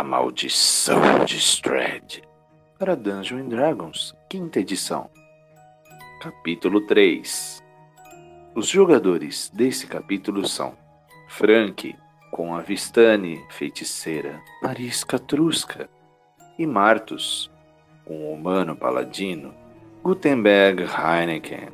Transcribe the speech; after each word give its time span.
A 0.00 0.02
Maldição 0.02 1.26
de 1.26 1.36
Strad 1.36 2.20
para 2.78 2.96
Dungeons 2.96 3.46
Dragons, 3.50 4.14
quinta 4.30 4.58
edição. 4.58 5.10
Capítulo 6.22 6.86
3 6.86 7.62
Os 8.54 8.66
jogadores 8.66 9.50
desse 9.52 9.86
capítulo 9.86 10.48
são 10.48 10.74
Frank, 11.28 11.94
com 12.30 12.54
a 12.54 12.60
Vistani, 12.60 13.44
feiticeira, 13.50 14.40
Marisca 14.62 15.18
Trusca, 15.18 15.86
e 16.58 16.66
Martus, 16.66 17.50
com 18.06 18.24
o 18.24 18.32
humano 18.32 18.74
paladino, 18.74 19.54
Gutenberg 20.02 20.84
Heineken. 20.84 21.68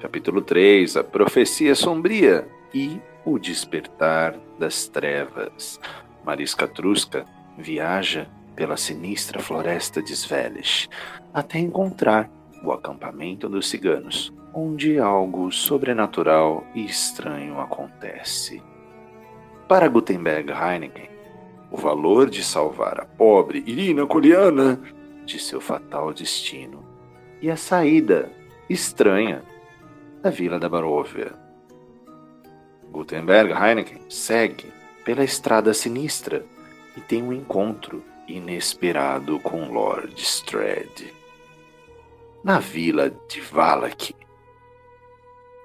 Capítulo 0.00 0.42
3 0.42 0.96
A 0.96 1.04
Profecia 1.04 1.76
Sombria 1.76 2.44
e 2.74 3.00
O 3.24 3.38
Despertar 3.38 4.36
das 4.58 4.88
Trevas. 4.88 5.78
Marisca 6.24 6.66
Trusca 6.66 7.24
viaja 7.58 8.28
pela 8.54 8.76
sinistra 8.76 9.40
floresta 9.40 10.02
de 10.02 10.14
Svelish 10.14 10.88
até 11.32 11.58
encontrar 11.58 12.30
o 12.64 12.72
acampamento 12.72 13.48
dos 13.48 13.68
ciganos, 13.68 14.32
onde 14.54 14.98
algo 14.98 15.52
sobrenatural 15.52 16.66
e 16.74 16.84
estranho 16.84 17.60
acontece. 17.60 18.62
Para 19.68 19.88
Gutenberg 19.88 20.50
Heineken, 20.50 21.10
o 21.70 21.76
valor 21.76 22.30
de 22.30 22.42
salvar 22.42 23.00
a 23.00 23.04
pobre 23.04 23.62
Irina 23.66 24.06
Coliana 24.06 24.80
de 25.24 25.38
seu 25.38 25.60
fatal 25.60 26.14
destino 26.14 26.84
e 27.42 27.50
a 27.50 27.56
saída 27.56 28.30
estranha 28.70 29.42
da 30.22 30.30
vila 30.30 30.58
da 30.58 30.68
Baróvia. 30.68 31.34
Gutenberg 32.90 33.52
Heineken 33.52 34.00
segue 34.08 34.72
pela 35.04 35.22
estrada 35.22 35.74
sinistra 35.74 36.44
e 36.96 37.00
tem 37.00 37.22
um 37.22 37.32
encontro 37.32 38.02
inesperado 38.26 39.38
com 39.40 39.70
Lord 39.70 40.20
Strad. 40.20 41.12
Na 42.42 42.58
vila 42.58 43.10
de 43.28 43.40
Valak, 43.40 44.14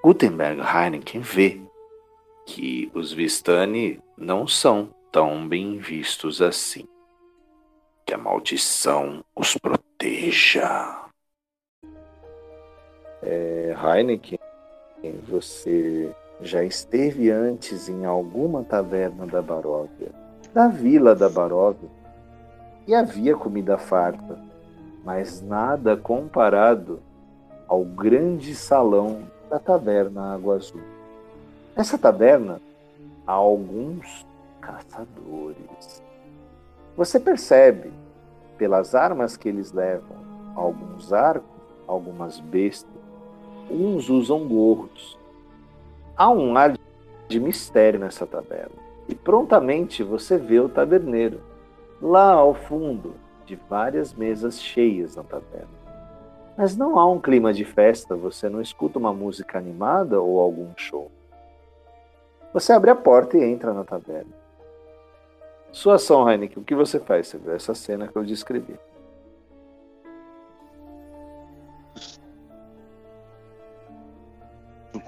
Gutenberg 0.02 0.60
Heineken 0.60 1.20
vê 1.20 1.60
que 2.44 2.90
os 2.92 3.12
Vistani 3.12 4.00
não 4.16 4.46
são 4.48 4.92
tão 5.12 5.46
bem 5.46 5.78
vistos 5.78 6.42
assim. 6.42 6.88
Que 8.04 8.14
a 8.14 8.18
maldição 8.18 9.24
os 9.34 9.56
proteja. 9.56 11.08
É, 13.22 13.76
Heineken, 13.80 14.40
você 15.28 16.12
já 16.40 16.64
esteve 16.64 17.30
antes 17.30 17.88
em 17.88 18.04
alguma 18.04 18.64
taverna 18.64 19.26
da 19.26 19.40
Baróvia, 19.40 20.12
da 20.52 20.68
vila 20.68 21.14
da 21.14 21.28
Baróvia, 21.28 21.88
e 22.86 22.94
havia 22.94 23.36
comida 23.36 23.78
farta, 23.78 24.38
mas 25.04 25.40
nada 25.40 25.96
comparado 25.96 27.00
ao 27.68 27.84
grande 27.84 28.54
salão 28.54 29.22
da 29.48 29.58
taverna 29.58 30.34
Água 30.34 30.56
Azul. 30.56 30.80
Nessa 31.76 31.96
taberna 31.96 32.60
há 33.26 33.32
alguns 33.32 34.26
caçadores. 34.60 36.02
Você 36.96 37.18
percebe 37.18 37.92
pelas 38.58 38.94
armas 38.94 39.36
que 39.36 39.48
eles 39.48 39.72
levam, 39.72 40.16
alguns 40.54 41.12
arcos, 41.12 41.48
algumas 41.86 42.38
bestas, 42.40 42.90
uns 43.70 44.10
usam 44.10 44.46
gorros, 44.46 45.16
Há 46.14 46.30
um 46.30 46.56
ar 46.56 46.78
de 47.26 47.40
mistério 47.40 47.98
nessa 47.98 48.26
taberna. 48.26 48.76
E 49.08 49.14
prontamente 49.14 50.02
você 50.02 50.36
vê 50.36 50.60
o 50.60 50.68
taberneiro, 50.68 51.40
lá 52.00 52.32
ao 52.32 52.54
fundo, 52.54 53.14
de 53.44 53.56
várias 53.68 54.14
mesas 54.14 54.60
cheias 54.60 55.16
na 55.16 55.22
taberna. 55.22 55.82
Mas 56.56 56.76
não 56.76 56.98
há 56.98 57.10
um 57.10 57.20
clima 57.20 57.52
de 57.52 57.64
festa, 57.64 58.14
você 58.14 58.48
não 58.48 58.60
escuta 58.60 58.98
uma 58.98 59.12
música 59.12 59.58
animada 59.58 60.20
ou 60.20 60.38
algum 60.38 60.70
show. 60.76 61.10
Você 62.52 62.72
abre 62.72 62.90
a 62.90 62.94
porta 62.94 63.36
e 63.36 63.44
entra 63.44 63.72
na 63.72 63.84
taberna. 63.84 64.32
Sua 65.72 65.94
ação, 65.94 66.30
Heineken, 66.30 66.62
o 66.62 66.64
que 66.64 66.74
você 66.74 67.00
faz? 67.00 67.28
Você 67.28 67.38
vê 67.38 67.54
essa 67.54 67.74
cena 67.74 68.06
que 68.06 68.16
eu 68.16 68.24
descrevi. 68.24 68.78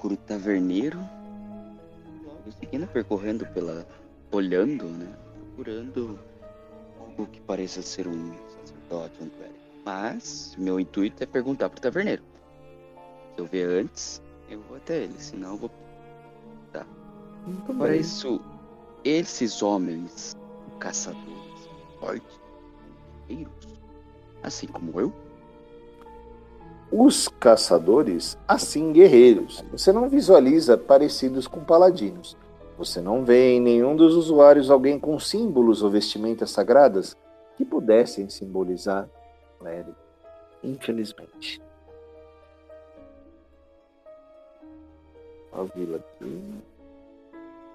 procuro 0.05 0.17
taverneiro. 0.17 0.99
Logo 2.45 2.59
seguindo, 2.59 2.87
percorrendo 2.89 3.47
pela. 3.47 3.87
olhando, 4.31 4.85
né? 4.85 5.17
Procurando 5.55 6.19
algo 7.01 7.27
que 7.27 7.41
pareça 7.41 7.81
ser 7.81 8.07
um 8.07 8.35
sacerdote, 8.61 9.23
um 9.23 9.29
clérigo. 9.31 9.59
Mas 9.85 10.55
meu 10.59 10.79
intuito 10.79 11.23
é 11.23 11.27
perguntar 11.27 11.71
pro 11.71 11.81
taverneiro. 11.81 12.23
Se 13.35 13.41
eu 13.41 13.47
ver 13.47 13.69
antes, 13.69 14.23
eu 14.49 14.61
vou 14.63 14.77
até 14.77 15.05
ele, 15.05 15.19
senão 15.19 15.53
eu 15.53 15.57
vou. 15.59 15.71
Tá. 16.73 16.87
Muito 17.47 17.75
Para 17.75 17.89
bem. 17.91 18.01
isso, 18.01 18.41
esses 19.05 19.63
homens 19.63 20.37
caçadores 20.79 21.69
fortes, 22.01 22.41
assim 24.43 24.67
como 24.67 25.01
eu, 25.01 25.13
os 26.91 27.29
caçadores, 27.29 28.39
assim 28.47 28.93
guerreiros. 28.93 29.65
Você 29.73 29.93
não 29.93 30.09
visualiza 30.09 30.77
parecidos 30.77 31.47
com 31.47 31.65
paladinos. 31.65 32.37
Você 32.77 33.01
não 33.01 33.25
vê 33.25 33.53
em 33.53 33.61
nenhum 33.61 33.95
dos 33.95 34.15
usuários 34.15 34.71
alguém 34.71 34.99
com 34.99 35.19
símbolos 35.19 35.83
ou 35.83 35.91
vestimentas 35.91 36.51
sagradas 36.51 37.17
que 37.57 37.65
pudessem 37.65 38.29
simbolizar 38.29 39.09
clérigo. 39.59 39.97
Infelizmente. 40.63 41.63
A 45.53 45.63
vila 45.63 45.99
aqui. 45.99 46.55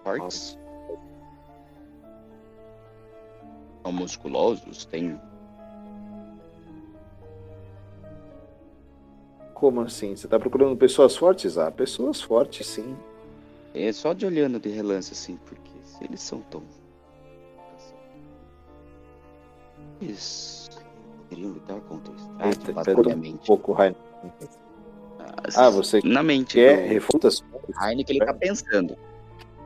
Fortes. 0.04 0.58
São 3.82 3.94
musculosos, 3.94 4.86
tem 4.86 5.20
Como 9.60 9.82
assim? 9.82 10.16
Você 10.16 10.26
tá 10.26 10.40
procurando 10.40 10.78
pessoas 10.78 11.18
fortes? 11.18 11.58
Ah, 11.58 11.70
pessoas 11.70 12.22
fortes, 12.22 12.66
sim. 12.66 12.96
É 13.74 13.92
só 13.92 14.14
de 14.14 14.26
olhando 14.26 14.58
de 14.58 14.70
relance, 14.70 15.12
assim, 15.12 15.38
porque 15.46 15.72
se 15.84 16.02
eles 16.02 16.22
são 16.22 16.40
tão. 16.50 16.64
Eles 20.02 20.70
poderiam 21.28 21.52
lutar 21.52 21.82
contra 21.82 22.14
o 22.14 22.16
Strike, 22.16 22.72
basicamente. 22.72 23.34
Um 23.34 23.38
pouco, 23.46 23.74
Heineken. 23.74 24.02
Ah, 25.58 25.70
você 25.70 26.00
na 26.06 26.24
mente 26.24 26.54
quer 26.54 26.84
do... 26.84 26.94
refuta 26.94 27.28
Heineken, 27.82 28.16
ele 28.16 28.26
tá 28.26 28.34
pensando. 28.34 28.98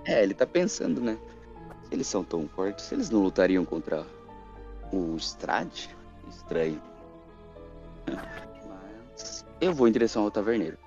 É, 0.05 0.23
ele 0.23 0.33
tá 0.33 0.47
pensando, 0.47 1.01
né? 1.01 1.19
Se 1.83 1.93
eles 1.93 2.07
são 2.07 2.23
tão 2.23 2.47
fortes, 2.47 2.91
eles 2.91 3.11
não 3.11 3.21
lutariam 3.21 3.63
contra 3.63 4.03
o 4.91 5.15
Strade? 5.17 5.95
Estranho. 6.27 6.81
Eu 9.63 9.73
vou 9.73 9.87
em 9.87 9.93
direção 9.93 10.23
ao 10.23 10.31
taverneiro. 10.31 10.77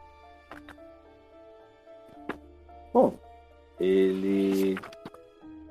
Bom, 2.93 3.15
ele. 3.81 4.79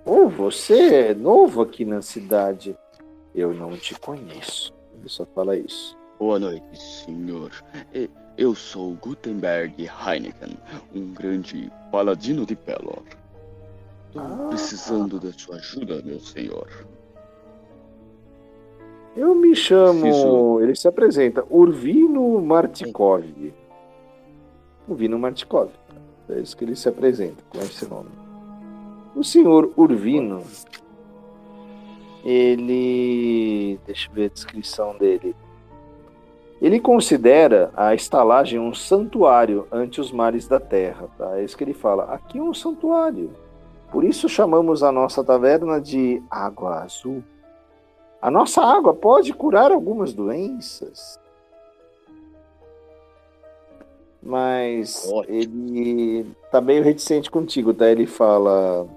Oh, 0.03 0.27
você 0.27 1.09
é 1.09 1.13
novo 1.13 1.61
aqui 1.61 1.85
na 1.85 2.01
cidade. 2.01 2.75
Eu 3.35 3.53
não 3.53 3.77
te 3.77 3.93
conheço. 3.99 4.73
Ele 4.97 5.07
só 5.07 5.23
fala 5.23 5.55
isso. 5.55 5.95
Boa 6.17 6.39
noite, 6.39 6.81
senhor. 6.81 7.51
Eu 8.35 8.55
sou 8.55 8.95
Gutenberg 8.95 9.83
Heineken, 9.83 10.57
um 10.95 11.13
grande 11.13 11.71
paladino 11.91 12.43
de 12.43 12.55
Pelor. 12.55 13.03
Estou 14.07 14.21
ah. 14.23 14.47
precisando 14.49 15.19
da 15.19 15.31
sua 15.31 15.57
ajuda, 15.57 16.01
meu 16.01 16.19
senhor. 16.19 16.67
Eu 19.15 19.33
me 19.33 19.55
chamo. 19.55 20.59
Ele 20.61 20.75
se 20.75 20.87
apresenta. 20.87 21.45
Urvino 21.49 22.41
Martikov. 22.41 23.23
Urvino 24.87 25.17
Martikov. 25.17 25.69
É 26.29 26.39
isso 26.39 26.57
que 26.57 26.65
ele 26.65 26.75
se 26.75 26.89
apresenta 26.89 27.43
com 27.49 27.59
esse 27.59 27.87
nome. 27.87 28.09
O 29.15 29.23
senhor 29.23 29.71
Urvino. 29.77 30.43
Ele. 32.25 33.79
Deixa 33.85 34.09
eu 34.09 34.13
ver 34.13 34.25
a 34.25 34.33
descrição 34.33 34.97
dele. 34.97 35.35
Ele 36.61 36.79
considera 36.79 37.71
a 37.75 37.93
estalagem 37.93 38.59
um 38.59 38.73
santuário 38.73 39.67
ante 39.71 40.01
os 40.01 40.11
mares 40.11 40.47
da 40.47 40.59
terra. 40.59 41.07
Tá? 41.17 41.37
É 41.37 41.43
isso 41.43 41.55
que 41.55 41.63
ele 41.63 41.73
fala. 41.73 42.05
Aqui 42.05 42.39
é 42.39 42.41
um 42.41 42.53
santuário. 42.53 43.31
Por 43.91 44.03
isso 44.03 44.27
chamamos 44.27 44.83
a 44.83 44.91
nossa 44.91 45.23
taverna 45.23 45.79
de 45.79 46.21
Água 46.29 46.83
Azul. 46.83 47.23
A 48.25 48.31
nossa 48.31 48.59
água 48.59 48.91
pode 48.91 49.31
curar 49.33 49.71
algumas 49.71 50.11
doenças. 50.11 51.19
Mas 54.19 55.07
Ótimo. 55.13 55.37
ele 55.37 56.25
tá 56.49 56.59
meio 56.59 56.83
reticente 56.83 57.29
contigo, 57.29 57.71
tá? 57.71 57.87
Ele 57.87 58.07
fala. 58.07 58.87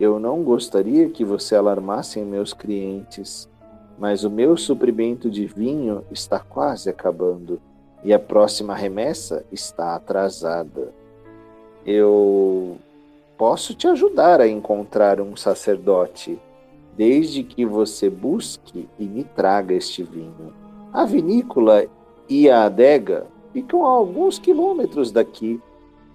Eu 0.00 0.18
não 0.18 0.42
gostaria 0.42 1.08
que 1.10 1.24
você 1.24 1.54
alarmasse 1.54 2.18
meus 2.22 2.52
clientes, 2.52 3.48
mas 3.96 4.24
o 4.24 4.30
meu 4.30 4.56
suprimento 4.56 5.30
de 5.30 5.46
vinho 5.46 6.04
está 6.10 6.40
quase 6.40 6.90
acabando 6.90 7.60
e 8.02 8.12
a 8.12 8.18
próxima 8.18 8.74
remessa 8.74 9.44
está 9.52 9.94
atrasada. 9.94 10.92
Eu 11.86 12.78
posso 13.38 13.76
te 13.76 13.86
ajudar 13.86 14.40
a 14.40 14.48
encontrar 14.48 15.20
um 15.20 15.36
sacerdote, 15.36 16.36
desde 16.96 17.42
que 17.42 17.64
você 17.64 18.08
busque 18.08 18.88
e 18.98 19.04
me 19.04 19.24
traga 19.24 19.74
este 19.74 20.02
vinho. 20.02 20.52
A 20.92 21.04
vinícola 21.04 21.86
e 22.28 22.48
a 22.48 22.64
adega 22.64 23.26
ficam 23.52 23.84
a 23.84 23.90
alguns 23.90 24.38
quilômetros 24.38 25.10
daqui. 25.10 25.60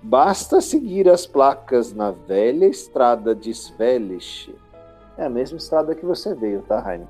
Basta 0.02 0.62
seguir 0.62 1.10
as 1.10 1.26
placas 1.26 1.94
na 1.94 2.12
velha 2.12 2.66
estrada 2.66 3.36
de 3.36 3.52
Svelish. 3.52 4.54
É 5.18 5.26
a 5.26 5.30
mesma 5.30 5.58
estrada 5.58 5.94
que 5.94 6.06
você 6.06 6.34
veio, 6.34 6.62
tá, 6.62 6.82
Heine? 6.90 7.08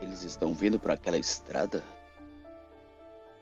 Eles 0.00 0.22
estão 0.22 0.54
vindo 0.54 0.78
para 0.78 0.94
aquela 0.94 1.18
estrada? 1.18 1.82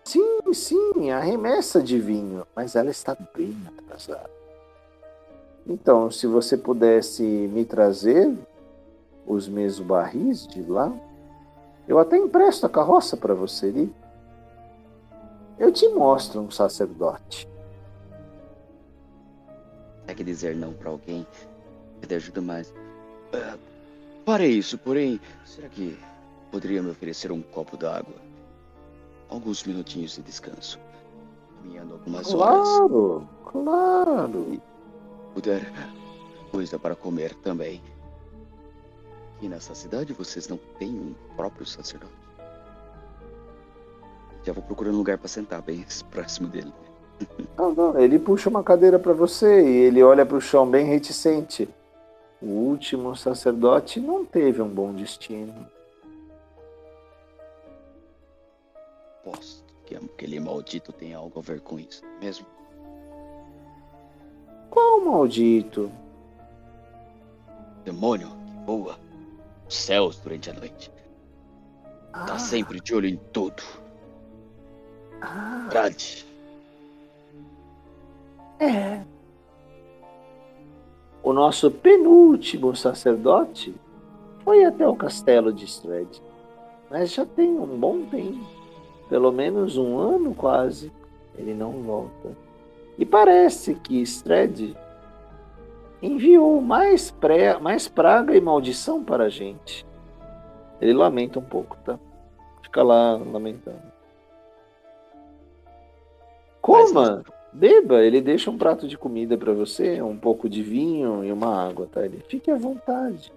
Sim, 0.05 0.41
sim, 0.55 1.11
a 1.11 1.21
remessa 1.21 1.83
de 1.83 2.01
vinho, 2.01 2.47
mas 2.57 2.75
ela 2.75 2.91
está 2.91 3.15
bem 3.37 3.55
atrasada. 3.77 4.38
Então, 5.69 6.11
se 6.11 6.27
você 6.27 6.57
pudesse 6.57 7.23
me 7.23 7.65
trazer 7.65 8.35
os 9.27 9.47
meus 9.49 9.79
barris 9.79 10.47
de 10.47 10.63
lá, 10.63 10.93
eu 11.87 11.99
até 11.99 12.17
empresto 12.17 12.67
a 12.67 12.69
carroça 12.69 13.17
para 13.17 13.35
você 13.35 13.67
ali. 13.67 13.95
Eu 15.59 15.71
te 15.71 15.87
mostro 15.89 16.41
um 16.41 16.51
sacerdote. 16.51 17.49
É 20.07 20.15
que 20.15 20.25
dizer 20.25 20.57
não 20.57 20.73
para 20.73 20.91
alguém 20.91 21.27
pede 22.01 22.15
ajuda 22.15 22.41
mais. 22.41 22.71
Uh, 22.71 23.59
para 24.25 24.47
isso, 24.47 24.79
porém, 24.79 25.21
será 25.45 25.69
que 25.69 25.99
poderia 26.51 26.83
me 26.83 26.91
oferecer 26.91 27.31
um 27.31 27.43
copo 27.43 27.77
d'água? 27.77 28.29
alguns 29.29 29.63
minutinhos 29.65 30.15
de 30.15 30.23
descanso. 30.23 30.79
Caminhando 31.57 31.95
algumas 31.95 32.27
claro, 32.33 32.57
horas. 32.57 32.69
Claro, 32.89 33.29
claro. 33.45 34.47
E 34.55 34.61
puder, 35.35 35.73
coisa 36.51 36.79
para 36.79 36.95
comer 36.95 37.35
também. 37.37 37.83
E 39.41 39.49
nessa 39.49 39.75
cidade 39.75 40.13
vocês 40.13 40.49
não 40.49 40.59
têm 40.79 40.91
um 40.91 41.15
próprio 41.37 41.65
sacerdote? 41.67 42.13
Já 44.45 44.53
vou 44.53 44.63
procurando 44.63 44.95
um 44.95 44.99
lugar 44.99 45.19
para 45.19 45.29
sentar 45.29 45.63
bem 45.63 45.85
próximo 46.11 46.49
dele. 46.49 46.73
Não, 47.57 47.75
não, 47.75 47.99
ele 47.99 48.19
puxa 48.19 48.49
uma 48.49 48.63
cadeira 48.63 48.99
para 48.99 49.13
você 49.13 49.61
e 49.63 49.77
ele 49.85 50.03
olha 50.03 50.25
para 50.25 50.37
o 50.37 50.41
chão 50.41 50.69
bem 50.69 50.87
reticente. 50.87 51.69
O 52.41 52.47
último 52.47 53.17
sacerdote 53.17 54.01
não 54.01 54.25
teve 54.25 54.63
um 54.63 54.69
bom 54.69 54.93
destino. 54.93 55.67
aposto 59.29 59.75
que 59.85 59.95
aquele 59.95 60.41
maldito 60.41 60.93
tem 60.93 61.15
algo 61.15 61.39
a 61.39 61.43
ver 61.43 61.61
com 61.61 61.79
isso, 61.79 62.03
mesmo? 62.21 62.47
Qual 64.71 65.01
maldito? 65.01 65.91
Demônio 67.85 68.29
que 68.29 68.67
voa 68.67 68.99
nos 69.65 69.77
céus 69.77 70.19
durante 70.19 70.51
a 70.51 70.55
noite. 70.55 70.91
Tá 70.91 70.95
ah. 72.13 72.27
Tá 72.27 72.39
sempre 72.39 72.81
de 72.81 72.95
olho 72.95 73.09
em 73.09 73.17
tudo. 73.33 73.63
Ah. 75.21 75.69
É. 78.61 79.03
O 81.23 81.33
nosso 81.33 81.71
penúltimo 81.71 82.75
sacerdote 82.75 83.75
foi 84.45 84.65
até 84.65 84.87
o 84.87 84.97
castelo 84.97 85.53
de 85.53 85.65
Stred, 85.65 86.23
mas 86.91 87.13
já 87.13 87.27
tem 87.27 87.51
um 87.51 87.79
bom 87.79 88.05
tempo 88.07 88.59
pelo 89.09 89.33
menos 89.33 89.77
um 89.77 89.99
ano 89.99 90.35
quase, 90.35 90.93
ele 91.37 91.55
não 91.55 91.73
volta. 91.83 92.37
E 92.99 93.07
parece 93.07 93.77
que 93.77 94.03
Stred 94.03 94.77
enviou 96.03 96.61
mais, 96.61 97.11
pré, 97.11 97.59
mais 97.59 97.87
praga 97.87 98.37
e 98.37 98.41
maldição 98.41 99.05
para 99.05 99.25
a 99.25 99.29
gente. 99.29 99.87
Ele 100.81 100.93
lamenta 100.93 101.39
um 101.39 101.45
pouco, 101.45 101.77
tá? 101.85 101.99
Fica 102.63 102.83
lá 102.83 103.17
lamentando. 103.17 103.83
Coma, 106.61 107.25
beba. 107.53 108.03
Ele 108.03 108.21
deixa 108.21 108.51
um 108.51 108.59
prato 108.59 108.87
de 108.87 108.99
comida 108.99 109.39
para 109.39 109.53
você, 109.53 110.03
um 110.03 110.17
pouco 110.17 110.49
de 110.49 110.63
vinho 110.63 111.25
e 111.25 111.33
uma 111.33 111.69
água, 111.69 111.89
tá? 111.91 112.05
Ele 112.05 112.23
fique 112.29 112.51
à 112.51 112.57
vontade. 112.57 113.33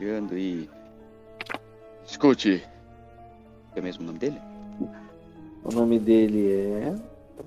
Olhando 0.00 0.36
e. 0.36 0.68
Escute, 2.04 2.62
é 3.74 3.80
mesmo 3.80 4.02
o 4.02 4.06
nome 4.06 4.18
dele? 4.18 4.40
O 5.66 5.72
nome 5.74 5.98
dele 5.98 6.52
é. 6.52 6.94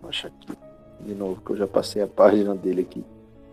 Vou 0.01 0.09
achar 0.09 0.27
aqui 0.27 0.57
de 0.99 1.15
novo, 1.15 1.41
que 1.41 1.51
eu 1.51 1.55
já 1.55 1.67
passei 1.67 2.01
a 2.01 2.07
página 2.07 2.53
dele 2.53 2.81
aqui. 2.81 3.03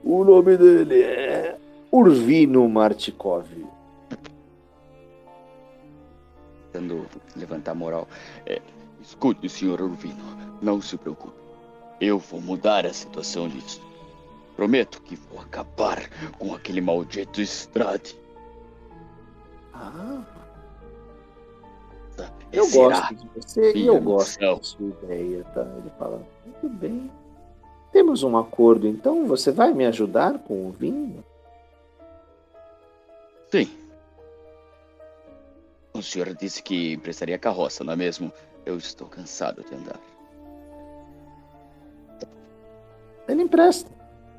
O 0.02 0.24
nome 0.24 0.56
dele 0.56 1.02
é. 1.02 1.56
Urvino 1.92 2.68
Martikov. 2.68 3.46
Tentando 6.72 7.06
levantar 7.36 7.70
a 7.70 7.74
moral. 7.76 8.08
É, 8.44 8.60
escute, 9.00 9.48
senhor 9.48 9.80
Urvino, 9.80 10.36
não 10.60 10.82
se 10.82 10.96
preocupe. 10.96 11.36
Eu 12.00 12.18
vou 12.18 12.40
mudar 12.40 12.84
a 12.84 12.92
situação 12.92 13.48
disso. 13.48 13.80
Prometo 14.56 15.00
que 15.02 15.14
vou 15.14 15.40
acabar 15.40 16.10
com 16.38 16.54
aquele 16.54 16.80
maldito 16.80 17.40
Estrade. 17.40 18.18
Ah. 19.72 20.36
Eu 22.52 22.70
gosto 22.70 23.14
de 23.14 23.28
você 23.34 23.72
e 23.74 23.86
eu 23.86 24.00
gosto 24.00 24.38
da 24.40 24.62
sua 24.62 24.88
ideia, 24.88 25.44
tá? 25.52 25.62
Ele 25.62 25.90
fala, 25.98 26.22
muito 26.44 26.68
bem. 26.68 27.10
Temos 27.92 28.22
um 28.22 28.36
acordo, 28.36 28.86
então 28.86 29.26
você 29.26 29.50
vai 29.50 29.72
me 29.72 29.84
ajudar 29.86 30.38
com 30.38 30.68
o 30.68 30.72
vinho? 30.72 31.24
Sim. 33.50 33.68
O 35.94 36.02
senhor 36.02 36.34
disse 36.34 36.62
que 36.62 36.92
emprestaria 36.92 37.38
carroça, 37.38 37.82
não 37.82 37.92
é 37.92 37.96
mesmo? 37.96 38.32
Eu 38.64 38.76
estou 38.76 39.08
cansado 39.08 39.62
de 39.62 39.74
andar. 39.74 40.00
Ele 43.28 43.42
empresta. 43.42 43.90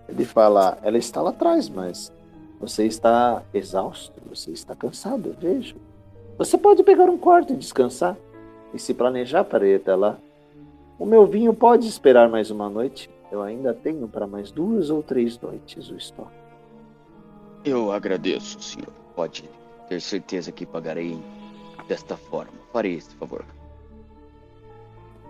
Ele 0.08 0.24
fala, 0.24 0.78
ela 0.82 0.98
está 0.98 1.22
lá 1.22 1.32
atrás, 1.32 1.68
mas 1.68 2.12
você 2.60 2.86
está 2.86 3.44
exausto, 3.54 4.22
você 4.26 4.52
está 4.52 4.76
cansado, 4.76 5.30
eu 5.30 5.34
vejo. 5.34 5.76
Você 6.38 6.56
pode 6.56 6.84
pegar 6.84 7.10
um 7.10 7.18
quarto 7.18 7.54
e 7.54 7.56
descansar, 7.56 8.16
e 8.74 8.78
se 8.78 8.94
planejar 8.94 9.44
para 9.44 9.68
ir 9.68 9.76
até 9.76 9.96
lá. 9.96 10.18
O 11.00 11.06
meu 11.06 11.26
vinho 11.26 11.54
pode 11.54 11.88
esperar 11.88 12.30
mais 12.30 12.52
uma 12.52 12.70
noite. 12.70 13.10
Eu 13.32 13.42
ainda 13.42 13.74
tenho 13.74 14.08
para 14.08 14.28
mais 14.28 14.52
duas 14.52 14.90
ou 14.90 15.02
três 15.02 15.40
noites 15.40 15.90
o 15.90 15.96
estoque. 15.96 16.38
Eu 17.66 17.92
agradeço, 17.92 18.62
senhor. 18.62 18.94
Pode 19.16 19.50
ter 19.90 20.00
certeza 20.00 20.52
que 20.52 20.66
pagarei 20.66 21.20
desta 21.88 22.16
forma. 22.16 22.54
Farei 22.72 22.96
este 22.96 23.16
favor. 23.16 23.44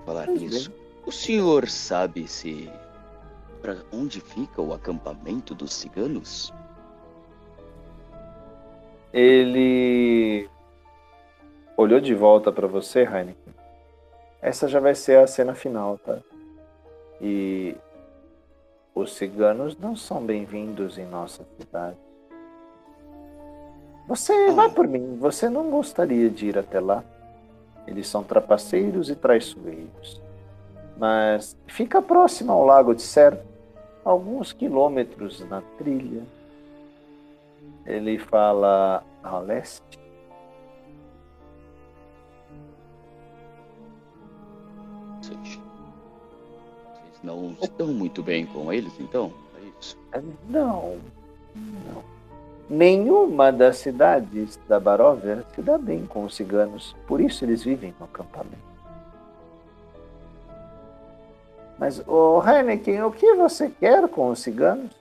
Falar 0.06 0.26
pois 0.26 0.42
nisso, 0.42 0.70
bem. 0.70 0.80
o 1.06 1.12
senhor 1.12 1.70
sabe 1.70 2.28
se 2.28 2.70
para 3.62 3.78
onde 3.92 4.20
fica 4.20 4.62
o 4.62 4.74
acampamento 4.74 5.56
dos 5.56 5.74
ciganos? 5.74 6.54
Ele 9.14 10.50
olhou 11.78 12.00
de 12.00 12.16
volta 12.16 12.52
para 12.52 12.66
você, 12.66 13.02
Heineken, 13.02 13.54
essa 14.42 14.68
já 14.68 14.80
vai 14.80 14.96
ser 14.96 15.20
a 15.20 15.28
cena 15.28 15.54
final, 15.54 16.00
tá? 16.00 16.18
E 17.22 17.76
os 18.96 19.14
ciganos 19.16 19.78
não 19.78 19.96
são 19.96 20.26
bem-vindos 20.26 20.98
em 20.98 21.06
nossa 21.06 21.46
cidade. 21.60 21.98
Você 24.08 24.34
ah. 24.34 24.54
vai 24.54 24.72
por 24.72 24.88
mim, 24.88 25.18
você 25.20 25.48
não 25.48 25.70
gostaria 25.70 26.30
de 26.32 26.48
ir 26.48 26.58
até 26.58 26.80
lá. 26.80 27.04
Eles 27.86 28.08
são 28.08 28.24
trapaceiros 28.24 29.10
e 29.10 29.16
traiçoeiros. 29.16 30.20
Mas 30.98 31.56
fica 31.68 32.02
próximo 32.02 32.52
ao 32.52 32.66
lago 32.66 32.96
de 32.96 33.04
Ser, 33.04 33.38
alguns 34.04 34.52
quilômetros 34.52 35.48
na 35.48 35.62
trilha. 35.78 36.24
Ele 37.86 38.18
fala 38.18 39.04
a 39.24 39.40
leste 39.40 40.07
não 47.24 47.56
estão 47.62 47.88
muito 47.88 48.22
bem 48.22 48.46
com 48.46 48.72
eles, 48.72 48.94
então? 49.00 49.32
É 49.56 49.80
isso? 49.80 49.98
É, 50.12 50.22
não. 50.50 50.98
Não. 51.56 52.04
Nenhuma 52.70 53.52
das 53.52 53.78
cidades 53.78 54.60
da 54.68 54.80
Baróvia 54.80 55.46
se 55.56 55.62
dá 55.62 55.78
bem 55.78 56.06
com 56.06 56.26
os 56.26 56.36
ciganos. 56.36 56.96
Por 57.08 57.22
isso 57.22 57.46
eles 57.46 57.64
vivem 57.64 57.96
no 58.00 58.06
acampamento. 58.06 58.68
Mas, 61.78 62.06
ô 62.08 62.42
Heineken, 62.44 63.04
o 63.04 63.12
que 63.12 63.36
você 63.36 63.70
quer 63.70 64.08
com 64.10 64.30
os 64.30 64.40
ciganos? 64.40 64.92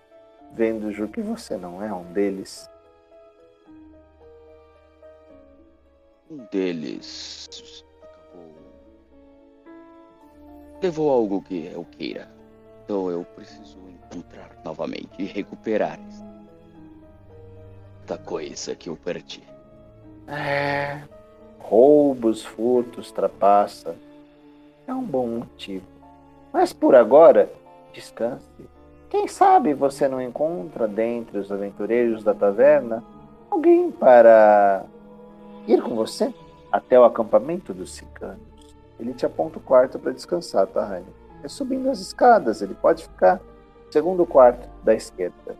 Vendo 0.53 1.09
que 1.09 1.23
você 1.23 1.57
não 1.57 1.83
é 1.83 1.93
um 1.93 2.05
deles. 2.13 2.69
Um 6.31 6.39
deles 6.51 7.85
levou 10.87 11.11
algo 11.11 11.43
que 11.43 11.67
eu 11.67 11.85
queira. 11.85 12.29
Então 12.85 13.11
eu 13.11 13.25
preciso 13.25 13.77
encontrar 13.89 14.51
novamente 14.65 15.11
e 15.19 15.25
recuperar 15.25 15.99
esta 18.01 18.17
coisa 18.17 18.77
que 18.77 18.89
eu 18.89 18.97
perdi. 18.97 19.43
É. 20.29 21.03
Roubos, 21.59 22.45
furtos, 22.45 23.11
trapaça. 23.11 23.97
É 24.87 24.95
um 24.95 25.03
bom 25.03 25.27
motivo. 25.27 25.85
Mas 26.53 26.73
por 26.73 26.95
agora, 26.95 27.51
descanse. 27.93 28.47
Quem 29.11 29.27
sabe 29.27 29.75
você 29.75 30.07
não 30.07 30.23
encontra 30.23 30.87
dentre 30.87 31.39
os 31.39 31.51
aventureiros 31.51 32.23
da 32.23 32.33
taverna 32.33 33.03
alguém 33.51 33.91
para 33.91 34.85
ir 35.67 35.83
com 35.83 35.97
você 35.97 36.33
até 36.71 36.99
o 36.99 37.05
acampamento 37.05 37.75
dos 37.75 37.93
ciganos. 37.93 38.56
Ele 38.99 39.13
te 39.13 39.27
aponta 39.27 39.59
o 39.59 39.63
quarto 39.63 39.99
para 39.99 40.13
descansar, 40.13 40.67
tá, 40.67 40.85
Rainer? 40.85 41.13
É 41.43 41.49
subindo 41.49 41.91
as 41.91 42.01
escadas, 42.01 42.63
ele 42.63 42.75
pode 42.75 43.05
ficar 43.05 43.41
no 43.87 43.93
segundo 43.93 44.27
quarto 44.27 44.69
da 44.83 44.95
esquerda. 44.95 45.57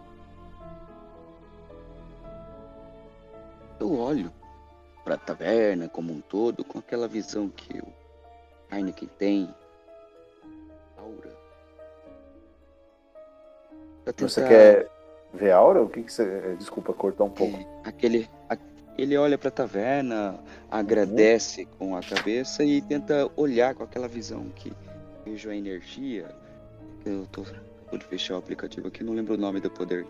Eu 3.79 3.99
olho 3.99 4.33
para 5.05 5.15
a 5.15 5.19
taverna 5.19 5.89
como 5.89 6.13
um 6.13 6.21
todo 6.21 6.65
com 6.65 6.79
aquela 6.79 7.07
visão 7.07 7.49
que 7.49 7.79
o 7.79 7.87
Heineken 8.75 9.09
tem. 9.19 9.55
Aura. 10.97 11.31
Tentar... 14.05 14.29
Você 14.29 14.49
quer 14.49 14.91
ver 15.33 15.53
aura? 15.53 15.83
O 15.83 15.89
que, 15.89 16.03
que 16.03 16.13
você. 16.13 16.57
Desculpa, 16.57 16.93
cortar 16.93 17.25
um 17.25 17.31
pouco. 17.31 17.57
É, 17.57 17.89
aquele, 17.89 18.29
ele 18.97 19.17
olha 19.17 19.37
para 19.37 19.49
a 19.49 19.53
taverna, 19.53 20.39
agradece 20.71 21.63
uhum. 21.63 21.69
com 21.79 21.97
a 21.97 22.01
cabeça 22.01 22.65
e 22.65 22.81
tenta 22.81 23.31
olhar 23.37 23.75
com 23.75 23.83
aquela 23.83 24.09
visão 24.09 24.47
que 24.55 24.73
vejo 25.25 25.51
a 25.51 25.57
energia. 25.57 26.27
Eu 27.05 27.27
tô 27.31 27.45
vou 27.91 28.01
fechar 28.01 28.35
o 28.35 28.39
aplicativo 28.39 28.89
aqui, 28.89 29.05
não 29.05 29.15
lembro 29.15 29.35
o 29.35 29.39
nome 29.39 29.61
do 29.61 29.71
poder. 29.71 30.07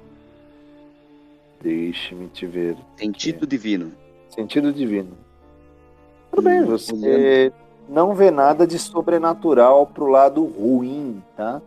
Deixe-me 1.61 2.29
te 2.29 2.47
ver. 2.47 2.77
Sentido 2.97 3.45
é. 3.45 3.47
divino. 3.47 3.93
Sentido 4.29 4.73
divino. 4.73 5.17
Tudo 6.31 6.43
bem, 6.43 6.63
hum, 6.63 6.67
você 6.67 7.53
não 7.89 8.15
vê 8.15 8.31
nada 8.31 8.67
de 8.67 8.79
sobrenatural 8.79 9.87
pro 9.87 10.07
lado 10.07 10.45
ruim, 10.45 11.23
tá? 11.37 11.63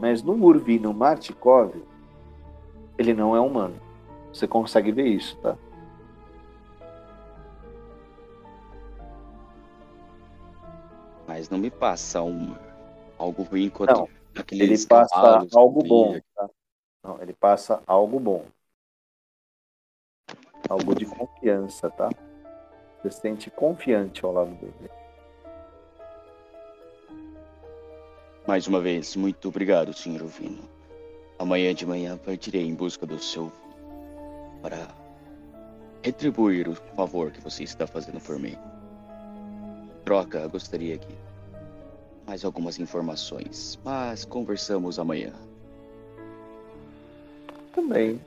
Mas 0.00 0.22
no 0.22 0.36
Murvino 0.36 0.92
Martikov, 0.92 1.72
ele 2.98 3.14
não 3.14 3.36
é 3.36 3.40
humano. 3.40 3.74
Você 4.32 4.46
consegue 4.46 4.90
ver 4.90 5.06
isso, 5.06 5.36
tá? 5.36 5.56
Mas 11.32 11.48
não 11.48 11.56
me 11.56 11.70
passa 11.70 12.22
um, 12.22 12.54
algo 13.16 13.42
ruim 13.42 13.64
enquanto 13.64 13.96
não, 13.96 14.08
ele 14.50 14.86
passa 14.86 15.46
algo 15.54 15.82
bom. 15.82 16.20
Tá? 16.34 16.50
Não, 17.02 17.22
ele 17.22 17.32
passa 17.32 17.82
algo 17.86 18.20
bom. 18.20 18.44
Algo 20.68 20.94
de 20.94 21.06
confiança, 21.06 21.88
tá? 21.88 22.10
Você 23.02 23.10
se 23.10 23.20
sente 23.22 23.50
confiante 23.50 24.22
ao 24.22 24.32
lado 24.32 24.50
dele. 24.56 24.90
Mais 28.46 28.66
uma 28.66 28.80
vez, 28.80 29.16
muito 29.16 29.48
obrigado, 29.48 29.94
Sr. 29.94 30.26
Vino. 30.26 30.68
Amanhã 31.38 31.74
de 31.74 31.86
manhã 31.86 32.18
partirei 32.18 32.66
em 32.66 32.74
busca 32.74 33.06
do 33.06 33.18
seu 33.18 33.50
para 34.60 34.86
retribuir 36.02 36.68
o 36.68 36.74
favor 36.74 37.30
que 37.30 37.40
você 37.40 37.64
está 37.64 37.86
fazendo 37.86 38.20
por 38.20 38.38
mim. 38.38 38.58
Em 39.94 40.04
troca, 40.04 40.46
gostaria 40.46 40.98
que 40.98 41.21
mais 42.26 42.44
algumas 42.44 42.78
informações, 42.78 43.78
mas 43.84 44.24
conversamos 44.24 44.98
amanhã. 44.98 45.32
Também. 47.74 48.20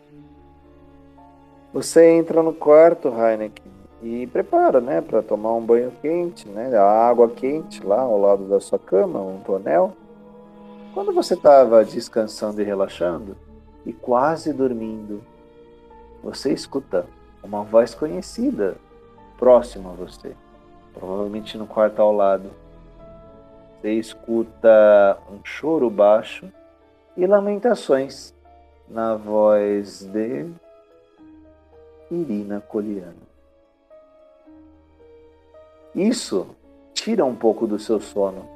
Você 1.74 2.10
entra 2.12 2.42
no 2.42 2.54
quarto, 2.54 3.10
Heineken, 3.10 3.76
e 4.02 4.28
prepara, 4.28 4.80
né, 4.80 5.02
para 5.02 5.22
tomar 5.22 5.54
um 5.54 5.66
banho 5.66 5.92
quente, 6.02 6.48
né, 6.48 6.76
a 6.78 7.08
água 7.08 7.30
quente 7.30 7.86
lá 7.86 8.02
ao 8.02 8.20
lado 8.20 8.46
da 8.46 8.60
sua 8.60 8.80
cama, 8.80 9.20
um 9.20 9.40
tonel. 9.40 9.94
Quando 10.94 11.12
você 11.12 11.34
estava 11.34 11.84
descansando 11.84 12.62
e 12.62 12.64
relaxando 12.64 13.36
e 13.86 13.92
quase 13.92 14.54
dormindo, 14.54 15.22
você 16.24 16.54
escuta 16.54 17.06
uma 17.44 17.64
voz 17.64 17.94
conhecida 17.94 18.78
próxima 19.38 19.92
a 19.92 19.94
você, 19.94 20.36
provavelmente 20.94 21.58
no 21.58 21.68
quarto 21.68 22.02
ao 22.02 22.12
lado. 22.12 22.50
Você 23.86 23.94
escuta 23.94 25.16
um 25.30 25.46
choro 25.46 25.92
baixo 25.92 26.52
e 27.16 27.28
lamentações 27.28 28.34
na 28.90 29.16
voz 29.16 30.04
de 30.06 30.50
Irina 32.10 32.60
Coliano. 32.62 33.22
Isso 35.94 36.48
tira 36.96 37.24
um 37.24 37.36
pouco 37.36 37.68
do 37.68 37.78
seu 37.78 38.02
sono. 38.02 38.50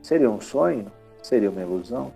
Seria 0.00 0.30
um 0.30 0.40
sonho? 0.40 0.90
Seria 1.22 1.50
uma 1.50 1.60
ilusão? 1.60 2.10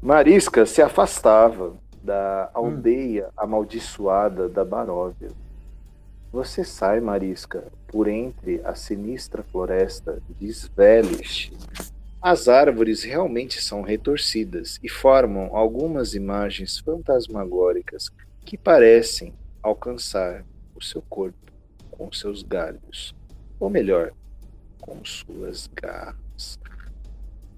Marisca 0.00 0.64
se 0.64 0.80
afastava 0.80 1.74
da 2.02 2.48
aldeia 2.54 3.26
hum. 3.26 3.32
amaldiçoada 3.36 4.48
da 4.48 4.64
Baróvia 4.64 5.28
você 6.36 6.62
sai, 6.62 7.00
Marisca, 7.00 7.64
por 7.88 8.06
entre 8.06 8.60
a 8.62 8.74
sinistra 8.74 9.42
floresta 9.42 10.22
de 10.38 10.46
Svelish. 10.48 11.50
As 12.20 12.46
árvores 12.46 13.02
realmente 13.04 13.62
são 13.62 13.80
retorcidas 13.80 14.78
e 14.82 14.88
formam 14.88 15.56
algumas 15.56 16.12
imagens 16.12 16.78
fantasmagóricas 16.78 18.10
que 18.44 18.58
parecem 18.58 19.32
alcançar 19.62 20.44
o 20.74 20.84
seu 20.84 21.00
corpo 21.00 21.50
com 21.90 22.12
seus 22.12 22.42
galhos, 22.42 23.14
ou 23.58 23.70
melhor, 23.70 24.12
com 24.78 25.02
suas 25.06 25.66
garras. 25.68 26.58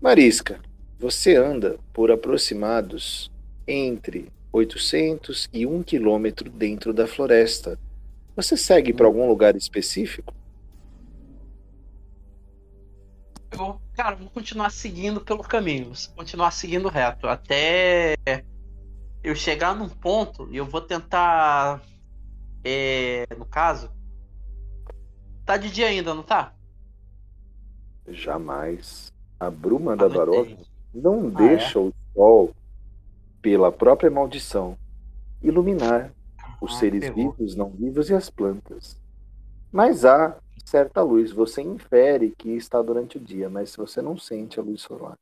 Marisca, 0.01 0.61
você 1.01 1.35
anda 1.35 1.81
por 1.93 2.13
aproximados 2.13 3.29
entre 3.67 4.31
800 4.53 5.49
e 5.53 5.67
1 5.67 5.83
quilômetro 5.83 6.49
dentro 6.49 6.93
da 6.93 7.09
floresta 7.09 7.77
você 8.43 8.57
segue 8.57 8.93
para 8.93 9.05
algum 9.05 9.27
lugar 9.27 9.57
específico? 9.57 10.33
Eu, 13.51 13.81
cara, 13.95 14.15
vou 14.15 14.31
continuar 14.31 14.71
seguindo 14.71 15.21
pelo 15.21 15.43
caminho. 15.43 15.91
Continuar 16.15 16.53
seguindo 16.53 16.89
reto. 16.89 17.27
Até 17.27 18.15
eu 19.25 19.35
chegar 19.35 19.75
num 19.75 19.89
ponto 19.89 20.49
e 20.53 20.57
eu 20.57 20.65
vou 20.65 20.81
tentar. 20.81 21.83
É, 22.63 23.27
no 23.37 23.45
caso. 23.45 23.91
Tá 25.45 25.57
de 25.57 25.69
dia 25.69 25.89
ainda, 25.89 26.15
não 26.15 26.23
tá? 26.23 26.55
Jamais. 28.07 29.13
A 29.41 29.51
bruma 29.51 29.97
da 29.97 30.09
Baroque 30.09 30.57
não 30.95 31.27
ah, 31.27 31.31
deixa 31.31 31.79
é? 31.79 31.83
o 31.83 31.93
sol, 32.15 32.55
pela 33.43 33.73
própria 33.73 34.11
maldição, 34.11 34.79
iluminar 35.43 36.13
os 36.61 36.75
ah, 36.77 36.79
seres 36.79 37.01
pegou. 37.01 37.33
vivos, 37.33 37.55
não 37.55 37.71
vivos 37.71 38.11
e 38.11 38.15
as 38.15 38.31
plantas. 38.31 39.01
Mas 39.73 40.05
há 40.05 40.39
certa 40.65 41.03
luz, 41.03 41.33
você 41.33 41.63
infere 41.63 42.35
que 42.37 42.51
está 42.51 42.83
durante 42.83 43.17
o 43.17 43.21
dia, 43.21 43.49
mas 43.49 43.75
você 43.75 44.03
não 44.03 44.19
sente 44.19 44.59
a 44.61 44.63
luz 44.63 44.83
solar. 44.83 45.19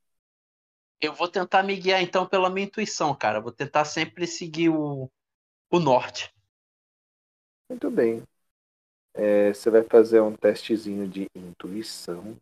Eu 1.00 1.12
vou 1.12 1.28
tentar 1.28 1.62
me 1.62 1.76
guiar 1.76 2.02
então 2.02 2.26
pela 2.26 2.48
minha 2.48 2.66
intuição, 2.66 3.14
cara. 3.14 3.40
Vou 3.40 3.52
tentar 3.52 3.84
sempre 3.84 4.26
seguir 4.26 4.70
o, 4.70 5.10
o 5.70 5.78
norte. 5.78 6.34
Muito 7.68 7.90
bem. 7.90 8.22
É, 9.14 9.52
você 9.52 9.70
vai 9.70 9.82
fazer 9.82 10.20
um 10.20 10.34
testezinho 10.34 11.06
de 11.08 11.26
intuição. 11.34 12.36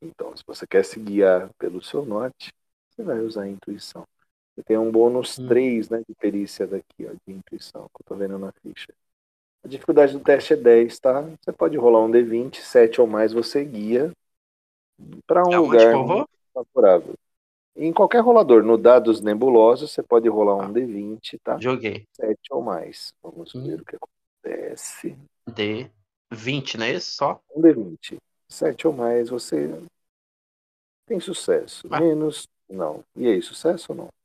Então, 0.00 0.36
se 0.36 0.42
você 0.46 0.66
quer 0.66 0.84
se 0.84 0.98
guiar 0.98 1.50
pelo 1.58 1.82
seu 1.82 2.04
norte, 2.04 2.52
você 2.90 3.02
vai 3.02 3.20
usar 3.20 3.42
a 3.42 3.48
intuição. 3.48 4.06
Você 4.60 4.62
tem 4.62 4.78
um 4.78 4.90
bônus 4.90 5.38
hum. 5.38 5.48
3 5.48 5.88
né, 5.88 6.02
de 6.06 6.14
perícia 6.14 6.66
daqui, 6.66 7.06
ó, 7.06 7.12
de 7.26 7.32
intuição, 7.32 7.88
que 7.94 8.02
eu 8.02 8.06
tô 8.06 8.14
vendo 8.14 8.38
na 8.38 8.52
ficha. 8.52 8.92
A 9.64 9.68
dificuldade 9.68 10.12
do 10.12 10.20
teste 10.20 10.52
é 10.52 10.56
10, 10.56 10.98
tá? 10.98 11.22
Você 11.40 11.52
pode 11.52 11.76
rolar 11.76 12.00
um 12.00 12.10
D20, 12.10 12.56
7 12.56 13.00
ou 13.00 13.06
mais 13.06 13.32
você 13.32 13.64
guia 13.64 14.12
para 15.26 15.46
um 15.46 15.52
é 15.52 15.58
lugar 15.58 15.94
favorável. 16.52 17.14
Em 17.74 17.92
qualquer 17.92 18.20
rolador, 18.20 18.62
no 18.62 18.76
dados 18.76 19.22
nebulosos, 19.22 19.92
você 19.92 20.02
pode 20.02 20.28
rolar 20.28 20.56
um 20.56 20.62
ah. 20.62 20.68
D20, 20.68 21.38
tá? 21.42 21.58
Joguei. 21.58 22.06
7 22.12 22.38
ou 22.50 22.62
mais. 22.62 23.14
Vamos 23.22 23.54
hum. 23.54 23.64
ver 23.64 23.80
o 23.80 23.84
que 23.84 23.96
acontece. 23.96 25.16
D. 25.54 25.90
20, 26.30 26.76
não 26.76 26.84
é 26.84 26.92
isso? 26.92 27.16
Só? 27.16 27.40
Um 27.54 27.62
D20. 27.62 28.18
7 28.48 28.86
ou 28.86 28.92
mais, 28.92 29.30
você 29.30 29.70
tem 31.06 31.18
sucesso. 31.18 31.86
Ah. 31.90 32.00
Menos, 32.00 32.46
não. 32.68 33.02
E 33.16 33.26
aí, 33.26 33.40
sucesso 33.40 33.92
ou 33.92 33.96
não? 33.96 34.19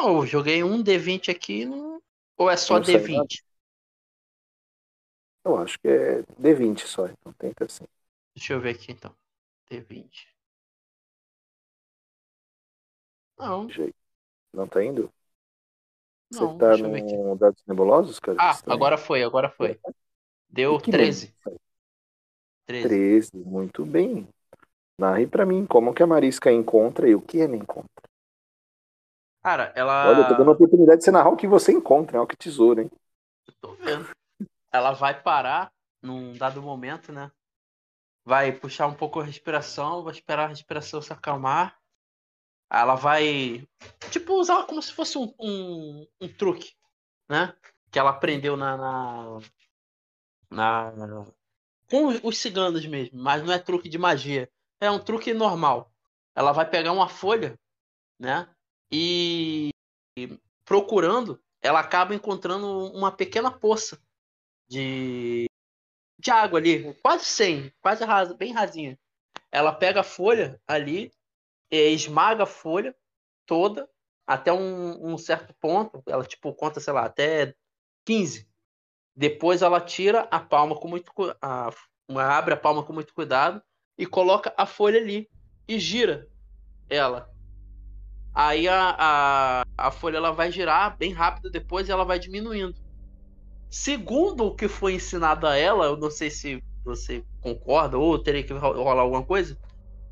Não, 0.00 0.20
eu 0.20 0.26
joguei 0.26 0.64
um 0.64 0.82
D20 0.82 1.30
aqui, 1.30 1.66
não... 1.66 2.00
ou 2.38 2.48
é 2.48 2.56
só 2.56 2.78
Não 2.78 2.84
sai 2.84 2.94
D20? 2.94 3.44
Eu 5.44 5.58
acho 5.58 5.78
que 5.78 5.88
é 5.88 6.22
D20 6.40 6.86
só, 6.86 7.06
então 7.06 7.32
tenta 7.34 7.66
assim. 7.66 7.84
Deixa 8.34 8.54
eu 8.54 8.60
ver 8.60 8.70
aqui 8.76 8.92
então. 8.92 9.14
D20. 9.70 10.26
Não. 13.38 13.68
Não 14.54 14.66
tá 14.66 14.82
indo? 14.82 15.12
Você 16.30 16.44
não, 16.44 16.56
tá 16.56 16.76
no 16.78 17.36
Dados 17.36 17.62
Nebulosos, 17.66 18.18
cara? 18.18 18.38
Ah, 18.40 18.52
Estranho. 18.52 18.76
agora 18.76 18.96
foi, 18.96 19.22
agora 19.22 19.50
foi. 19.50 19.78
Deu 20.48 20.78
Que 20.78 20.90
13. 20.90 21.34
número? 21.44 21.60
13. 22.66 22.88
13, 22.88 23.36
muito 23.36 23.84
bem. 23.84 24.26
Narre 24.98 25.26
pra 25.26 25.44
mim 25.44 25.66
como 25.66 25.92
que 25.92 26.02
a 26.02 26.06
Marisca 26.06 26.50
encontra 26.50 27.06
e 27.06 27.14
o 27.14 27.20
que 27.20 27.38
ela 27.40 27.56
encontra. 27.56 28.09
Cara, 29.42 29.72
ela. 29.74 30.08
Olha, 30.10 30.20
eu 30.20 30.28
tô 30.28 30.34
dando 30.34 30.50
a 30.50 30.52
oportunidade 30.54 30.98
de 30.98 31.04
você 31.04 31.10
narrar 31.10 31.30
o 31.30 31.36
que 31.36 31.46
você 31.46 31.72
encontra, 31.72 32.18
é 32.18 32.20
o 32.20 32.26
que 32.26 32.36
tesouro, 32.36 32.82
hein? 32.82 32.90
Eu 33.46 33.54
tô 33.60 33.72
vendo. 33.74 34.08
Ela 34.72 34.92
vai 34.92 35.20
parar 35.20 35.72
num 36.02 36.34
dado 36.36 36.62
momento, 36.62 37.12
né? 37.12 37.30
Vai 38.24 38.52
puxar 38.52 38.86
um 38.86 38.94
pouco 38.94 39.20
a 39.20 39.24
respiração, 39.24 40.04
vai 40.04 40.12
esperar 40.12 40.44
a 40.44 40.48
respiração 40.48 41.00
se 41.02 41.12
acalmar. 41.12 41.78
Ela 42.70 42.94
vai, 42.94 43.66
tipo, 44.10 44.34
usar 44.34 44.64
como 44.66 44.82
se 44.82 44.92
fosse 44.92 45.18
um, 45.18 45.34
um, 45.40 46.06
um 46.20 46.28
truque, 46.28 46.72
né? 47.28 47.54
Que 47.90 47.98
ela 47.98 48.10
aprendeu 48.10 48.56
na, 48.56 48.76
na, 48.76 49.40
na- 50.50 51.26
Com 51.90 52.06
os- 52.08 52.20
os 52.24 52.38
ciganos 52.38 52.86
mesmo, 52.86 53.22
mas 53.22 53.42
não 53.44 53.52
é 53.52 53.58
truque 53.58 53.88
de 53.88 53.98
magia. 53.98 54.50
É 54.80 54.90
um 54.90 54.98
truque 54.98 55.34
normal. 55.34 55.92
Ela 56.34 56.52
vai 56.52 56.68
pegar 56.68 56.92
uma 56.92 57.08
folha, 57.08 57.58
né? 58.18 58.48
E, 58.92 59.70
procurando, 60.64 61.40
ela 61.62 61.80
acaba 61.80 62.14
encontrando 62.14 62.92
uma 62.92 63.12
pequena 63.12 63.50
poça 63.50 64.00
de, 64.68 65.46
de 66.18 66.30
água 66.30 66.58
ali, 66.58 66.94
quase 67.02 67.24
100, 67.24 67.72
quase 67.80 68.04
rasa, 68.04 68.34
bem 68.34 68.52
rasinha. 68.52 68.98
Ela 69.52 69.72
pega 69.72 70.00
a 70.00 70.04
folha 70.04 70.60
ali, 70.66 71.12
esmaga 71.70 72.44
a 72.44 72.46
folha 72.46 72.94
toda 73.46 73.88
até 74.26 74.52
um, 74.52 75.12
um 75.12 75.18
certo 75.18 75.52
ponto. 75.54 76.02
Ela 76.06 76.24
tipo 76.24 76.54
conta, 76.54 76.80
sei 76.80 76.92
lá, 76.92 77.04
até 77.04 77.54
15. 78.04 78.48
Depois 79.14 79.60
ela 79.60 79.80
tira 79.80 80.20
a 80.30 80.38
palma 80.40 80.76
com 80.76 80.88
muito 80.88 81.12
a, 81.42 81.70
abre 82.16 82.54
a 82.54 82.56
palma 82.56 82.84
com 82.84 82.92
muito 82.92 83.12
cuidado 83.12 83.62
e 83.98 84.06
coloca 84.06 84.54
a 84.56 84.64
folha 84.66 85.00
ali 85.00 85.28
e 85.66 85.78
gira 85.78 86.28
ela. 86.88 87.28
Aí 88.34 88.68
a, 88.68 88.96
a, 88.98 89.62
a 89.76 89.90
folha 89.90 90.16
ela 90.16 90.32
vai 90.32 90.50
girar 90.52 90.96
bem 90.96 91.12
rápido 91.12 91.50
depois 91.50 91.88
e 91.88 91.92
ela 91.92 92.04
vai 92.04 92.18
diminuindo. 92.18 92.74
Segundo 93.70 94.46
o 94.46 94.54
que 94.54 94.68
foi 94.68 94.94
ensinado 94.94 95.46
a 95.46 95.56
ela, 95.56 95.86
eu 95.86 95.96
não 95.96 96.10
sei 96.10 96.30
se 96.30 96.62
você 96.84 97.24
concorda 97.40 97.98
ou 97.98 98.18
teria 98.22 98.42
que 98.42 98.52
ro- 98.52 98.82
rolar 98.82 99.02
alguma 99.02 99.24
coisa. 99.24 99.56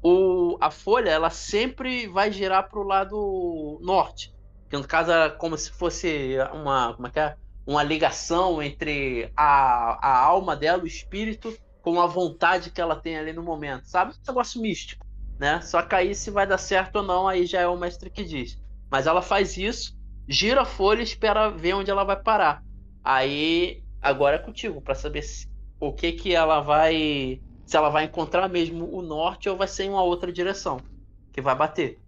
O, 0.02 0.56
a 0.60 0.70
folha 0.70 1.10
ela 1.10 1.30
sempre 1.30 2.06
vai 2.06 2.30
girar 2.32 2.68
para 2.68 2.78
o 2.78 2.84
lado 2.84 3.78
norte, 3.82 4.32
que 4.70 4.76
no 4.76 4.86
caso 4.86 5.10
é 5.10 5.30
como 5.30 5.56
se 5.58 5.70
fosse 5.72 6.36
uma, 6.52 6.94
como 6.94 7.08
é 7.08 7.10
que 7.10 7.18
é? 7.20 7.36
uma 7.66 7.82
ligação 7.82 8.62
entre 8.62 9.30
a, 9.36 9.98
a 10.08 10.18
alma 10.24 10.56
dela, 10.56 10.82
o 10.84 10.86
espírito, 10.86 11.54
com 11.82 12.00
a 12.00 12.06
vontade 12.06 12.70
que 12.70 12.80
ela 12.80 12.96
tem 12.96 13.18
ali 13.18 13.32
no 13.32 13.42
momento, 13.42 13.84
sabe? 13.86 14.12
Um 14.12 14.26
negócio 14.26 14.60
místico, 14.60 15.04
né? 15.38 15.60
Só 15.62 15.82
que 15.82 15.94
aí 15.94 16.14
se 16.14 16.30
vai 16.30 16.46
dar 16.46 16.58
certo 16.58 16.96
ou 16.96 17.02
não, 17.02 17.28
aí 17.28 17.46
já 17.46 17.60
é 17.60 17.66
o 17.68 17.76
mestre 17.78 18.10
que 18.10 18.24
diz. 18.24 18.56
Mas 18.90 19.06
ela 19.06 19.22
faz 19.22 19.56
isso, 19.56 19.92
gira 20.28 20.62
a 20.62 20.64
folha 20.64 21.00
e 21.00 21.04
espera 21.04 21.50
ver 21.50 21.74
onde 21.74 21.90
ela 21.90 22.04
vai 22.04 22.20
parar. 22.22 22.62
Aí 23.02 23.82
agora 24.00 24.36
é 24.36 24.38
contigo 24.38 24.80
para 24.82 24.94
saber 24.94 25.22
se- 25.22 25.46
o 25.80 25.92
que 25.94 26.12
que 26.12 26.34
ela 26.34 26.60
vai, 26.60 27.42
se 27.64 27.76
ela 27.76 27.88
vai 27.90 28.04
encontrar 28.04 28.48
mesmo 28.48 28.88
o 28.92 29.02
norte 29.02 29.48
ou 29.48 29.56
vai 29.56 29.68
ser 29.68 29.84
em 29.84 29.90
uma 29.90 30.02
outra 30.02 30.32
direção 30.32 30.88
que 31.32 31.40
vai 31.42 31.54
bater. 31.56 32.02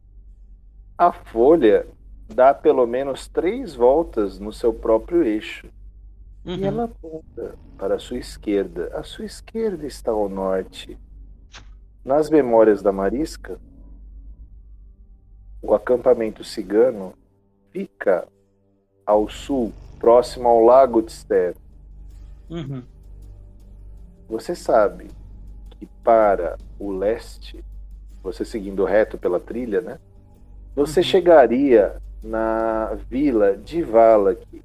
A 0.99 1.13
folha 1.13 1.87
dá 2.29 2.55
pelo 2.55 2.87
menos 2.87 3.27
três 3.29 3.75
voltas 3.75 4.39
no 4.39 4.53
seu 4.53 4.73
próprio 4.73 5.23
eixo. 5.25 5.69
E 6.55 6.65
Uhum. 6.65 6.65
ela 6.65 6.85
aponta 6.85 7.59
para 7.79 7.97
a 7.97 7.99
sua 7.99 8.19
esquerda. 8.19 8.91
A 8.99 9.03
sua 9.03 9.25
esquerda 9.27 9.87
está 9.87 10.13
ao 10.13 10.29
norte. 10.29 10.99
Nas 12.05 12.31
memórias 12.31 12.83
da 12.83 12.93
Marisca, 12.93 13.59
o 15.63 15.75
acampamento 15.75 16.43
cigano 16.43 17.13
fica 17.71 18.27
ao 19.05 19.29
sul, 19.29 19.73
próximo 19.99 20.49
ao 20.49 20.65
Lago 20.65 21.03
de 21.03 21.13
Ster. 21.13 21.55
Uhum. 22.49 22.83
Você 24.29 24.55
sabe 24.55 25.09
que 25.73 25.87
para 26.03 26.57
o 26.79 26.91
leste, 26.91 27.63
você 28.23 28.45
seguindo 28.45 28.85
reto 28.85 29.19
pela 29.19 29.39
trilha, 29.39 29.81
né? 29.81 29.99
Você 30.75 31.01
Uhum. 31.01 31.05
chegaria 31.05 31.97
na 32.23 32.95
vila 33.09 33.57
de 33.57 33.83
Valak, 33.83 34.63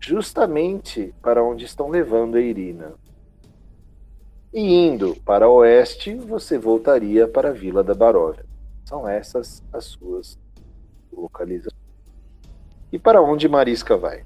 justamente 0.00 1.14
para 1.22 1.42
onde 1.42 1.64
estão 1.64 1.88
levando 1.88 2.36
a 2.36 2.40
Irina. 2.40 2.92
E 4.54 4.86
indo 4.86 5.16
para 5.22 5.48
oeste, 5.48 6.14
você 6.14 6.56
voltaria 6.56 7.26
para 7.26 7.48
a 7.48 7.52
vila 7.52 7.82
da 7.82 7.92
Baróvia. 7.92 8.46
São 8.84 9.08
essas 9.08 9.64
as 9.72 9.86
suas 9.86 10.38
localizações. 11.12 11.82
E 12.92 12.96
para 12.96 13.20
onde 13.20 13.48
Marisca 13.48 13.96
vai? 13.96 14.24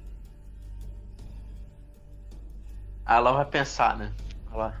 Aí 3.03 3.17
ela 3.17 3.31
vai 3.31 3.45
pensar, 3.45 3.97
né? 3.97 4.13
Ela... 4.53 4.79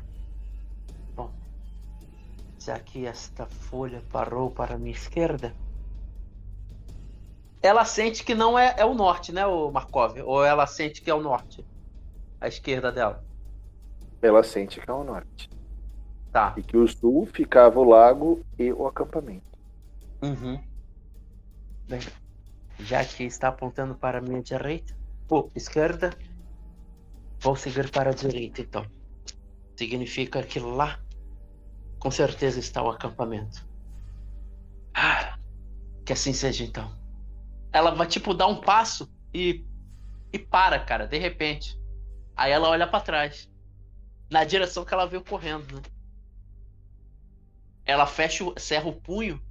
Bom, 1.15 1.31
já 2.59 2.77
que 2.77 3.07
esta 3.07 3.47
folha 3.47 4.03
parou 4.11 4.51
para 4.51 4.75
a 4.75 4.77
minha 4.77 4.91
esquerda. 4.91 5.51
Ela 7.59 7.85
sente 7.85 8.23
que 8.23 8.35
não 8.35 8.57
é, 8.57 8.75
é 8.77 8.85
o 8.85 8.93
norte, 8.93 9.31
né, 9.31 9.47
o 9.47 9.71
Markov? 9.71 10.21
Ou 10.21 10.45
ela 10.45 10.67
sente 10.67 11.01
que 11.01 11.09
é 11.09 11.13
o 11.15 11.23
norte? 11.23 11.65
A 12.39 12.47
esquerda 12.47 12.91
dela. 12.91 13.27
Ela 14.21 14.43
sente 14.43 14.79
que 14.79 14.89
é 14.89 14.93
o 14.93 15.03
norte. 15.03 15.49
Tá. 16.31 16.53
E 16.57 16.61
que 16.61 16.77
o 16.77 16.87
sul 16.87 17.25
ficava 17.25 17.79
o 17.79 17.83
lago 17.83 18.45
e 18.57 18.71
o 18.71 18.85
acampamento. 18.85 19.57
Uhum. 20.21 20.61
Bem, 21.87 22.01
já 22.79 23.03
que 23.03 23.23
está 23.23 23.47
apontando 23.47 23.95
para 23.95 24.19
a 24.19 24.21
minha 24.21 24.41
direita, 24.41 24.95
ou 25.27 25.51
esquerda, 25.55 26.11
vou 27.39 27.55
seguir 27.55 27.89
para 27.89 28.11
a 28.11 28.13
direita 28.13 28.61
então. 28.61 28.85
Significa 29.75 30.43
que 30.43 30.59
lá, 30.59 30.99
com 31.99 32.11
certeza 32.11 32.59
está 32.59 32.83
o 32.83 32.89
acampamento. 32.89 33.67
Ah, 34.93 35.37
que 36.05 36.13
assim 36.13 36.33
seja 36.33 36.63
então. 36.63 36.93
Ela 37.71 37.91
vai 37.91 38.07
tipo 38.07 38.33
dar 38.33 38.47
um 38.47 38.59
passo 38.59 39.09
e 39.33 39.65
e 40.31 40.37
para, 40.37 40.79
cara, 40.79 41.07
de 41.07 41.17
repente. 41.17 41.79
Aí 42.35 42.51
ela 42.51 42.69
olha 42.69 42.87
para 42.87 43.01
trás, 43.01 43.49
na 44.31 44.43
direção 44.43 44.85
que 44.85 44.93
ela 44.93 45.05
veio 45.05 45.23
correndo, 45.23 45.75
né? 45.75 45.81
Ela 47.85 48.05
fecha, 48.07 48.43
o- 48.45 48.57
cerra 48.57 48.87
o 48.87 49.01
punho 49.01 49.41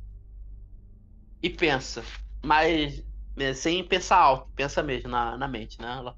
e 1.43 1.51
pensa, 1.51 2.03
mas 2.45 3.03
sem 3.57 3.87
pensar 3.87 4.19
alto, 4.19 4.51
pensa 4.55 4.83
mesmo 4.83 5.09
na, 5.11 5.37
na 5.37 5.49
mente, 5.49 5.81
né? 5.81 5.89
Ela... 5.99 6.17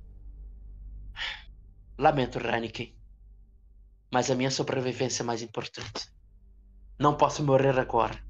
Lamento, 1.98 2.38
Ranikin, 2.40 2.96
mas 4.12 4.30
a 4.30 4.34
minha 4.34 4.50
sobrevivência 4.50 5.22
é 5.22 5.26
mais 5.26 5.42
importante. 5.42 6.08
Não 6.98 7.16
posso 7.16 7.44
morrer 7.44 7.78
agora. 7.78 8.22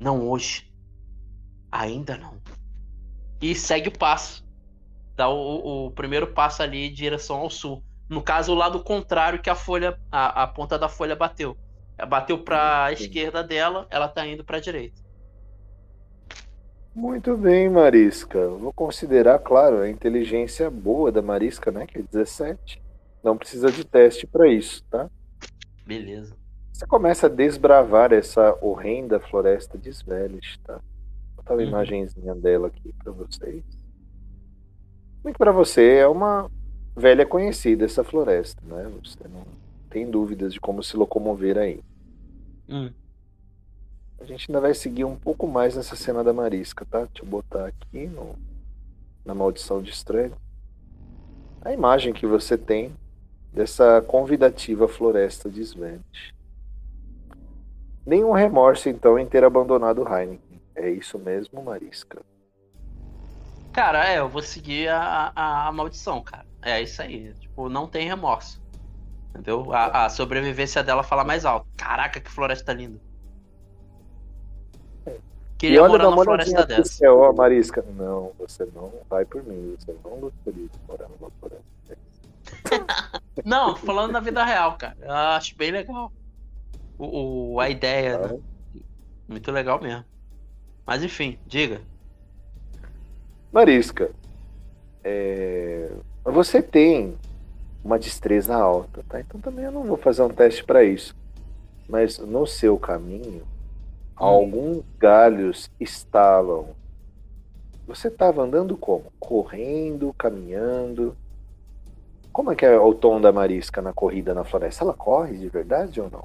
Não 0.00 0.28
hoje. 0.28 0.64
Ainda 1.70 2.16
não. 2.16 2.42
E 3.40 3.54
segue 3.54 3.88
o 3.88 3.98
passo. 3.98 4.44
Dá 5.16 5.28
o, 5.28 5.34
o- 5.34 5.86
o 5.86 5.92
primeiro 5.92 6.32
passo 6.34 6.62
ali 6.62 6.78
em 6.86 6.92
direção 6.92 7.38
ao 7.38 7.50
sul. 7.50 7.84
No 8.08 8.22
caso, 8.22 8.52
o 8.52 8.54
lado 8.56 8.82
contrário 8.82 9.40
que 9.42 9.50
a 9.50 9.54
folha, 9.54 10.00
a, 10.10 10.42
a 10.44 10.46
ponta 10.46 10.78
da 10.78 10.88
folha 10.88 11.16
bateu. 11.16 11.56
Bateu 12.08 12.42
para 12.44 12.84
a 12.86 12.92
esquerda 12.92 13.42
dela, 13.42 13.86
ela 13.90 14.08
tá 14.08 14.26
indo 14.26 14.44
para 14.44 14.58
a 14.58 14.60
direita. 14.60 15.02
Muito 16.94 17.36
bem, 17.36 17.68
Marisca. 17.68 18.48
Vou 18.48 18.72
considerar, 18.72 19.38
claro, 19.40 19.80
a 19.80 19.90
inteligência 19.90 20.70
boa 20.70 21.12
da 21.12 21.20
Marisca, 21.22 21.70
né? 21.70 21.86
Que 21.86 21.98
é 21.98 22.02
17. 22.02 22.82
Não 23.22 23.36
precisa 23.36 23.70
de 23.70 23.84
teste 23.84 24.26
para 24.26 24.48
isso, 24.48 24.82
tá? 24.90 25.10
Beleza. 25.84 26.36
Você 26.72 26.86
começa 26.86 27.26
a 27.26 27.30
desbravar 27.30 28.12
essa 28.12 28.56
horrenda 28.60 29.18
floresta 29.20 29.78
de 29.78 29.90
Svelish, 29.90 30.58
tá? 30.64 30.74
Vou 30.74 31.36
botar 31.36 31.54
uma 31.54 31.62
Uhum. 31.62 31.68
imagenzinha 31.68 32.34
dela 32.34 32.68
aqui 32.68 32.92
para 33.02 33.12
vocês. 33.12 33.64
Bem 35.22 35.32
que 35.32 35.38
para 35.38 35.52
você 35.52 35.96
é 35.96 36.06
uma 36.08 36.50
velha 36.96 37.26
conhecida 37.26 37.84
essa 37.84 38.02
floresta, 38.02 38.60
né? 38.64 38.90
Você 39.04 39.28
não 39.28 39.44
tem 39.90 40.10
dúvidas 40.10 40.54
de 40.54 40.60
como 40.60 40.82
se 40.82 40.96
locomover 40.96 41.58
aí. 41.58 41.80
Hum. 42.68 42.90
A 44.18 44.24
gente 44.24 44.50
ainda 44.50 44.60
vai 44.60 44.72
seguir 44.72 45.04
um 45.04 45.14
pouco 45.14 45.46
mais 45.46 45.76
nessa 45.76 45.94
cena 45.94 46.24
da 46.24 46.32
Marisca, 46.32 46.86
tá? 46.86 47.00
Deixa 47.00 47.22
eu 47.22 47.26
botar 47.26 47.66
aqui 47.66 48.06
no, 48.06 48.34
na 49.24 49.34
maldição 49.34 49.82
de 49.82 49.90
estranho. 49.90 50.32
A 51.60 51.72
imagem 51.72 52.14
que 52.14 52.26
você 52.26 52.56
tem 52.56 52.96
dessa 53.52 54.00
convidativa 54.02 54.88
floresta 54.88 55.50
de 55.50 55.62
Svent. 55.64 56.32
Nenhum 58.06 58.32
remorso, 58.32 58.88
então, 58.88 59.18
em 59.18 59.26
ter 59.26 59.44
abandonado 59.44 60.06
Heineken. 60.06 60.60
É 60.74 60.90
isso 60.90 61.18
mesmo, 61.18 61.62
Marisca. 61.62 62.22
Cara, 63.72 64.08
é, 64.08 64.18
eu 64.18 64.28
vou 64.28 64.40
seguir 64.40 64.88
a, 64.88 65.32
a, 65.34 65.68
a 65.68 65.72
maldição, 65.72 66.22
cara. 66.22 66.46
É 66.68 66.82
isso 66.82 67.00
aí. 67.00 67.32
Tipo, 67.34 67.68
não 67.68 67.86
tem 67.86 68.08
remorso. 68.08 68.60
Entendeu? 69.30 69.72
A, 69.72 70.06
a 70.06 70.08
sobrevivência 70.08 70.82
dela 70.82 71.02
fala 71.02 71.22
mais 71.24 71.44
alto. 71.44 71.66
Caraca, 71.76 72.20
que 72.20 72.30
floresta 72.30 72.72
linda. 72.72 72.98
Queria 75.58 75.80
olha, 75.82 75.92
morar 75.92 76.04
numa 76.04 76.16
uma 76.16 76.24
floresta 76.24 76.66
dessa. 76.66 76.92
céu, 76.92 77.18
ó, 77.18 77.32
Marisca. 77.32 77.82
Não, 77.96 78.32
você 78.38 78.66
não 78.74 78.92
vai 79.08 79.24
por 79.24 79.42
mim. 79.44 79.74
Você 79.78 79.94
não 80.04 80.18
gostaria 80.20 80.66
de 80.66 80.78
morar 80.88 81.08
numa 81.08 81.30
floresta. 81.40 81.66
Não, 83.44 83.76
falando 83.76 84.12
na 84.12 84.20
vida 84.20 84.44
real, 84.44 84.76
cara. 84.76 84.96
Eu 85.00 85.12
acho 85.12 85.56
bem 85.56 85.70
legal. 85.70 86.12
O, 86.98 87.54
o- 87.54 87.60
a 87.60 87.68
ideia. 87.70 88.18
né? 88.18 88.38
Muito 89.28 89.50
legal 89.52 89.80
mesmo. 89.80 90.04
Mas 90.86 91.02
enfim, 91.02 91.38
diga. 91.46 91.80
Marisca, 93.52 94.10
é, 95.04 95.90
você 96.32 96.60
tem 96.60 97.16
uma 97.84 97.98
destreza 97.98 98.56
alta, 98.56 99.04
tá? 99.08 99.20
Então 99.20 99.40
também 99.40 99.64
eu 99.64 99.70
não 99.70 99.84
vou 99.84 99.96
fazer 99.96 100.22
um 100.22 100.28
teste 100.28 100.64
para 100.64 100.82
isso. 100.82 101.14
Mas 101.88 102.18
no 102.18 102.46
seu 102.46 102.76
caminho, 102.76 103.46
alguns 104.16 104.82
galhos 104.98 105.70
estalam. 105.78 106.70
Você 107.86 108.08
estava 108.08 108.42
andando 108.42 108.76
como? 108.76 109.12
Correndo, 109.20 110.12
caminhando? 110.18 111.16
Como 112.32 112.50
é 112.50 112.56
que 112.56 112.66
é 112.66 112.76
o 112.76 112.92
tom 112.92 113.20
da 113.20 113.30
Marisca 113.30 113.80
na 113.80 113.92
corrida 113.92 114.34
na 114.34 114.42
floresta? 114.42 114.82
Ela 114.82 114.92
corre 114.92 115.38
de 115.38 115.48
verdade 115.48 116.00
ou 116.00 116.10
não? 116.10 116.24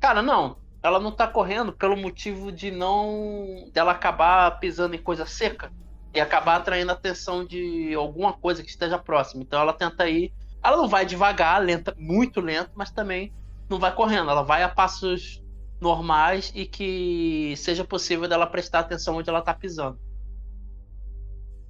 Cara, 0.00 0.22
não. 0.22 0.56
Ela 0.80 1.00
não 1.00 1.10
tá 1.10 1.26
correndo 1.26 1.72
pelo 1.72 1.96
motivo 1.96 2.52
de 2.52 2.70
não. 2.70 3.68
dela 3.72 3.90
acabar 3.90 4.60
pisando 4.60 4.94
em 4.94 5.02
coisa 5.02 5.26
seca 5.26 5.70
e 6.14 6.20
acabar 6.20 6.56
atraindo 6.56 6.90
a 6.90 6.94
atenção 6.94 7.44
de 7.44 7.94
alguma 7.94 8.32
coisa 8.32 8.62
que 8.62 8.68
esteja 8.68 8.98
próxima. 8.98 9.42
Então 9.42 9.60
ela 9.60 9.72
tenta 9.72 10.08
ir. 10.08 10.32
Ela 10.62 10.76
não 10.76 10.88
vai 10.88 11.04
devagar, 11.04 11.60
lenta, 11.62 11.94
muito 11.98 12.40
lento, 12.40 12.70
mas 12.74 12.90
também 12.90 13.32
não 13.68 13.78
vai 13.78 13.94
correndo. 13.94 14.30
Ela 14.30 14.42
vai 14.42 14.62
a 14.62 14.68
passos 14.68 15.42
normais 15.80 16.52
e 16.54 16.64
que 16.66 17.54
seja 17.56 17.84
possível 17.84 18.28
dela 18.28 18.46
prestar 18.46 18.80
atenção 18.80 19.16
onde 19.16 19.28
ela 19.28 19.42
tá 19.42 19.52
pisando. 19.52 19.98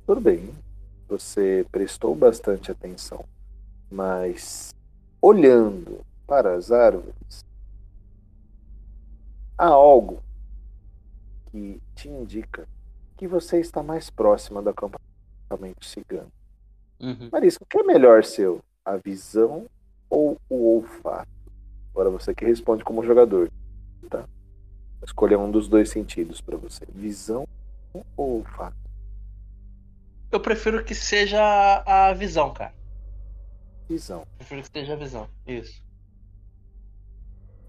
Tudo 0.07 0.21
bem, 0.21 0.51
você 1.09 1.65
prestou 1.71 2.15
bastante 2.15 2.71
atenção, 2.71 3.25
mas 3.91 4.75
olhando 5.21 6.05
para 6.27 6.55
as 6.55 6.71
árvores, 6.71 7.45
há 9.57 9.69
algo 9.69 10.23
que 11.51 11.81
te 11.95 12.09
indica 12.09 12.67
que 13.23 13.29
você 13.29 13.61
está 13.61 13.85
mais 13.85 14.11
próxima 14.11 14.61
do 14.61 14.71
acampamento 14.71 15.87
cigano. 15.87 16.27
Uhum. 16.99 17.29
Marisco, 17.31 17.63
o 17.63 17.67
que 17.69 17.79
é 17.79 17.85
melhor 17.85 18.25
seu? 18.25 18.61
A 18.85 18.97
visão 18.97 19.71
ou 20.11 20.41
o 20.51 20.75
olfato? 20.75 21.31
Agora 21.93 22.11
você 22.11 22.35
que 22.35 22.45
responde 22.45 22.83
como 22.83 23.05
jogador, 23.05 23.49
tá? 24.11 24.23
Vou 24.99 25.05
escolher 25.07 25.37
um 25.37 25.53
dos 25.53 25.69
dois 25.69 25.89
sentidos 25.89 26.41
para 26.41 26.57
você. 26.57 26.85
Visão 26.93 27.47
ou 28.17 28.39
olfato? 28.39 28.77
Eu 30.33 30.41
prefiro 30.41 30.85
que 30.85 30.93
seja 30.93 31.41
a 31.87 32.13
visão, 32.15 32.53
cara. 32.53 32.75
Visão. 33.89 34.27
Prefiro 34.37 34.63
que 34.63 34.69
seja 34.81 34.95
a 34.95 34.97
visão. 34.97 35.29
Isso. 35.47 35.81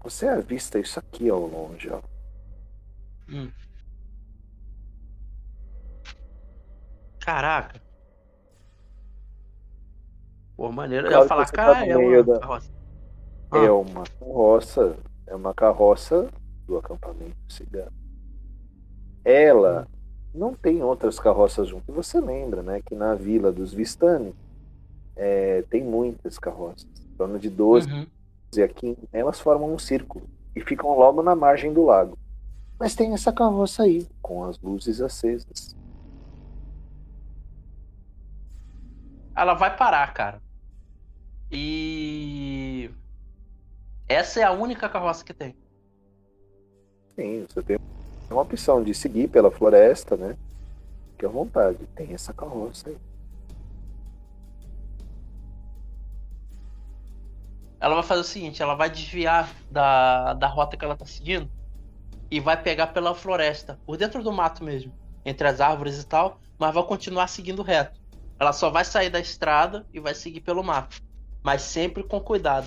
Você 0.02 0.26
avista 0.26 0.80
isso 0.80 0.98
aqui 0.98 1.30
ao 1.30 1.46
longe, 1.46 1.90
ó. 1.90 2.02
Hum. 3.28 3.52
Caraca. 7.24 7.80
Pô, 10.56 10.70
maneiro. 10.70 11.06
Eu 11.06 11.10
Claro 11.10 11.24
ia 11.24 11.28
falar, 11.28 11.46
tá 11.46 11.52
cara, 11.52 11.86
no 11.86 11.92
é 11.92 11.96
uma 11.96 12.22
da- 12.22 12.38
carroça. 12.40 12.70
É 13.52 13.66
Ah. 13.66 13.72
uma 13.74 14.04
carroça, 14.04 14.96
é 15.26 15.34
uma 15.34 15.54
carroça 15.54 16.28
do 16.66 16.76
acampamento 16.76 17.36
cigano. 17.48 17.92
Ela 19.24 19.86
não 20.34 20.54
tem 20.54 20.82
outras 20.82 21.18
carroças 21.18 21.68
junto. 21.68 21.84
E 21.88 21.92
você 21.92 22.20
lembra, 22.20 22.62
né, 22.62 22.80
que 22.84 22.94
na 22.94 23.14
vila 23.14 23.50
dos 23.52 23.72
Vistani 23.72 24.34
é, 25.16 25.62
tem 25.70 25.82
muitas 25.84 26.38
carroças, 26.38 26.86
em 27.00 27.16
torno 27.16 27.38
de 27.38 27.48
12 27.48 27.88
Uhum. 27.90 28.06
a 28.64 28.68
15. 28.68 28.98
Elas 29.12 29.38
formam 29.40 29.72
um 29.72 29.78
círculo 29.78 30.28
e 30.54 30.60
ficam 30.60 30.96
logo 30.98 31.22
na 31.22 31.34
margem 31.36 31.72
do 31.72 31.84
lago. 31.84 32.18
Mas 32.78 32.94
tem 32.96 33.12
essa 33.14 33.32
carroça 33.32 33.84
aí, 33.84 34.06
com 34.20 34.44
as 34.44 34.58
luzes 34.60 35.00
acesas. 35.00 35.74
Ela 39.36 39.54
vai 39.54 39.76
parar, 39.76 40.12
cara. 40.12 40.42
E. 41.50 42.90
Essa 44.08 44.40
é 44.40 44.42
a 44.42 44.52
única 44.52 44.88
carroça 44.88 45.24
que 45.24 45.34
tem. 45.34 45.56
Sim, 47.14 47.46
você 47.48 47.62
tem 47.62 47.76
uma 48.30 48.42
opção 48.42 48.82
de 48.82 48.92
seguir 48.94 49.28
pela 49.28 49.50
floresta, 49.50 50.16
né? 50.16 50.36
Fique 51.12 51.26
à 51.26 51.28
vontade. 51.28 51.78
Tem 51.94 52.12
essa 52.12 52.32
carroça 52.32 52.90
aí. 52.90 52.96
Ela 57.80 57.94
vai 57.94 58.02
fazer 58.02 58.20
o 58.20 58.24
seguinte: 58.24 58.62
ela 58.62 58.74
vai 58.74 58.90
desviar 58.90 59.54
da, 59.70 60.34
da 60.34 60.46
rota 60.46 60.76
que 60.76 60.84
ela 60.84 60.96
tá 60.96 61.06
seguindo 61.06 61.50
e 62.30 62.40
vai 62.40 62.60
pegar 62.60 62.88
pela 62.88 63.14
floresta, 63.14 63.78
por 63.86 63.96
dentro 63.96 64.22
do 64.22 64.32
mato 64.32 64.64
mesmo, 64.64 64.92
entre 65.24 65.46
as 65.46 65.60
árvores 65.60 66.02
e 66.02 66.06
tal, 66.06 66.40
mas 66.58 66.74
vai 66.74 66.82
continuar 66.84 67.28
seguindo 67.28 67.62
reto. 67.62 68.03
Ela 68.38 68.52
só 68.52 68.70
vai 68.70 68.84
sair 68.84 69.10
da 69.10 69.20
estrada 69.20 69.86
e 69.92 70.00
vai 70.00 70.14
seguir 70.14 70.40
pelo 70.40 70.62
mato, 70.62 71.00
mas 71.42 71.62
sempre 71.62 72.02
com 72.02 72.20
cuidado, 72.20 72.66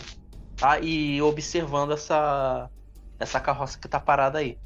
tá? 0.56 0.80
E 0.80 1.22
observando 1.22 1.92
essa 1.94 2.70
essa 3.20 3.40
carroça 3.40 3.78
que 3.80 3.88
tá 3.88 4.00
parada 4.00 4.38
aí. 4.40 4.58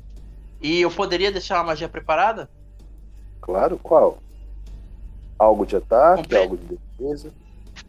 E 0.62 0.82
eu 0.82 0.92
poderia 0.92 1.32
deixar 1.32 1.60
a 1.60 1.64
magia 1.64 1.88
preparada? 1.90 2.50
Claro, 3.40 3.78
qual? 3.80 4.18
Algo 5.40 5.66
de 5.66 5.76
ataque, 5.78 6.24
Compre- 6.24 6.38
algo 6.38 6.58
de 6.58 6.66
defesa. 6.98 7.34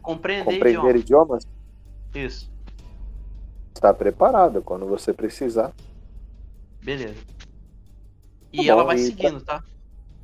Compreender, 0.01 0.53
Compreender 0.53 0.95
idioma. 0.95 0.99
idiomas? 0.99 1.43
Isso, 2.15 2.51
Está 3.75 3.93
preparada 3.93 4.61
quando 4.61 4.85
você 4.87 5.13
precisar. 5.13 5.71
beleza. 6.81 7.21
E 8.51 8.57
Tá 8.57 8.63
bom, 8.63 8.69
ela 8.69 8.83
vai 8.85 8.95
e 8.95 8.99
seguindo, 8.99 9.41
tá? 9.41 9.63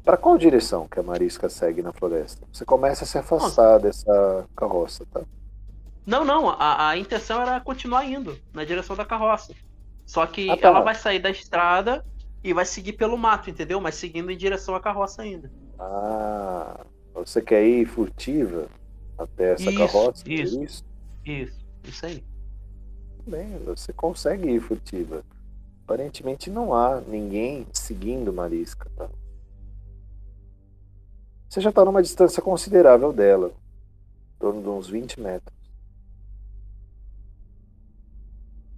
Para 0.10 0.18
qual 0.18 0.40
direção 0.40 0.88
que 0.88 1.00
a 1.00 1.04
Marisca 1.04 1.48
segue 1.50 1.84
na 1.84 1.94
floresta? 1.94 2.44
Você 2.52 2.66
começa 2.66 3.04
a 3.04 3.08
se 3.08 3.20
afastar 3.20 3.78
dessa 3.78 4.44
carroça, 4.56 5.06
tá? 5.06 5.22
Não, 6.04 6.26
não, 6.26 6.50
a, 6.50 6.90
a 6.90 6.98
intenção 6.98 7.40
era 7.40 7.62
continuar 7.62 8.04
indo 8.06 8.36
na 8.52 8.66
direção 8.66 8.96
da 8.96 9.06
carroça. 9.06 9.54
Só 10.08 10.26
que 10.26 10.50
Ah, 10.50 10.58
tá. 10.58 10.70
ela 10.70 10.82
vai 10.82 10.96
sair 10.96 11.20
da 11.20 11.30
estrada 11.30 12.04
e 12.44 12.56
vai 12.56 12.66
seguir 12.66 12.94
pelo 12.94 13.20
mato, 13.20 13.52
entendeu? 13.52 13.80
Mas 13.80 13.94
seguindo 13.94 14.32
em 14.32 14.36
direção 14.36 14.74
à 14.74 14.80
carroça 14.80 15.22
ainda. 15.22 15.52
Ah, 15.78 16.84
você 17.14 17.40
quer 17.40 17.64
ir 17.64 17.86
furtiva 17.86 18.66
até 19.16 19.54
essa 19.54 19.70
Isso, 19.70 19.78
carroça? 19.78 20.24
é 20.28 20.34
isso. 20.34 20.64
isso? 20.64 20.86
Isso, 21.24 21.66
isso 21.84 22.06
aí. 22.08 22.24
Bem, 23.28 23.60
você 23.64 23.94
consegue 23.94 24.50
ir 24.50 24.60
furtiva. 24.60 25.22
Aparentemente 25.86 26.50
não 26.50 26.74
há 26.74 27.00
ninguém 27.00 27.68
seguindo 27.72 28.34
Marisca, 28.34 28.90
tá? 28.98 29.08
Você 31.50 31.62
já 31.62 31.72
está 31.72 31.84
numa 31.84 32.02
distância 32.02 32.44
considerável 32.44 33.12
dela, 33.12 33.48
em 33.48 34.40
torno 34.40 34.62
de 34.62 34.70
uns 34.70 34.88
20 34.88 35.20
metros. 35.20 35.58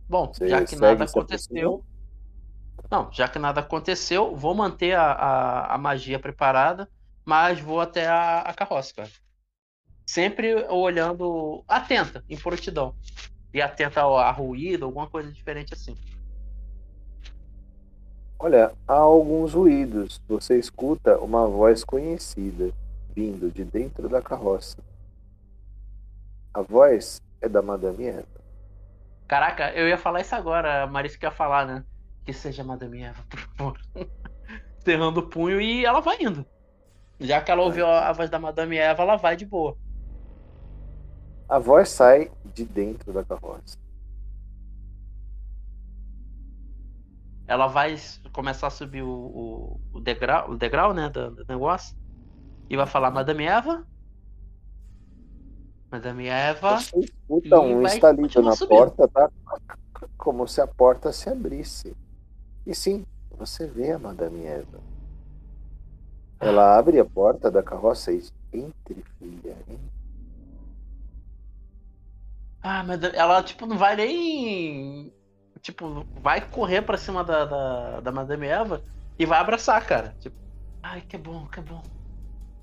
Bom, 0.07 0.31
Você 0.33 0.47
já 0.47 0.63
que 0.63 0.77
nada 0.77 1.03
aconteceu. 1.03 1.83
Não, 2.89 3.11
já 3.11 3.27
que 3.27 3.39
nada 3.39 3.59
aconteceu, 3.59 4.35
vou 4.35 4.55
manter 4.55 4.93
a, 4.93 5.11
a, 5.11 5.75
a 5.75 5.77
magia 5.77 6.17
preparada, 6.17 6.89
mas 7.25 7.59
vou 7.59 7.81
até 7.81 8.07
a, 8.07 8.39
a 8.39 8.53
carroça, 8.53 8.93
cara. 8.93 9.09
Sempre 10.05 10.65
olhando, 10.69 11.63
atenta, 11.67 12.23
em 12.29 12.37
prontidão. 12.37 12.95
E 13.53 13.61
atenta 13.61 14.01
a 14.01 14.31
ruído, 14.31 14.85
alguma 14.85 15.09
coisa 15.09 15.31
diferente 15.31 15.73
assim. 15.73 15.95
Olha, 18.43 18.73
há 18.87 18.95
alguns 18.95 19.53
ruídos. 19.53 20.19
Você 20.27 20.57
escuta 20.57 21.15
uma 21.19 21.45
voz 21.47 21.83
conhecida 21.83 22.73
vindo 23.13 23.51
de 23.51 23.63
dentro 23.63 24.09
da 24.09 24.19
carroça. 24.19 24.77
A 26.51 26.59
voz 26.63 27.21
é 27.39 27.47
da 27.47 27.61
Madame 27.61 28.07
Eva. 28.07 28.41
Caraca, 29.27 29.71
eu 29.73 29.87
ia 29.87 29.97
falar 29.97 30.21
isso 30.21 30.33
agora, 30.33 30.81
a 30.81 30.87
Marisa 30.87 31.19
ia 31.21 31.29
falar, 31.29 31.67
né? 31.67 31.85
Que 32.25 32.33
seja 32.33 32.63
Madame 32.63 33.03
Eva, 33.03 33.23
por 33.29 33.39
favor. 33.39 33.79
Cerrando 34.83 35.19
o 35.19 35.29
punho 35.29 35.61
e 35.61 35.85
ela 35.85 35.99
vai 35.99 36.17
indo. 36.19 36.43
Já 37.19 37.41
que 37.41 37.51
ela 37.51 37.61
ouviu 37.61 37.85
a 37.85 38.11
voz 38.11 38.27
da 38.31 38.39
Madame 38.39 38.75
Eva, 38.75 39.03
ela 39.03 39.17
vai 39.17 39.35
de 39.35 39.45
boa. 39.45 39.77
A 41.47 41.59
voz 41.59 41.89
sai 41.89 42.31
de 42.55 42.65
dentro 42.65 43.13
da 43.13 43.23
carroça. 43.23 43.77
Ela 47.51 47.67
vai 47.67 47.97
começar 48.31 48.67
a 48.67 48.69
subir 48.69 49.03
o, 49.03 49.09
o, 49.09 49.81
o 49.93 49.99
degrau, 49.99 50.51
o 50.51 50.57
degrau, 50.57 50.93
né, 50.93 51.09
do, 51.09 51.31
do 51.31 51.45
negócio. 51.49 51.97
E 52.69 52.77
vai 52.77 52.85
falar, 52.85 53.11
Madame 53.11 53.43
Eva, 53.43 53.85
Madame 55.91 56.27
Eva. 56.27 56.75
Escuta 56.77 57.59
um 57.59 57.85
estalido 57.85 58.41
na 58.41 58.55
subindo. 58.55 58.69
porta, 58.69 59.07
tá? 59.09 59.29
Como 60.17 60.47
se 60.47 60.61
a 60.61 60.67
porta 60.67 61.11
se 61.11 61.29
abrisse. 61.29 61.93
E 62.65 62.73
sim, 62.73 63.05
você 63.37 63.67
vê 63.67 63.91
a 63.91 63.99
Madame 63.99 64.45
Eva. 64.45 64.79
Ela 66.39 66.77
abre 66.77 66.99
a 66.99 67.05
porta 67.05 67.51
da 67.51 67.61
carroça 67.61 68.13
e 68.13 68.23
entre, 68.53 69.03
filha, 69.19 69.57
entre. 69.67 69.91
Ah, 72.63 72.83
mas 72.85 73.03
ela, 73.03 73.43
tipo, 73.43 73.65
não 73.65 73.77
vai 73.77 73.97
nem. 73.97 75.13
Tipo, 75.61 76.05
vai 76.21 76.41
correr 76.41 76.81
pra 76.81 76.97
cima 76.97 77.23
da, 77.23 77.45
da, 77.45 77.99
da 77.99 78.11
Madame 78.11 78.47
Eva 78.47 78.81
e 79.17 79.25
vai 79.25 79.39
abraçar, 79.39 79.85
cara. 79.85 80.15
Tipo, 80.19 80.35
ai, 80.81 81.01
que 81.01 81.17
bom, 81.17 81.45
que 81.47 81.61
bom. 81.61 81.81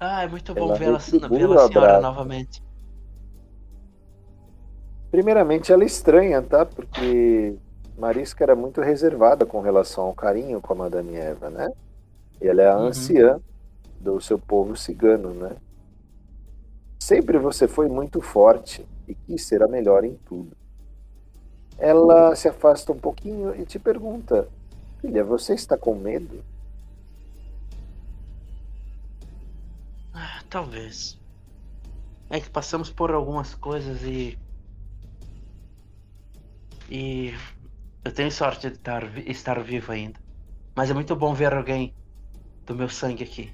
Ai, 0.00 0.28
muito 0.28 0.54
bom 0.54 0.74
vê-la 0.74 0.98
vê 0.98 1.54
a 1.54 1.68
senhora 1.68 2.00
novamente. 2.00 2.62
Primeiramente, 5.10 5.72
ela 5.72 5.84
é 5.84 5.86
estranha, 5.86 6.42
tá? 6.42 6.66
Porque 6.66 7.56
Marisca 7.96 8.44
era 8.44 8.54
muito 8.54 8.80
reservada 8.80 9.46
com 9.46 9.60
relação 9.60 10.04
ao 10.04 10.14
carinho 10.14 10.60
com 10.60 10.72
a 10.72 10.76
Madame 10.76 11.16
Eva, 11.16 11.50
né? 11.50 11.68
E 12.40 12.46
ela 12.46 12.62
é 12.62 12.68
a 12.68 12.76
uhum. 12.76 12.86
anciã 12.86 13.40
do 13.98 14.20
seu 14.20 14.38
povo 14.38 14.76
cigano, 14.76 15.32
né? 15.34 15.56
Sempre 17.00 17.38
você 17.38 17.66
foi 17.66 17.88
muito 17.88 18.20
forte 18.20 18.86
e 19.06 19.14
quis 19.14 19.46
ser 19.46 19.62
a 19.62 19.68
melhor 19.68 20.04
em 20.04 20.14
tudo. 20.26 20.57
Ela 21.78 22.34
se 22.34 22.48
afasta 22.48 22.92
um 22.92 22.98
pouquinho 22.98 23.54
e 23.54 23.64
te 23.64 23.78
pergunta: 23.78 24.48
Filha, 25.00 25.22
você 25.22 25.54
está 25.54 25.78
com 25.78 25.94
medo? 25.94 26.44
Ah, 30.12 30.42
talvez. 30.50 31.16
É 32.28 32.40
que 32.40 32.50
passamos 32.50 32.90
por 32.90 33.12
algumas 33.12 33.54
coisas 33.54 34.02
e 34.02 34.38
e 36.90 37.34
eu 38.04 38.12
tenho 38.12 38.32
sorte 38.32 38.68
de 38.68 38.76
estar, 38.76 39.18
estar 39.28 39.62
vivo 39.62 39.92
ainda. 39.92 40.18
Mas 40.74 40.90
é 40.90 40.94
muito 40.94 41.14
bom 41.14 41.34
ver 41.34 41.52
alguém 41.52 41.94
do 42.64 42.74
meu 42.74 42.88
sangue 42.88 43.24
aqui. 43.24 43.52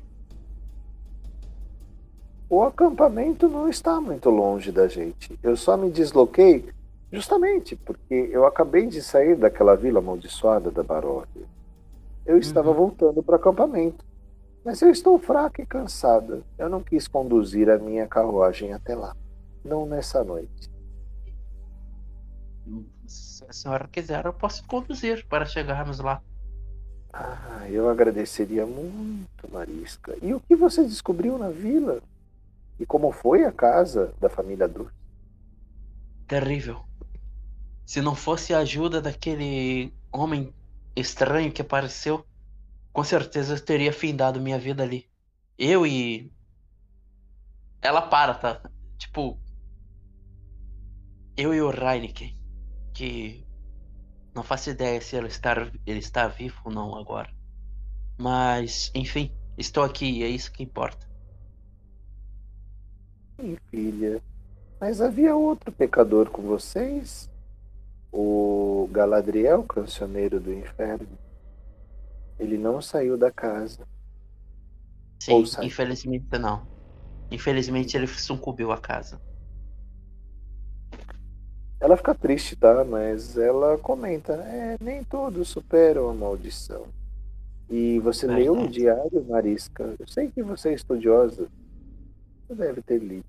O 2.48 2.62
acampamento 2.62 3.48
não 3.48 3.68
está 3.68 4.00
muito 4.00 4.30
longe 4.30 4.70
da 4.70 4.86
gente. 4.86 5.38
Eu 5.42 5.56
só 5.56 5.76
me 5.76 5.90
desloquei 5.90 6.73
justamente 7.14 7.76
porque 7.76 8.14
eu 8.32 8.46
acabei 8.46 8.86
de 8.86 9.00
sair 9.00 9.36
daquela 9.36 9.76
vila 9.76 10.00
amaldiçoada 10.00 10.70
da 10.70 10.82
Baróvia. 10.82 11.46
Eu 12.26 12.38
estava 12.38 12.70
uhum. 12.70 12.76
voltando 12.76 13.22
para 13.22 13.32
o 13.32 13.36
acampamento. 13.36 14.04
Mas 14.64 14.80
eu 14.80 14.90
estou 14.90 15.18
fraca 15.18 15.62
e 15.62 15.66
cansada. 15.66 16.42
Eu 16.58 16.68
não 16.68 16.82
quis 16.82 17.06
conduzir 17.06 17.68
a 17.68 17.78
minha 17.78 18.06
carruagem 18.06 18.72
até 18.72 18.94
lá. 18.94 19.14
Não 19.62 19.84
nessa 19.84 20.24
noite 20.24 20.74
se 23.06 23.44
a 23.48 23.52
senhora 23.52 23.88
quiser, 23.88 24.24
eu 24.24 24.32
posso 24.32 24.64
conduzir 24.66 25.26
para 25.26 25.44
chegarmos 25.44 25.98
lá. 25.98 26.22
Ah, 27.12 27.66
eu 27.68 27.88
agradeceria 27.88 28.66
muito, 28.66 29.50
Marisca. 29.52 30.16
E 30.20 30.34
o 30.34 30.40
que 30.40 30.56
você 30.56 30.82
descobriu 30.82 31.38
na 31.38 31.48
vila? 31.48 32.02
E 32.78 32.84
como 32.84 33.12
foi 33.12 33.44
a 33.44 33.52
casa 33.52 34.12
da 34.20 34.28
família 34.28 34.66
Dur? 34.66 34.92
Terrível. 36.26 36.84
Se 37.84 38.00
não 38.00 38.14
fosse 38.14 38.54
a 38.54 38.58
ajuda 38.58 39.00
daquele 39.00 39.92
homem 40.12 40.52
estranho 40.96 41.52
que 41.52 41.62
apareceu, 41.62 42.24
com 42.92 43.04
certeza 43.04 43.54
eu 43.54 43.60
teria 43.60 43.92
findado 43.92 44.40
minha 44.40 44.58
vida 44.58 44.82
ali. 44.82 45.08
Eu 45.58 45.86
e. 45.86 46.32
Ela 47.82 48.02
para, 48.02 48.34
tá? 48.34 48.70
Tipo. 48.96 49.38
Eu 51.36 51.52
e 51.52 51.60
o 51.60 51.70
Reineken 51.70 52.38
que 52.94 53.44
não 54.32 54.42
faço 54.42 54.70
ideia 54.70 55.00
se 55.00 55.16
ele 55.16 55.26
está, 55.26 55.52
ele 55.84 55.98
está 55.98 56.28
vivo 56.28 56.60
ou 56.64 56.72
não 56.72 56.96
agora. 56.96 57.28
Mas, 58.16 58.90
enfim, 58.94 59.32
estou 59.58 59.82
aqui 59.82 60.06
e 60.06 60.22
é 60.22 60.28
isso 60.28 60.52
que 60.52 60.62
importa. 60.62 61.06
Sim, 63.36 63.56
filha. 63.70 64.22
Mas 64.80 65.00
havia 65.00 65.34
outro 65.34 65.72
pecador 65.72 66.30
com 66.30 66.42
vocês? 66.42 67.28
O 68.16 68.88
Galadriel, 68.92 69.64
cancioneiro 69.64 70.38
do 70.38 70.52
inferno. 70.52 71.18
Ele 72.38 72.56
não 72.56 72.80
saiu 72.80 73.18
da 73.18 73.32
casa. 73.32 73.84
Sim, 75.20 75.42
infelizmente 75.62 76.38
não. 76.38 76.64
Infelizmente 77.28 77.96
ele 77.96 78.06
sucumbiu 78.06 78.70
à 78.70 78.78
casa. 78.78 79.20
Ela 81.80 81.96
fica 81.96 82.14
triste, 82.14 82.54
tá? 82.54 82.84
Mas 82.84 83.36
ela 83.36 83.76
comenta: 83.78 84.34
é, 84.34 84.76
nem 84.80 85.02
todos 85.02 85.48
superam 85.48 86.08
a 86.08 86.14
maldição. 86.14 86.86
E 87.68 87.98
você 87.98 88.26
Verdade. 88.26 88.44
leu 88.44 88.62
o 88.62 88.68
diário, 88.68 89.24
Marisca? 89.28 89.94
Eu 89.98 90.06
sei 90.06 90.30
que 90.30 90.42
você 90.42 90.70
é 90.70 90.74
estudiosa. 90.74 91.48
Você 92.46 92.54
deve 92.54 92.80
ter 92.80 92.98
lido. 92.98 93.24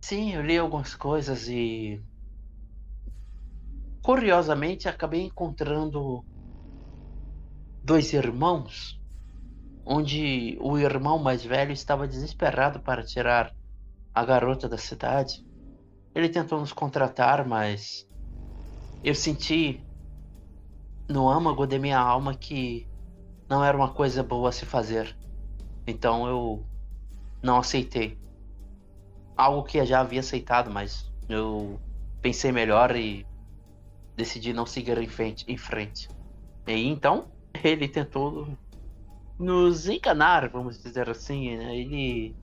Sim, 0.00 0.34
eu 0.34 0.42
li 0.42 0.56
algumas 0.56 0.94
coisas 0.94 1.48
e. 1.48 2.00
Curiosamente, 4.08 4.88
acabei 4.88 5.20
encontrando 5.20 6.24
dois 7.84 8.14
irmãos, 8.14 8.98
onde 9.84 10.56
o 10.62 10.78
irmão 10.78 11.18
mais 11.18 11.44
velho 11.44 11.72
estava 11.72 12.08
desesperado 12.08 12.80
para 12.80 13.04
tirar 13.04 13.52
a 14.14 14.24
garota 14.24 14.66
da 14.66 14.78
cidade. 14.78 15.34
Ele 16.14 16.30
tentou 16.30 16.58
nos 16.58 16.72
contratar, 16.72 17.46
mas 17.46 18.08
eu 19.04 19.14
senti 19.14 19.78
no 21.06 21.28
âmago 21.28 21.66
de 21.66 21.78
minha 21.78 21.98
alma 21.98 22.34
que 22.34 22.88
não 23.46 23.62
era 23.62 23.76
uma 23.76 23.92
coisa 23.92 24.22
boa 24.22 24.48
a 24.48 24.52
se 24.52 24.64
fazer. 24.64 25.14
Então 25.86 26.26
eu 26.26 26.64
não 27.42 27.58
aceitei. 27.58 28.18
Algo 29.36 29.64
que 29.64 29.76
eu 29.76 29.84
já 29.84 30.00
havia 30.00 30.20
aceitado, 30.20 30.70
mas 30.70 31.04
eu 31.28 31.78
pensei 32.22 32.50
melhor 32.50 32.96
e 32.96 33.27
decidi 34.18 34.52
não 34.52 34.66
seguir 34.66 34.98
em 34.98 35.06
frente. 35.06 35.44
Em 35.48 35.56
frente. 35.56 36.08
E 36.66 36.72
então 36.72 37.28
ele 37.62 37.88
tentou 37.88 38.48
nos 39.38 39.88
enganar, 39.88 40.48
vamos 40.48 40.82
dizer 40.82 41.08
assim. 41.08 41.56
Né? 41.56 41.76
Ele 41.78 42.36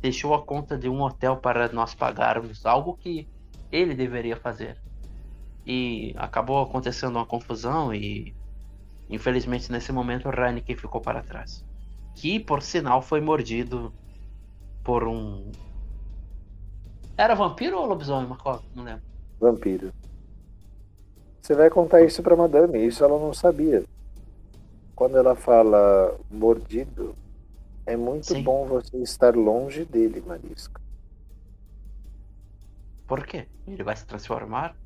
deixou 0.00 0.34
a 0.34 0.42
conta 0.42 0.76
de 0.76 0.88
um 0.88 1.00
hotel 1.02 1.36
para 1.36 1.70
nós 1.70 1.94
pagarmos, 1.94 2.64
algo 2.64 2.96
que 2.96 3.28
ele 3.70 3.94
deveria 3.94 4.36
fazer. 4.36 4.80
E 5.64 6.14
acabou 6.16 6.60
acontecendo 6.60 7.16
uma 7.16 7.26
confusão 7.26 7.94
e 7.94 8.34
infelizmente 9.08 9.70
nesse 9.70 9.92
momento 9.92 10.26
o 10.26 10.30
Reineke 10.30 10.74
ficou 10.74 11.00
para 11.00 11.22
trás. 11.22 11.64
Que 12.14 12.40
por 12.40 12.62
sinal 12.62 13.00
foi 13.02 13.20
mordido 13.20 13.92
por 14.82 15.06
um 15.06 15.52
era 17.16 17.34
vampiro 17.34 17.78
ou 17.78 17.86
lobisomem, 17.86 18.28
Marco? 18.28 18.64
Não 18.74 18.82
lembro. 18.82 19.02
Vampiro. 19.38 19.92
Você 21.42 21.54
vai 21.54 21.68
contar 21.68 22.02
isso 22.02 22.22
para 22.22 22.36
madame, 22.36 22.86
isso 22.86 23.02
ela 23.02 23.18
não 23.18 23.34
sabia. 23.34 23.82
Quando 24.94 25.18
ela 25.18 25.34
fala 25.34 26.16
mordido, 26.30 27.16
é 27.84 27.96
muito 27.96 28.28
Sim. 28.28 28.44
bom 28.44 28.64
você 28.64 28.96
estar 28.98 29.34
longe 29.34 29.84
dele, 29.84 30.22
Marisco. 30.24 30.80
Por 33.08 33.26
quê? 33.26 33.48
Ele 33.66 33.82
vai 33.82 33.96
se 33.96 34.06
transformar? 34.06 34.76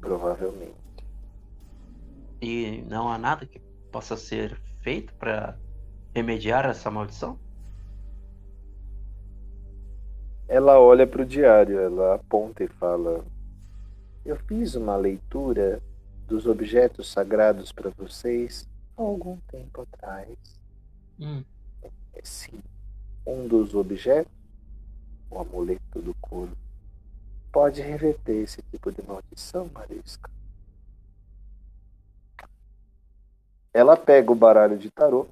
Provavelmente. 0.00 0.74
E 2.42 2.84
não 2.88 3.08
há 3.08 3.16
nada 3.16 3.46
que 3.46 3.60
possa 3.92 4.16
ser 4.16 4.60
feito 4.82 5.14
para 5.14 5.56
remediar 6.12 6.66
essa 6.66 6.90
maldição? 6.90 7.38
Ela 10.48 10.80
olha 10.80 11.06
para 11.06 11.22
o 11.22 11.26
diário, 11.26 11.78
ela 11.78 12.16
aponta 12.16 12.64
e 12.64 12.68
fala: 12.68 13.24
Eu 14.28 14.36
fiz 14.36 14.74
uma 14.74 14.94
leitura 14.94 15.80
dos 16.26 16.44
objetos 16.44 17.10
sagrados 17.10 17.72
para 17.72 17.88
vocês 17.88 18.68
há 18.94 19.00
algum 19.00 19.38
tempo 19.50 19.80
atrás. 19.80 20.36
Hum. 21.18 21.42
Sim. 22.22 22.60
Um 23.26 23.48
dos 23.48 23.74
objetos, 23.74 24.30
o 25.30 25.38
amuleto 25.38 26.02
do 26.02 26.12
corpo, 26.20 26.54
pode 27.50 27.80
reverter 27.80 28.42
esse 28.42 28.60
tipo 28.70 28.92
de 28.92 29.00
maldição, 29.00 29.70
Marisca. 29.72 30.30
Ela 33.72 33.96
pega 33.96 34.30
o 34.30 34.34
baralho 34.34 34.76
de 34.76 34.90
tarô 34.90 35.26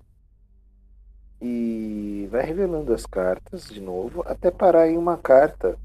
e 1.39 2.27
vai 2.31 2.47
revelando 2.47 2.95
as 2.95 3.05
cartas 3.05 3.67
de 3.67 3.79
novo, 3.79 4.23
até 4.27 4.51
parar 4.51 4.89
em 4.89 4.97
uma 4.97 5.19
carta. 5.19 5.79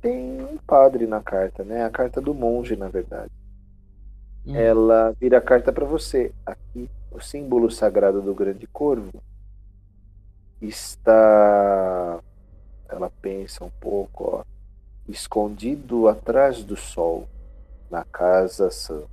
Tem 0.00 0.42
um 0.42 0.56
padre 0.56 1.06
na 1.06 1.20
carta, 1.20 1.62
né? 1.62 1.84
A 1.84 1.90
carta 1.90 2.20
do 2.20 2.34
monge, 2.34 2.74
na 2.74 2.88
verdade. 2.88 3.30
Hum. 4.46 4.56
Ela 4.56 5.14
vira 5.20 5.38
a 5.38 5.42
carta 5.42 5.72
para 5.72 5.84
você. 5.84 6.32
Aqui, 6.46 6.88
o 7.10 7.20
símbolo 7.20 7.70
sagrado 7.70 8.22
do 8.22 8.34
grande 8.34 8.66
corvo 8.66 9.22
está. 10.60 12.20
Ela 12.88 13.10
pensa 13.22 13.64
um 13.64 13.70
pouco, 13.70 14.38
ó, 14.38 14.44
escondido 15.08 16.08
atrás 16.08 16.64
do 16.64 16.76
sol, 16.76 17.28
na 17.90 18.04
casa 18.04 18.70
santa. 18.70 19.10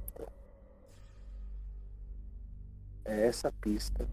É 3.06 3.28
essa 3.28 3.52
pista. 3.62 4.08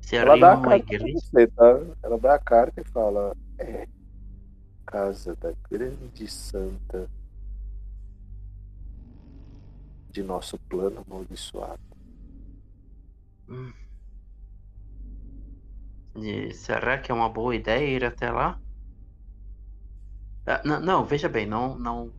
Se 0.00 0.16
ela 0.16 0.38
dá 0.38 0.52
a 0.52 0.60
carta 0.60 0.98
você, 0.98 1.46
tá? 1.48 1.80
Ela 2.02 2.18
dá 2.18 2.34
a 2.34 2.38
carta 2.38 2.80
e 2.80 2.84
fala: 2.84 3.34
É, 3.58 3.86
casa 4.86 5.34
da 5.36 5.52
grande 5.70 6.28
santa 6.28 7.08
de 10.10 10.22
nosso 10.22 10.58
plano 10.68 11.04
amaldiçoado. 11.06 11.80
Hum. 13.48 13.72
E 16.16 16.52
será 16.54 16.98
que 16.98 17.10
é 17.10 17.14
uma 17.14 17.28
boa 17.28 17.56
ideia 17.56 17.96
ir 17.96 18.04
até 18.04 18.30
lá? 18.30 18.58
Ah, 20.46 20.62
não, 20.64 20.80
não, 20.80 21.04
veja 21.04 21.28
bem, 21.28 21.46
não, 21.46 21.76
não, 21.76 22.12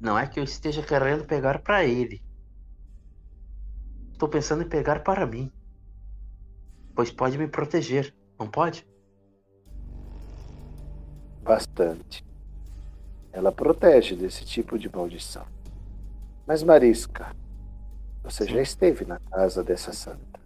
não 0.00 0.18
é 0.18 0.26
que 0.26 0.40
eu 0.40 0.44
esteja 0.44 0.82
querendo 0.82 1.24
pegar 1.24 1.60
para 1.60 1.84
ele. 1.84 2.20
Estou 4.12 4.28
pensando 4.28 4.62
em 4.62 4.68
pegar 4.68 5.04
para 5.04 5.26
mim, 5.26 5.52
pois 6.94 7.12
pode 7.12 7.38
me 7.38 7.46
proteger, 7.46 8.12
não 8.38 8.50
pode? 8.50 8.84
Bastante. 11.46 12.24
Ela 13.32 13.52
protege 13.52 14.16
desse 14.16 14.44
tipo 14.44 14.76
de 14.76 14.88
maldição. 14.94 15.46
Mas 16.44 16.62
Marisca, 16.62 17.34
você 18.24 18.44
Sim. 18.44 18.54
já 18.54 18.62
esteve 18.62 19.04
na 19.04 19.20
casa 19.20 19.62
dessa 19.62 19.92
santa? 19.92 20.40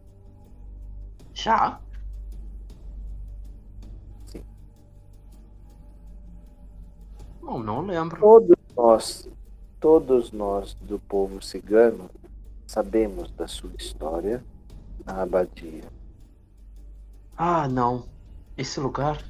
Já? 1.32 1.80
Não, 7.40 7.58
não 7.58 7.80
lembro. 7.80 8.20
Todos 8.20 8.56
nós, 8.76 9.28
todos 9.80 10.32
nós 10.32 10.74
do 10.74 10.98
povo 10.98 11.40
cigano 11.40 12.10
sabemos 12.66 13.30
da 13.32 13.48
sua 13.48 13.72
história 13.78 14.44
na 15.04 15.22
abadia. 15.22 15.84
Ah, 17.36 17.66
não. 17.66 18.04
Esse 18.56 18.78
lugar. 18.78 19.29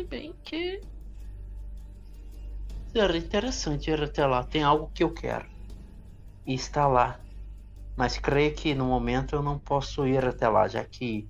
Se 0.00 0.04
bem 0.04 0.34
que. 0.42 0.80
Seria 2.90 3.18
interessante 3.18 3.90
ir 3.90 4.02
até 4.02 4.24
lá. 4.24 4.42
Tem 4.42 4.62
algo 4.62 4.90
que 4.94 5.04
eu 5.04 5.12
quero. 5.12 5.44
E 6.46 6.54
está 6.54 6.88
lá. 6.88 7.20
Mas 7.98 8.18
creio 8.18 8.54
que 8.54 8.74
no 8.74 8.86
momento 8.86 9.34
eu 9.34 9.42
não 9.42 9.58
posso 9.58 10.06
ir 10.06 10.24
até 10.24 10.48
lá, 10.48 10.66
já 10.66 10.82
que 10.82 11.28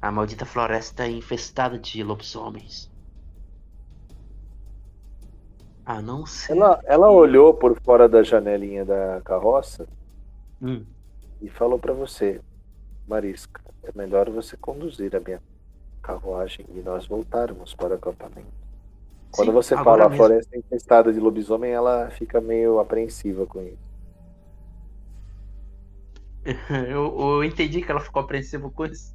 a 0.00 0.12
maldita 0.12 0.46
floresta 0.46 1.04
é 1.04 1.10
infestada 1.10 1.80
de 1.80 2.04
lobisomens. 2.04 2.88
A 5.84 6.00
não 6.00 6.24
ser. 6.24 6.52
Ela, 6.52 6.80
ela 6.84 7.10
olhou 7.10 7.54
por 7.54 7.76
fora 7.80 8.08
da 8.08 8.22
janelinha 8.22 8.84
da 8.84 9.20
carroça 9.24 9.88
hum. 10.62 10.84
e 11.42 11.48
falou 11.48 11.76
para 11.76 11.92
você, 11.92 12.40
Marisca, 13.08 13.60
é 13.82 13.90
melhor 13.98 14.30
você 14.30 14.56
conduzir 14.56 15.16
a 15.16 15.18
minha 15.18 15.42
carruagem 16.02 16.66
e 16.74 16.80
nós 16.80 17.06
voltarmos 17.06 17.74
para 17.74 17.94
o 17.94 17.96
acampamento. 17.96 18.60
Quando 19.30 19.48
Sim, 19.48 19.54
você 19.54 19.76
fala 19.76 20.06
a 20.06 20.10
floresta 20.10 20.56
infestada 20.58 21.12
de 21.12 21.20
lobisomem, 21.20 21.70
ela 21.70 22.10
fica 22.10 22.40
meio 22.40 22.80
apreensiva 22.80 23.46
com 23.46 23.62
isso. 23.62 23.90
Eu, 26.88 27.14
eu 27.20 27.44
entendi 27.44 27.82
que 27.82 27.90
ela 27.90 28.00
ficou 28.00 28.22
apreensiva 28.22 28.70
com 28.70 28.86
isso. 28.86 29.14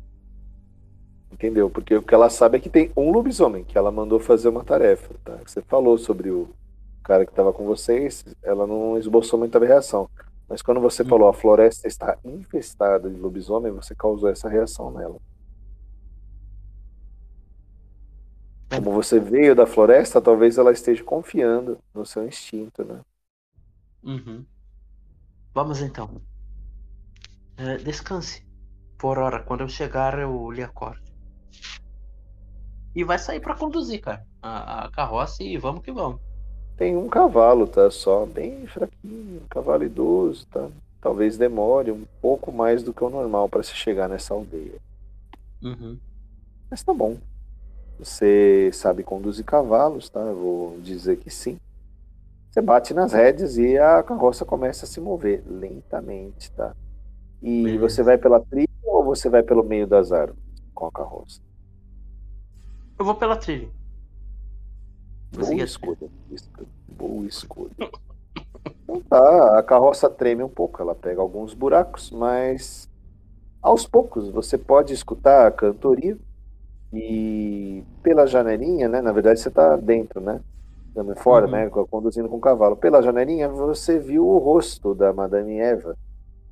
Entendeu? 1.31 1.69
Porque 1.71 1.95
o 1.95 2.03
que 2.03 2.13
ela 2.13 2.29
sabe 2.29 2.57
é 2.57 2.61
que 2.61 2.69
tem 2.69 2.91
um 2.95 3.11
lobisomem 3.11 3.63
que 3.63 3.77
ela 3.77 3.91
mandou 3.91 4.19
fazer 4.19 4.47
uma 4.47 4.63
tarefa. 4.63 5.13
Tá? 5.25 5.37
Você 5.43 5.59
falou 5.63 5.97
sobre 5.97 6.29
o, 6.29 6.47
cara 7.05 7.25
que 7.25 7.31
estava 7.31 7.53
com 7.53 7.65
vocês, 7.65 8.25
ela 8.43 8.65
não 8.65 8.97
esboçou 8.97 9.37
muita 9.37 9.59
reação. 9.59 10.09
Mas 10.49 10.61
quando 10.61 10.81
você 10.81 11.03
hum. 11.03 11.07
falou 11.07 11.29
a 11.29 11.33
floresta 11.33 11.87
está 11.87 12.17
infestada 12.25 13.09
de 13.09 13.19
lobisomem, 13.19 13.71
você 13.71 13.95
causou 13.95 14.29
essa 14.29 14.49
reação 14.49 14.91
nela. 14.91 15.17
Como 18.77 18.91
você 18.91 19.19
veio 19.19 19.55
da 19.55 19.65
floresta, 19.65 20.21
talvez 20.21 20.57
ela 20.57 20.71
esteja 20.71 21.03
confiando 21.03 21.77
no 21.93 22.05
seu 22.05 22.27
instinto, 22.27 22.83
né? 22.83 22.99
Uhum. 24.03 24.45
Vamos 25.53 25.81
então. 25.81 26.21
É, 27.57 27.77
descanse. 27.77 28.45
Por 28.97 29.17
hora, 29.17 29.43
quando 29.43 29.61
eu 29.61 29.69
chegar, 29.69 30.19
eu 30.19 30.51
lhe 30.51 30.63
acordo. 30.63 31.03
E 32.95 33.03
vai 33.03 33.19
sair 33.19 33.39
para 33.39 33.57
conduzir, 33.57 34.01
cara, 34.01 34.25
a, 34.41 34.85
a 34.85 34.91
carroça 34.91 35.43
e 35.43 35.57
vamos 35.57 35.81
que 35.81 35.91
vamos 35.91 36.21
tem 36.77 36.95
um 36.95 37.07
cavalo, 37.07 37.67
tá? 37.67 37.89
Só 37.89 38.25
bem 38.25 38.67
fraquinho, 38.67 39.41
um 39.43 39.47
cavalo 39.49 39.83
idoso, 39.83 40.45
tá? 40.47 40.69
Talvez 41.01 41.37
demore 41.37 41.91
um 41.91 42.03
pouco 42.21 42.51
mais 42.51 42.83
do 42.83 42.93
que 42.93 43.03
o 43.03 43.09
normal 43.09 43.47
para 43.47 43.63
se 43.63 43.73
chegar 43.75 44.09
nessa 44.09 44.33
aldeia. 44.33 44.79
Uhum. 45.61 45.97
Mas 46.69 46.83
tá 46.83 46.93
bom. 46.93 47.17
Você 47.99 48.69
sabe 48.73 49.03
conduzir 49.03 49.45
cavalos, 49.45 50.09
tá? 50.09 50.19
Eu 50.19 50.35
vou 50.35 50.79
dizer 50.81 51.17
que 51.17 51.29
sim. 51.29 51.57
Você 52.49 52.61
bate 52.61 52.93
nas 52.93 53.13
rédeas 53.13 53.57
e 53.57 53.77
a 53.77 54.01
carroça 54.01 54.45
começa 54.45 54.85
a 54.85 54.87
se 54.87 54.99
mover 55.01 55.43
lentamente, 55.45 56.51
tá? 56.51 56.75
E 57.41 57.63
Beleza. 57.63 57.79
você 57.79 58.03
vai 58.03 58.17
pela 58.17 58.39
trilha 58.39 58.69
ou 58.83 59.03
você 59.03 59.29
vai 59.29 59.43
pelo 59.43 59.63
meio 59.63 59.85
das 59.85 60.11
árvores 60.11 60.41
com 60.73 60.85
a 60.85 60.91
carroça? 60.91 61.41
Eu 62.97 63.05
vou 63.05 63.15
pela 63.15 63.35
trilha. 63.35 63.69
Boa 65.33 65.53
escolha. 65.53 66.09
Boa 66.87 67.25
escolha. 67.25 67.71
Então 68.83 69.01
tá, 69.01 69.59
a 69.59 69.63
carroça 69.63 70.09
treme 70.09 70.43
um 70.43 70.49
pouco, 70.49 70.81
ela 70.81 70.95
pega 70.95 71.19
alguns 71.21 71.53
buracos, 71.53 72.09
mas 72.11 72.89
aos 73.61 73.85
poucos 73.85 74.29
você 74.29 74.57
pode 74.57 74.93
escutar 74.93 75.47
a 75.47 75.51
cantoria 75.51 76.17
e 76.95 77.83
pela 78.01 78.25
janelinha, 78.25 78.87
né? 78.87 79.01
Na 79.01 79.11
verdade 79.11 79.39
você 79.39 79.51
tá 79.51 79.75
dentro, 79.75 80.21
né? 80.21 80.39
Fora, 81.17 81.45
uhum. 81.45 81.51
né? 81.51 81.69
Conduzindo 81.69 82.29
com 82.29 82.37
o 82.37 82.41
cavalo. 82.41 82.77
Pela 82.77 83.01
janelinha 83.01 83.49
você 83.49 83.99
viu 83.99 84.25
o 84.25 84.37
rosto 84.37 84.95
da 84.95 85.11
Madame 85.11 85.59
Eva 85.59 85.97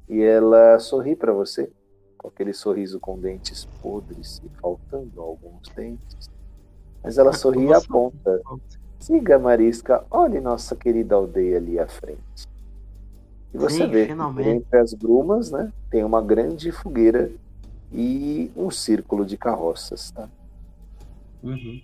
e 0.10 0.22
ela 0.22 0.78
sorri 0.80 1.16
para 1.16 1.32
você 1.32 1.72
com 2.18 2.28
aquele 2.28 2.54
sorriso 2.54 3.00
com 3.00 3.18
dentes 3.18 3.66
podres 3.82 4.42
e 4.44 4.50
faltando 4.62 5.22
alguns 5.22 5.68
dentes. 5.76 6.30
Mas 7.02 7.18
ela 7.18 7.34
sorri 7.34 7.66
e 7.66 7.74
aponta. 7.74 8.42
Siga, 9.00 9.38
Marisca, 9.38 10.06
olhe 10.10 10.40
nossa 10.40 10.76
querida 10.76 11.16
aldeia 11.16 11.58
ali 11.58 11.78
à 11.78 11.88
frente. 11.88 12.48
E 13.54 13.58
você 13.58 13.80
Sim, 13.80 13.90
vê 13.90 14.08
finalmente. 14.08 14.50
entre 14.50 14.80
as 14.80 14.94
brumas, 14.94 15.52
né, 15.52 15.72
tem 15.92 16.04
uma 16.04 16.22
grande 16.22 16.72
fogueira 16.72 17.30
e 17.94 18.52
um 18.56 18.72
círculo 18.72 19.26
de 19.26 19.38
carroças, 19.38 20.12
tá? 20.12 20.28
Uhum. 21.44 21.82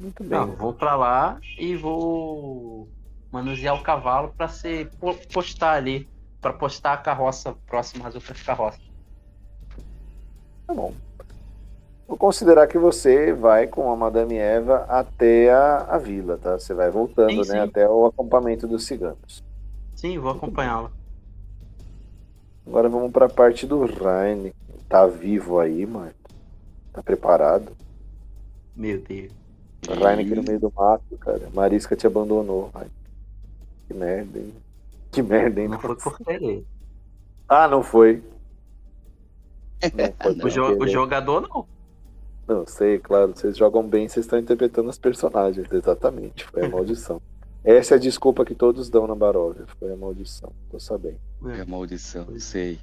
Muito 0.00 0.24
bem. 0.24 0.38
Não, 0.38 0.56
vou 0.56 0.72
para 0.72 0.96
lá 0.96 1.38
e 1.58 1.76
vou 1.76 2.88
manusear 3.30 3.74
o 3.74 3.82
cavalo 3.82 4.32
para 4.36 4.48
ser 4.48 4.90
postar 5.32 5.74
ali, 5.74 6.08
para 6.40 6.52
postar 6.52 6.94
a 6.94 6.96
carroça 6.96 7.54
próxima 7.66 8.08
às 8.08 8.14
outras 8.14 8.42
carroças. 8.42 8.82
Tá 10.66 10.74
bom. 10.74 10.94
Vou 12.08 12.16
considerar 12.16 12.66
que 12.66 12.78
você 12.78 13.32
vai 13.32 13.66
com 13.66 13.90
a 13.90 13.96
Madame 13.96 14.36
Eva 14.36 14.84
até 14.88 15.52
a, 15.52 15.86
a 15.88 15.98
vila, 15.98 16.36
tá? 16.36 16.58
Você 16.58 16.74
vai 16.74 16.90
voltando, 16.90 17.44
sim, 17.44 17.52
né? 17.52 17.62
Sim. 17.62 17.68
Até 17.68 17.88
o 17.88 18.06
acampamento 18.06 18.66
dos 18.66 18.84
ciganos. 18.84 19.42
Sim, 19.94 20.18
vou 20.18 20.32
acompanhá-la. 20.32 20.90
Agora 22.66 22.88
vamos 22.88 23.12
para 23.12 23.26
a 23.26 23.30
parte 23.30 23.66
do 23.66 23.84
Raine. 23.86 24.54
Tá 24.92 25.06
vivo 25.06 25.58
aí, 25.58 25.86
mano? 25.86 26.12
Tá 26.92 27.02
preparado? 27.02 27.72
Meu 28.76 29.00
Deus. 29.00 29.32
Raine 29.88 30.22
aqui 30.22 30.34
no 30.34 30.42
meio 30.42 30.60
do 30.60 30.70
mato, 30.70 31.16
cara. 31.16 31.48
Marisca 31.54 31.96
te 31.96 32.06
abandonou. 32.06 32.70
Ai, 32.74 32.88
que 33.86 33.94
merda, 33.94 34.38
hein? 34.38 34.52
Que 35.10 35.22
merda, 35.22 35.62
hein? 35.62 35.68
Não 35.68 35.80
foi 35.80 35.96
por 35.96 36.18
querer. 36.18 36.66
Ah, 37.48 37.66
não 37.66 37.82
foi. 37.82 38.22
Não 39.82 40.34
foi 40.38 40.44
o, 40.44 40.50
jo 40.50 40.76
o 40.78 40.86
jogador 40.86 41.48
não. 41.48 41.66
Não 42.46 42.66
sei, 42.66 42.98
claro, 42.98 43.32
vocês 43.34 43.56
jogam 43.56 43.88
bem, 43.88 44.06
vocês 44.06 44.26
estão 44.26 44.38
interpretando 44.38 44.90
os 44.90 44.98
personagens, 44.98 45.72
exatamente. 45.72 46.44
Foi 46.44 46.66
a 46.66 46.68
maldição. 46.68 47.18
Essa 47.64 47.94
é 47.94 47.96
a 47.96 48.00
desculpa 48.00 48.44
que 48.44 48.54
todos 48.54 48.90
dão 48.90 49.06
na 49.06 49.14
Baróvia. 49.14 49.64
Foi 49.78 49.90
a 49.90 49.96
maldição, 49.96 50.52
tô 50.70 50.78
sabendo. 50.78 51.18
É 51.46 51.62
a 51.62 51.64
maldição, 51.64 52.26
sei. 52.38 52.78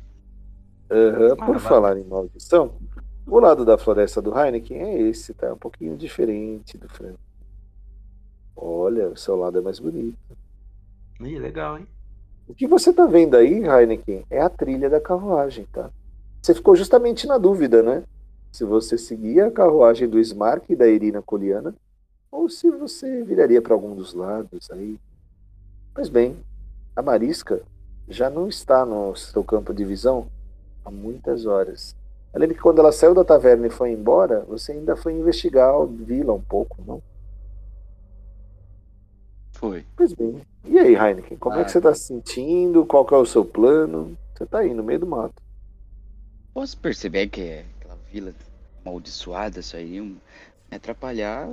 Uhum, 0.91 1.33
Ah, 1.33 1.35
por 1.45 1.57
vai. 1.57 1.59
falar 1.59 1.97
em 1.97 2.03
maldição, 2.03 2.73
o 3.27 3.39
lado 3.39 3.63
da 3.63 3.77
floresta 3.77 4.21
do 4.21 4.37
Heineken 4.37 4.81
é 4.81 5.01
esse, 5.01 5.33
tá? 5.33 5.53
Um 5.53 5.57
pouquinho 5.57 5.95
diferente 5.95 6.77
do 6.77 6.89
frango. 6.89 7.19
Olha, 8.55 9.09
o 9.09 9.17
seu 9.17 9.35
lado 9.35 9.57
é 9.57 9.61
mais 9.61 9.79
bonito. 9.79 10.17
Ih, 11.21 11.37
legal, 11.39 11.77
hein? 11.77 11.87
O 12.47 12.53
que 12.53 12.67
você 12.67 12.91
tá 12.91 13.05
vendo 13.05 13.35
aí, 13.35 13.63
Heineken, 13.63 14.25
é 14.29 14.41
a 14.41 14.49
trilha 14.49 14.89
da 14.89 14.99
carruagem, 14.99 15.65
tá? 15.71 15.91
Você 16.41 16.53
ficou 16.55 16.75
justamente 16.75 17.27
na 17.27 17.37
dúvida, 17.37 17.83
né? 17.83 18.03
Se 18.51 18.63
você 18.63 18.97
seguia 18.97 19.45
a 19.47 19.51
carruagem 19.51 20.09
do 20.09 20.19
Smark 20.19 20.67
e 20.69 20.75
da 20.75 20.87
Irina 20.87 21.21
Coliana, 21.21 21.75
ou 22.31 22.49
se 22.49 22.69
você 22.71 23.23
viraria 23.23 23.61
para 23.61 23.73
algum 23.73 23.95
dos 23.95 24.13
lados 24.13 24.69
aí. 24.71 24.99
Pois 25.93 26.09
bem, 26.09 26.35
a 26.95 27.01
Marisca 27.01 27.61
já 28.07 28.29
não 28.29 28.47
está 28.47 28.85
no 28.85 29.15
seu 29.15 29.43
campo 29.43 29.73
de 29.73 29.85
visão 29.85 30.27
há 30.85 30.91
muitas 30.91 31.45
horas. 31.45 31.95
Eu 32.33 32.39
lembro 32.39 32.55
que 32.55 32.61
quando 32.61 32.79
ela 32.79 32.91
saiu 32.91 33.13
da 33.13 33.23
taverna 33.23 33.67
e 33.67 33.71
foi 33.71 33.91
embora, 33.91 34.41
você 34.47 34.71
ainda 34.73 34.95
foi 34.95 35.13
investigar 35.13 35.73
a 35.73 35.85
vila 35.85 36.33
um 36.33 36.41
pouco, 36.41 36.77
não? 36.85 37.01
Foi. 39.53 39.85
Pois 39.95 40.13
bem. 40.13 40.41
E 40.65 40.77
aí, 40.79 40.95
Heineken, 40.95 41.37
como 41.37 41.55
é 41.55 41.61
Ah. 41.61 41.65
que 41.65 41.71
você 41.71 41.79
está 41.79 41.93
se 41.93 42.03
sentindo? 42.03 42.85
Qual 42.85 43.05
que 43.05 43.13
é 43.13 43.17
o 43.17 43.25
seu 43.25 43.43
plano? 43.43 44.17
Você 44.35 44.45
tá 44.45 44.59
aí 44.59 44.73
no 44.73 44.83
meio 44.83 44.99
do 44.99 45.07
mato. 45.07 45.41
Posso 46.53 46.77
perceber 46.77 47.27
que 47.27 47.41
é 47.41 47.65
aquela 47.79 47.97
vila 48.11 48.33
amaldiçoada 48.85 49.61
saiu 49.61 50.05
me 50.05 50.17
atrapalhar, 50.71 51.47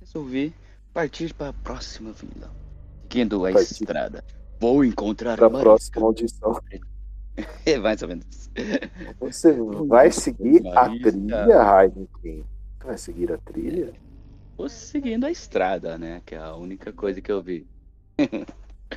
resolvi 0.00 0.54
partir 0.92 1.32
para 1.32 1.48
a 1.48 1.52
próxima 1.52 2.12
vila. 2.12 2.50
Seguindo 3.02 3.44
a 3.44 3.52
estrada. 3.52 4.24
Vou 4.60 4.84
encontrar 4.84 5.42
a 5.42 5.48
próxima 5.48 6.06
audição. 6.06 6.60
É 7.66 7.78
mais 7.78 8.00
ou 8.02 8.08
menos 8.08 8.24
isso. 8.30 8.50
Você 9.20 9.52
vai 9.86 10.10
seguir 10.10 10.66
a 10.68 10.88
trilha, 10.88 11.82
Heineken? 11.82 12.44
Você 12.78 12.86
vai 12.86 12.98
seguir 12.98 13.32
a 13.32 13.38
trilha? 13.38 13.92
Vou 14.56 14.68
seguindo 14.68 15.26
a 15.26 15.30
estrada, 15.30 15.98
né? 15.98 16.22
Que 16.24 16.34
é 16.34 16.38
a 16.38 16.54
única 16.54 16.92
coisa 16.92 17.20
que 17.20 17.30
eu 17.30 17.42
vi. 17.42 17.66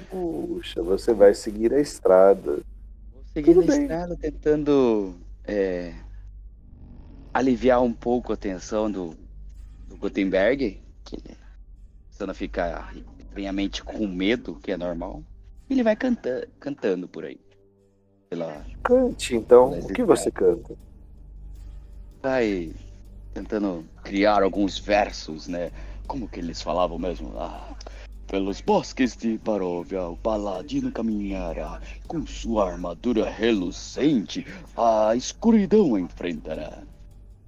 Puxa, 0.10 0.82
você 0.82 1.14
vai 1.14 1.34
seguir 1.34 1.74
a 1.74 1.80
estrada. 1.80 2.62
Vou 3.12 3.24
seguindo 3.34 3.62
a 3.62 3.66
bem. 3.66 3.82
estrada, 3.82 4.16
tentando 4.16 5.16
é, 5.44 5.94
aliviar 7.34 7.82
um 7.82 7.92
pouco 7.92 8.32
a 8.32 8.38
tensão 8.38 8.90
do, 8.90 9.16
do 9.88 9.98
Gutenberg, 9.98 10.82
que 11.04 11.16
ele 11.16 11.36
começando 12.08 12.30
a 12.30 12.34
ficar 12.34 12.96
estranhamente 13.18 13.84
com 13.84 14.08
medo, 14.08 14.56
que 14.56 14.72
é 14.72 14.78
normal. 14.78 15.24
E 15.70 15.74
ele 15.74 15.84
vai 15.84 15.96
canta, 15.96 16.48
cantando 16.60 17.08
por 17.08 17.24
aí. 17.26 17.40
Pela, 18.30 18.64
Cante, 18.84 19.36
então. 19.36 19.72
O 19.72 19.88
que 19.94 20.04
você 20.04 20.30
canta? 20.30 20.78
vai 22.22 22.74
tentando 23.34 23.86
criar 24.04 24.44
alguns 24.44 24.78
versos, 24.78 25.48
né? 25.48 25.72
Como 26.08 26.28
que 26.28 26.40
eles 26.40 26.62
falavam 26.62 26.98
mesmo? 26.98 27.34
Ah, 27.38 27.76
pelos 28.28 28.62
bosques 28.62 29.16
de 29.16 29.38
Baróvia, 29.38 30.04
o 30.04 30.18
paladino 30.18 30.92
caminhará 30.92 31.82
com 32.08 32.26
sua 32.26 32.72
armadura 32.72 33.30
relucente, 33.30 34.46
a 34.76 35.16
escuridão 35.16 35.98
enfrentará. 35.98 36.84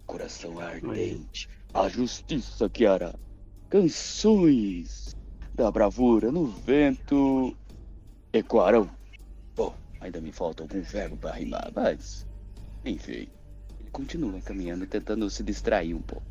Coração 0.06 0.60
ardente, 0.60 1.50
a 1.74 1.88
justiça 1.88 2.70
que 2.70 2.86
hará. 2.86 3.14
Canções 3.70 5.16
da 5.54 5.72
bravura 5.72 6.32
no 6.32 6.46
vento 6.46 7.56
ecoarão. 8.34 8.90
Ainda 10.02 10.20
me 10.20 10.32
falta 10.32 10.64
algum 10.64 10.82
verbo 10.82 11.16
para 11.16 11.32
rimar, 11.36 11.72
mas 11.74 12.26
enfim. 12.84 13.30
Ele 13.80 13.90
continua 13.92 14.42
caminhando, 14.42 14.86
tentando 14.88 15.30
se 15.30 15.44
distrair 15.44 15.94
um 15.94 16.02
pouco. 16.02 16.26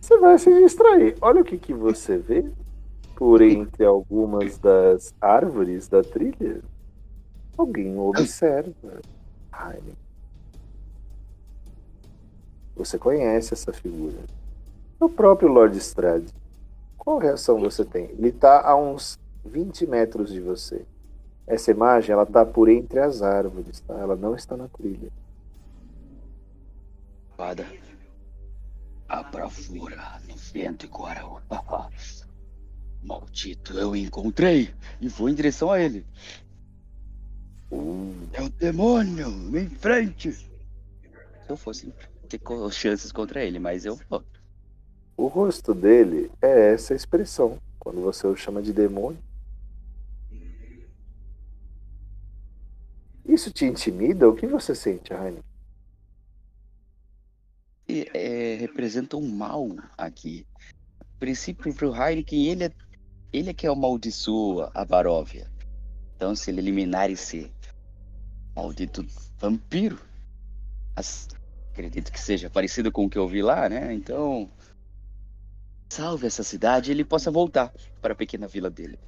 Você 0.00 0.18
vai 0.18 0.38
se 0.38 0.54
distrair. 0.62 1.16
Olha 1.20 1.40
o 1.40 1.44
que, 1.44 1.58
que 1.58 1.74
você 1.74 2.16
vê 2.16 2.44
por 3.16 3.42
entre 3.42 3.84
algumas 3.84 4.58
das 4.58 5.12
árvores 5.20 5.88
da 5.88 6.02
trilha. 6.02 6.62
Alguém 7.56 7.98
observa. 7.98 9.00
Heineken. 9.52 9.96
Você 12.76 12.96
conhece 12.96 13.54
essa 13.54 13.72
figura. 13.72 14.18
É 15.00 15.04
o 15.04 15.08
próprio 15.08 15.48
Lord 15.48 15.76
Strad. 15.78 16.28
Qual 16.96 17.18
reação 17.18 17.58
você 17.58 17.84
tem? 17.84 18.04
Ele 18.10 18.28
está 18.28 18.60
a 18.64 18.76
uns 18.76 19.18
20 19.44 19.86
metros 19.86 20.30
de 20.30 20.40
você. 20.40 20.86
Essa 21.48 21.70
imagem 21.70 22.12
ela 22.12 22.24
está 22.24 22.44
por 22.44 22.68
entre 22.68 23.00
as 23.00 23.22
árvores, 23.22 23.80
tá? 23.80 23.94
Ela 23.94 24.14
não 24.14 24.34
está 24.34 24.54
na 24.54 24.68
trilha. 24.68 25.10
Fada. 27.36 27.66
A 29.08 29.22
bravura 29.22 30.20
no 30.28 30.36
vento 30.36 30.84
e 30.84 30.88
coarão. 30.88 31.40
Maldito, 33.02 33.78
eu 33.78 33.96
encontrei 33.96 34.74
e 35.00 35.08
vou 35.08 35.30
em 35.30 35.34
direção 35.34 35.70
a 35.70 35.80
ele. 35.80 36.04
É 38.34 38.42
o 38.42 38.50
demônio, 38.50 39.30
me 39.30 39.62
enfrente. 39.62 40.32
Se 40.32 40.46
eu 41.48 41.56
fosse 41.56 41.90
ter 42.28 42.40
chances 42.70 43.10
contra 43.10 43.42
ele, 43.42 43.58
mas 43.58 43.86
eu 43.86 43.98
vou. 44.10 44.22
O 45.16 45.28
rosto 45.28 45.72
dele 45.72 46.30
é 46.42 46.74
essa 46.74 46.94
expressão. 46.94 47.58
Quando 47.78 48.02
você 48.02 48.26
o 48.26 48.36
chama 48.36 48.60
de 48.60 48.72
demônio. 48.72 49.18
Isso 53.28 53.52
te 53.52 53.66
intimida? 53.66 54.26
O 54.26 54.34
que 54.34 54.46
você 54.46 54.74
sente, 54.74 55.12
Raine? 55.12 55.40
E, 57.86 58.06
é, 58.14 58.56
representa 58.56 59.16
um 59.16 59.28
mal 59.28 59.68
aqui. 59.96 60.46
A 61.00 61.04
princípio, 61.18 61.74
pro 61.74 61.94
Heineken, 61.94 62.46
ele 62.46 62.64
é, 62.64 62.72
ele 63.32 63.50
é 63.50 63.54
que 63.54 63.66
amaldiçoa 63.66 64.70
a 64.74 64.84
Baróvia. 64.84 65.50
Então, 66.16 66.34
se 66.34 66.50
ele 66.50 66.60
eliminar 66.60 67.10
esse 67.10 67.52
maldito 68.56 69.04
vampiro, 69.38 70.00
as- 70.96 71.28
acredito 71.72 72.10
que 72.10 72.20
seja 72.20 72.50
parecido 72.50 72.90
com 72.90 73.04
o 73.04 73.10
que 73.10 73.18
eu 73.18 73.28
vi 73.28 73.42
lá, 73.42 73.68
né? 73.68 73.92
Então, 73.92 74.50
salve 75.92 76.26
essa 76.26 76.42
cidade 76.42 76.90
e 76.90 76.94
ele 76.94 77.04
possa 77.04 77.30
voltar 77.30 77.72
para 78.00 78.14
a 78.14 78.16
pequena 78.16 78.48
vila 78.48 78.70
dele. 78.70 78.98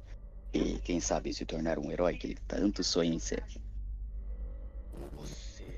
E 0.53 0.79
quem 0.79 0.99
sabe 0.99 1.33
se 1.33 1.45
tornar 1.45 1.79
um 1.79 1.91
herói 1.91 2.17
que 2.17 2.27
ele 2.27 2.37
tanto 2.47 2.83
sonha 2.83 3.13
em 3.13 3.19
ser. 3.19 3.43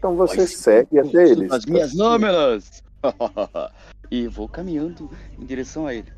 Então 0.03 0.17
você 0.17 0.35
vai 0.35 0.47
segue 0.47 0.99
até 0.99 1.29
eles. 1.29 1.49
As 1.49 1.65
minhas 1.65 1.95
lâminas! 1.95 2.83
e 4.11 4.27
vou 4.27 4.49
caminhando 4.49 5.09
em 5.39 5.45
direção 5.45 5.87
a 5.87 5.93
ele. 5.93 6.11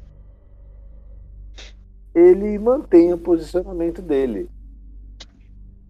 Ele 2.15 2.57
mantém 2.57 3.13
o 3.13 3.17
posicionamento 3.19 4.01
dele. 4.01 4.49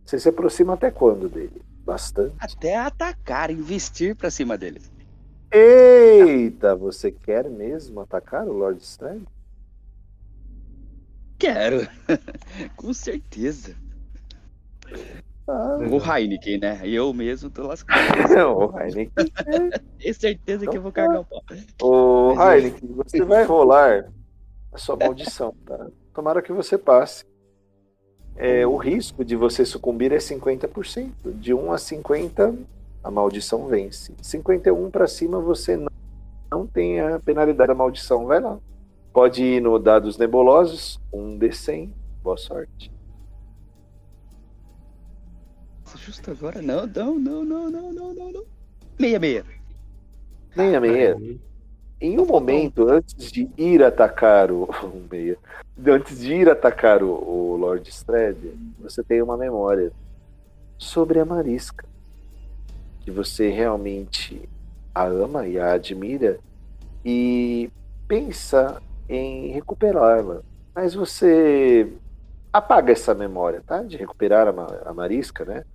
Você 0.03 0.19
se 0.19 0.27
aproxima 0.27 0.73
até 0.73 0.91
quando 0.91 1.29
dele? 1.29 1.61
Bastante. 1.85 2.35
Até 2.37 2.75
atacar, 2.75 3.49
investir 3.49 4.13
pra 4.13 4.29
cima 4.29 4.57
dele. 4.57 4.81
Eita, 5.49 6.75
você 6.75 7.13
quer 7.13 7.49
mesmo 7.49 8.01
atacar 8.01 8.45
o 8.45 8.51
Lord 8.51 8.83
Strand? 8.83 9.23
Quero! 11.39 11.87
Com 12.75 12.93
certeza. 12.93 13.73
Ah, 15.47 15.77
O 15.79 15.97
Heineken, 15.97 16.57
né? 16.59 16.81
Eu 16.83 17.13
mesmo 17.13 17.49
tô 17.49 17.67
lascado. 17.67 17.99
não, 18.33 18.79
Heineken. 18.79 19.11
Tenho 19.99 20.13
certeza 20.15 20.65
que 20.67 20.77
eu 20.77 20.81
vou 20.81 20.91
cagar 20.91 21.21
o 21.21 21.25
pau. 21.25 21.43
Ô, 21.81 22.33
Mas 22.35 22.63
eu- 22.63 22.69
Heineken, 22.69 22.89
você 22.95 23.21
vai 23.23 23.43
rolar 23.43 24.11
a 24.71 24.77
sua 24.77 24.95
maldição, 24.95 25.53
tá? 25.65 25.87
Tomara 26.13 26.41
que 26.41 26.51
você 26.51 26.77
passe. 26.77 27.23
É, 28.37 28.65
o 28.67 28.75
risco 28.75 29.23
de 29.23 29.35
você 29.35 29.63
sucumbir 29.65 30.11
é 30.11 30.17
50%. 30.17 31.11
De 31.35 31.53
1 31.53 31.71
a 31.71 31.77
50, 31.77 32.55
a 33.03 33.11
maldição 33.11 33.67
vence. 33.67 34.13
51 34.21 34.89
para 34.89 35.07
cima, 35.07 35.39
você 35.39 35.77
não, 35.77 35.91
não 36.51 36.67
tem 36.67 36.99
a 36.99 37.19
penalidade 37.19 37.67
da 37.69 37.75
maldição. 37.75 38.25
Vai 38.25 38.41
lá. 38.41 38.57
Pode 39.13 39.41
ir 39.43 39.61
no 39.61 39.77
dados 39.79 40.17
nebulosos, 40.17 40.99
um 41.13 41.37
D100. 41.39 41.89
Boa 42.21 42.35
sorte. 42.35 42.91
Justo 45.95 46.31
agora? 46.31 46.61
Não, 46.61 46.85
não, 46.85 47.19
não, 47.19 47.43
não, 47.43 47.69
não, 47.69 47.93
não, 47.93 48.13
não, 48.13 48.31
não. 48.31 48.43
Meia, 48.99 49.19
meia. 49.19 49.45
Meia, 50.55 50.79
meia. 50.79 51.17
Em 51.99 52.19
um 52.19 52.25
momento, 52.25 52.89
antes 52.89 53.31
de 53.31 53.49
ir 53.57 53.83
atacar 53.83 54.51
o. 54.51 54.69
meia. 55.11 55.37
Antes 55.85 56.19
de 56.19 56.33
ir 56.33 56.49
atacar 56.49 57.03
o, 57.03 57.09
o 57.09 57.57
Lord 57.57 57.89
Strad, 57.89 58.37
você 58.79 59.03
tem 59.03 59.21
uma 59.21 59.37
memória 59.37 59.91
sobre 60.77 61.19
a 61.19 61.25
Marisca. 61.25 61.85
Que 63.01 63.11
você 63.11 63.49
realmente 63.49 64.47
a 64.93 65.03
ama 65.05 65.47
e 65.47 65.59
a 65.59 65.73
admira 65.73 66.39
e 67.03 67.69
pensa 68.07 68.81
em 69.07 69.51
recuperá-la. 69.51 70.41
Mas 70.73 70.93
você 70.93 71.91
apaga 72.51 72.91
essa 72.93 73.13
memória, 73.13 73.61
tá? 73.65 73.83
De 73.83 73.97
recuperar 73.97 74.47
a, 74.47 74.89
a 74.89 74.93
Marisca, 74.93 75.43
né? 75.43 75.65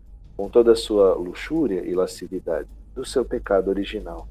Com 0.40 0.48
toda 0.48 0.72
a 0.72 0.74
sua 0.74 1.12
luxúria 1.16 1.86
e 1.86 1.94
lascividade 1.94 2.66
do 2.94 3.04
seu 3.04 3.22
pecado 3.26 3.68
original. 3.68 4.26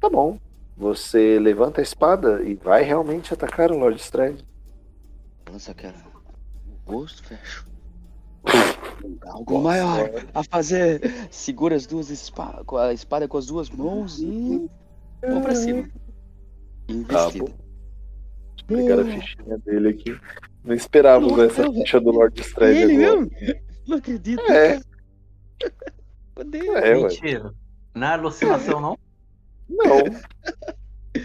Tá 0.00 0.10
bom. 0.10 0.40
Você 0.76 1.38
levanta 1.38 1.80
a 1.80 1.84
espada 1.84 2.42
e 2.42 2.56
vai 2.56 2.82
realmente 2.82 3.32
atacar 3.32 3.70
o 3.70 3.78
Lord 3.78 4.00
Stride. 4.00 4.44
Lança 5.48 5.70
aquela. 5.70 5.94
O 6.84 6.90
rosto, 6.90 7.22
fecho. 7.22 7.64
Algo 9.28 9.60
maior 9.60 10.10
a 10.34 10.42
fazer. 10.42 11.00
Segura 11.30 11.76
as 11.76 11.86
duas 11.86 12.10
espadas, 12.10 12.64
com 12.66 12.76
a 12.76 12.92
espada 12.92 13.28
com 13.28 13.38
as 13.38 13.46
duas 13.46 13.70
mãos 13.70 14.18
e. 14.18 14.68
Vou 15.28 15.40
pra 15.42 15.54
cima. 15.54 15.88
Investida. 16.88 17.46
Tá 17.46 17.54
Vou 18.68 18.78
pegar 18.78 18.98
a 18.98 19.04
fichinha 19.04 19.58
dele 19.58 19.90
aqui. 19.90 20.20
Não 20.64 20.74
esperava 20.74 21.24
Nossa, 21.24 21.44
essa 21.44 21.72
ficha 21.72 22.00
do 22.00 22.10
Lord 22.10 22.42
Ele 22.62 22.96
agora. 23.06 23.20
mesmo? 23.20 23.69
Não 23.90 23.96
acredito. 23.96 24.40
É. 24.52 24.80
Odeio. 26.38 26.76
É. 26.76 26.94
Mentira. 26.94 27.52
Não 27.92 28.06
é 28.06 28.10
alucinação, 28.12 28.80
não? 28.80 28.98
Não. 29.68 29.98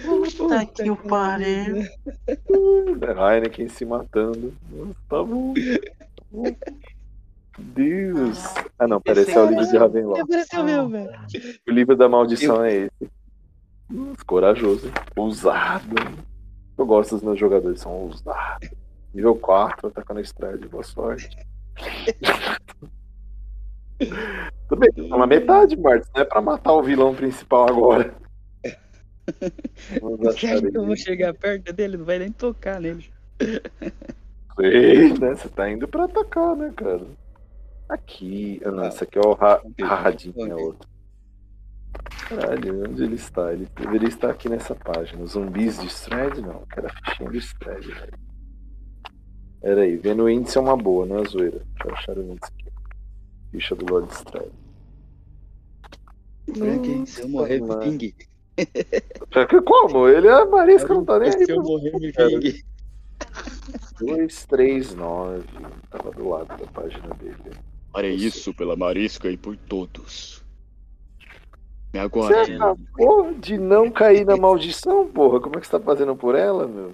Puta 0.04 0.66
que 0.66 0.90
o 0.90 0.98
pariu. 0.98 1.84
É 2.28 3.36
Heineken 3.36 3.70
se 3.70 3.86
matando. 3.86 4.52
Nossa, 4.72 4.96
tá 5.08 5.24
bom. 5.24 5.54
Deus. 7.60 8.44
Ah, 8.80 8.88
não, 8.88 9.00
parece 9.00 9.32
é 9.32 9.40
o 9.40 9.48
livro 9.48 9.68
de 9.68 9.78
Ravenloft. 9.78 10.24
Apareceu 10.24 10.64
mesmo, 10.64 10.90
velho. 10.90 11.20
O 11.68 11.72
livro 11.72 11.96
da 11.96 12.10
maldição 12.10 12.66
é 12.66 12.74
esse. 12.74 13.12
Corajoso? 14.26 14.92
Ousado. 15.16 15.96
Eu 16.76 16.86
gosto 16.88 17.12
dos 17.12 17.24
meus 17.24 17.40
jogadores, 17.40 17.80
são 17.80 17.92
ousados. 17.92 18.70
Nível 19.14 19.36
4, 19.36 19.88
atacando 19.88 20.20
a 20.20 20.24
Stride, 20.24 20.68
boa 20.68 20.84
sorte. 20.84 21.38
Tudo 24.68 24.80
bem, 24.80 25.10
tá 25.10 25.18
na 25.18 25.28
metade, 25.28 25.78
Martins, 25.78 26.10
não 26.14 26.22
é 26.22 26.26
pra 26.26 26.42
matar 26.42 26.74
o 26.74 26.84
vilão 26.84 27.14
principal 27.16 27.70
agora. 27.70 28.14
Você 30.20 30.48
acha 30.48 30.70
que 30.72 30.78
eu 30.78 30.86
vou 30.86 30.96
chegar 30.96 31.34
perto 31.34 31.74
dele? 31.74 31.98
Não 31.98 32.06
vai 32.06 32.20
nem 32.20 32.32
tocar 32.32 32.80
nele. 32.80 33.10
Sei, 34.60 35.14
né? 35.14 35.36
Você 35.36 35.50
tá 35.50 35.70
indo 35.70 35.88
pra 35.88 36.06
atacar, 36.06 36.56
né, 36.56 36.72
cara? 36.76 37.06
Aqui. 37.90 38.62
Ah, 38.64 38.72
não, 38.72 38.88
esse 38.88 39.04
aqui 39.04 39.18
é 39.18 39.22
o 39.22 39.34
Ra- 39.34 39.62
Rahadin, 39.82 40.34
é 40.38 40.56
outro. 40.56 40.88
Caralho, 42.28 42.84
onde 42.90 43.04
ele 43.04 43.16
está? 43.16 43.52
Ele 43.54 43.68
deveria 43.76 44.08
estar 44.10 44.30
aqui 44.30 44.48
nessa 44.50 44.76
página. 44.76 45.26
Zumbis 45.26 45.80
de 45.80 45.88
Stride? 45.88 46.42
Não, 46.42 46.52
eu 46.62 46.68
quero 46.72 46.88
a 46.88 47.10
fichinha 47.10 47.30
do 47.30 47.38
Stride, 47.38 47.92
velho. 47.92 48.14
Pera 49.66 49.82
aí, 49.82 49.96
vendo 49.96 50.26
o 50.26 50.30
índice 50.30 50.60
é 50.60 50.62
uma 50.62 50.78
boa, 50.78 51.08
não 51.08 51.18
é 51.18 51.26
zoeira. 51.26 51.58
Deixa 51.58 51.88
eu 51.88 51.94
achar 51.96 52.18
o 52.20 52.22
índice 52.22 52.52
aqui. 52.54 52.72
Ficha 53.50 53.76
do 53.76 53.92
Lord 53.92 54.14
Stride. 54.14 54.52
Frank, 56.56 57.08
se 57.08 57.22
eu 57.24 57.30
morrer, 57.30 57.62
me. 57.62 58.16
Já 59.34 59.48
que 59.48 59.60
como? 59.62 60.08
Ele 60.08 60.28
é 60.28 60.34
a 60.34 60.46
Marisca, 60.46 60.94
não 60.94 61.04
tá 61.04 61.18
nem 61.18 61.30
aí. 61.34 61.46
Se 61.48 61.52
eu 61.52 61.64
morrer, 61.64 61.98
me 61.98 62.14
cara. 62.14 62.30
vingue. 62.30 62.64
239. 63.98 65.44
Tava 65.90 66.12
do 66.12 66.30
lado 66.30 66.58
da 66.64 66.68
página 66.68 67.10
dele. 67.16 67.58
Farei 67.92 68.14
isso 68.14 68.54
pela 68.54 68.76
Marisca 68.76 69.32
e 69.32 69.36
por 69.36 69.58
todos. 69.58 70.44
Me 71.92 72.00
Você 72.02 72.34
aguarde. 72.34 72.54
acabou 72.54 73.34
de 73.34 73.58
não 73.58 73.90
cair 73.90 74.28
na 74.28 74.38
maldição, 74.38 75.08
porra. 75.08 75.40
Como 75.40 75.58
é 75.58 75.60
que 75.60 75.66
você 75.66 75.72
tá 75.72 75.80
fazendo 75.80 76.16
por 76.16 76.36
ela, 76.36 76.68
meu? 76.68 76.94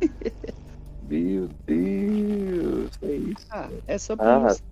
Meu 1.12 1.48
Deus, 1.66 2.90
é 3.02 3.12
isso. 3.12 3.46
Ah, 3.50 3.68
é 3.86 3.98
só 3.98 4.14
Ah. 4.14 4.16
pra 4.16 4.40
mostrar 4.40 4.64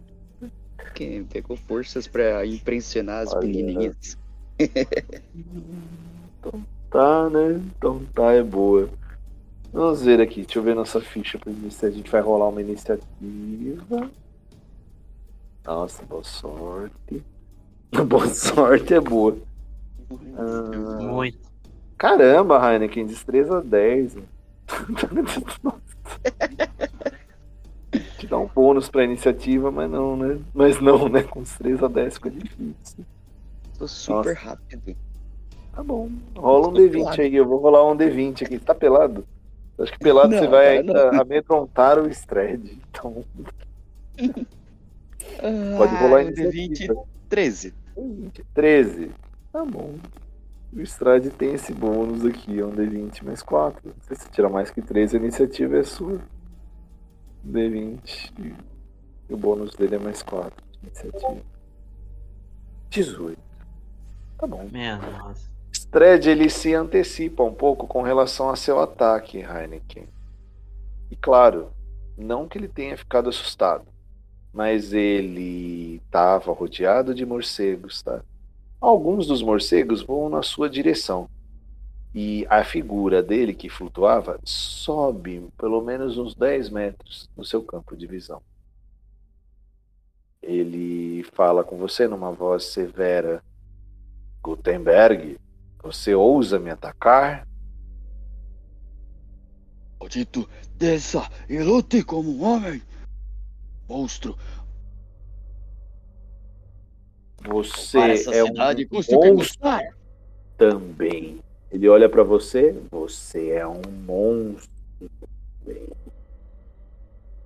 quem 0.95 1.22
pegou 1.24 1.55
forças 1.57 2.07
pra 2.09 2.47
impressionar 2.47 3.24
as 3.24 3.34
Olha. 3.34 3.47
menininhas. 3.47 4.16
Tá, 6.91 7.30
né? 7.30 7.61
Então 7.76 8.03
tá, 8.14 8.32
é 8.32 8.43
boa. 8.43 8.88
Vamos 9.72 10.03
ver 10.03 10.20
aqui, 10.20 10.43
deixa 10.43 10.59
eu 10.59 10.62
ver 10.64 10.74
nossa 10.74 11.01
ficha 11.01 11.38
pra 11.38 11.53
iniciar. 11.53 11.88
A 11.88 11.93
gente 11.93 12.11
vai 12.11 12.20
rolar 12.20 12.49
uma 12.49 12.61
iniciativa. 12.61 14.11
Nossa, 15.64 16.03
boa 16.05 16.24
sorte. 16.24 17.22
Boa 18.09 18.28
sorte 18.28 18.95
é 18.95 19.01
boa. 19.01 19.36
Ah, 20.36 21.03
Muito. 21.03 21.38
caramba, 21.99 22.59
Heineken, 22.72 23.05
destreza 23.07 23.61
10. 23.61 24.14
né? 24.16 24.22
Nossa. 25.62 25.81
Te 28.18 28.27
dá 28.27 28.39
um 28.39 28.47
bônus 28.47 28.89
pra 28.89 29.03
iniciativa, 29.05 29.71
mas 29.71 29.91
não, 29.91 30.16
né? 30.16 30.39
Mas 30.55 30.81
não, 30.81 31.09
né? 31.09 31.23
Com 31.23 31.43
destreza 31.43 31.89
10 31.89 32.14
fica 32.14 32.31
difícil. 32.31 33.05
Tô 33.79 33.89
super 33.89 34.37
rápido. 34.37 34.97
Tá 35.73 35.83
bom. 35.83 36.11
Rola 36.37 36.68
um 36.68 36.73
Tô 36.73 36.79
D20 36.79 36.93
pelado. 36.93 37.23
aí, 37.23 37.35
eu 37.35 37.47
vou 37.47 37.59
rolar 37.59 37.91
um 37.91 37.97
D20 37.97 38.45
aqui. 38.45 38.59
Você 38.59 38.64
tá 38.64 38.75
pelado? 38.75 39.27
Acho 39.79 39.93
que 39.93 39.99
pelado 39.99 40.29
Não, 40.29 40.39
você 40.39 40.47
vai 40.47 40.79
ainda 40.79 41.21
amedrontar 41.21 41.99
o 41.99 42.09
Stred. 42.09 42.79
Então, 42.91 43.25
Pode 45.79 45.95
rolar 45.97 46.21
a 46.21 46.25
D20 46.25 46.55
iniciativa. 46.55 47.03
13. 47.29 47.75
13. 48.55 49.11
Tá 49.53 49.64
bom. 49.64 49.95
O 50.73 50.81
Strade 50.83 51.31
tem 51.31 51.55
esse 51.55 51.75
bônus 51.75 52.25
aqui, 52.25 52.61
é 52.61 52.64
um 52.64 52.71
D20 52.71 53.25
mais 53.25 53.43
4. 53.43 53.93
Se 54.03 54.14
você 54.14 54.29
tirar 54.29 54.49
mais 54.49 54.71
que 54.71 54.81
13, 54.81 55.16
a 55.16 55.21
iniciativa 55.21 55.79
é 55.79 55.83
sua. 55.83 56.21
D20. 57.45 58.33
E 59.29 59.35
o 59.35 59.37
bônus 59.37 59.75
dele 59.75 59.97
é 59.97 59.99
mais 59.99 60.23
4. 60.23 60.53
Iniciativa. 60.83 61.43
18. 62.89 63.39
Tá 64.39 64.47
bom. 64.47 64.68
Menos. 64.71 65.51
Stred 65.73 66.31
ele 66.31 66.49
se 66.49 66.73
antecipa 66.73 67.43
um 67.43 67.53
pouco 67.53 67.87
com 67.87 68.03
relação 68.03 68.49
a 68.49 68.57
seu 68.57 68.81
ataque, 68.81 69.39
Heineken. 69.39 70.09
E 71.11 71.16
claro, 71.16 71.73
não 72.16 72.47
que 72.47 72.57
ele 72.57 72.68
tenha 72.68 72.97
ficado 72.97 73.29
assustado, 73.29 73.87
mas 74.53 74.93
ele 74.93 75.97
estava 76.05 76.53
rodeado 76.53 77.12
de 77.12 77.27
morcegos, 77.27 78.03
tá? 78.03 78.23
Alguns 78.81 79.26
dos 79.26 79.43
morcegos 79.43 80.03
voam 80.03 80.31
na 80.31 80.43
sua 80.43 80.70
direção. 80.70 81.28
E 82.14 82.47
a 82.49 82.64
figura 82.64 83.22
dele 83.22 83.53
que 83.53 83.68
flutuava 83.68 84.41
sobe 84.43 85.47
pelo 85.59 85.83
menos 85.83 86.16
uns 86.16 86.35
10 86.35 86.70
metros 86.70 87.28
no 87.37 87.45
seu 87.45 87.62
campo 87.62 87.95
de 87.95 88.07
visão. 88.07 88.43
Ele 90.43 91.22
fala 91.35 91.62
com 91.62 91.76
você 91.76 92.09
numa 92.09 92.33
voz 92.33 92.64
severa. 92.64 93.45
Gutenberg, 94.43 95.39
você 95.83 96.14
ousa 96.14 96.59
me 96.59 96.70
atacar? 96.70 97.47
Maldito, 100.01 100.49
desça 100.76 101.28
e 101.49 101.59
lute 101.59 102.03
como 102.03 102.31
um 102.31 102.43
homem. 102.43 102.83
Monstro, 103.87 104.39
Você 107.47 107.99
para 107.99 108.36
é 108.36 108.45
um 108.45 109.34
monstro 109.34 109.80
também. 110.57 111.41
Ele 111.70 111.88
olha 111.88 112.09
pra 112.09 112.22
você, 112.22 112.76
você 112.91 113.51
é 113.51 113.66
um 113.66 113.80
monstro. 114.07 114.70
também. 115.64 115.88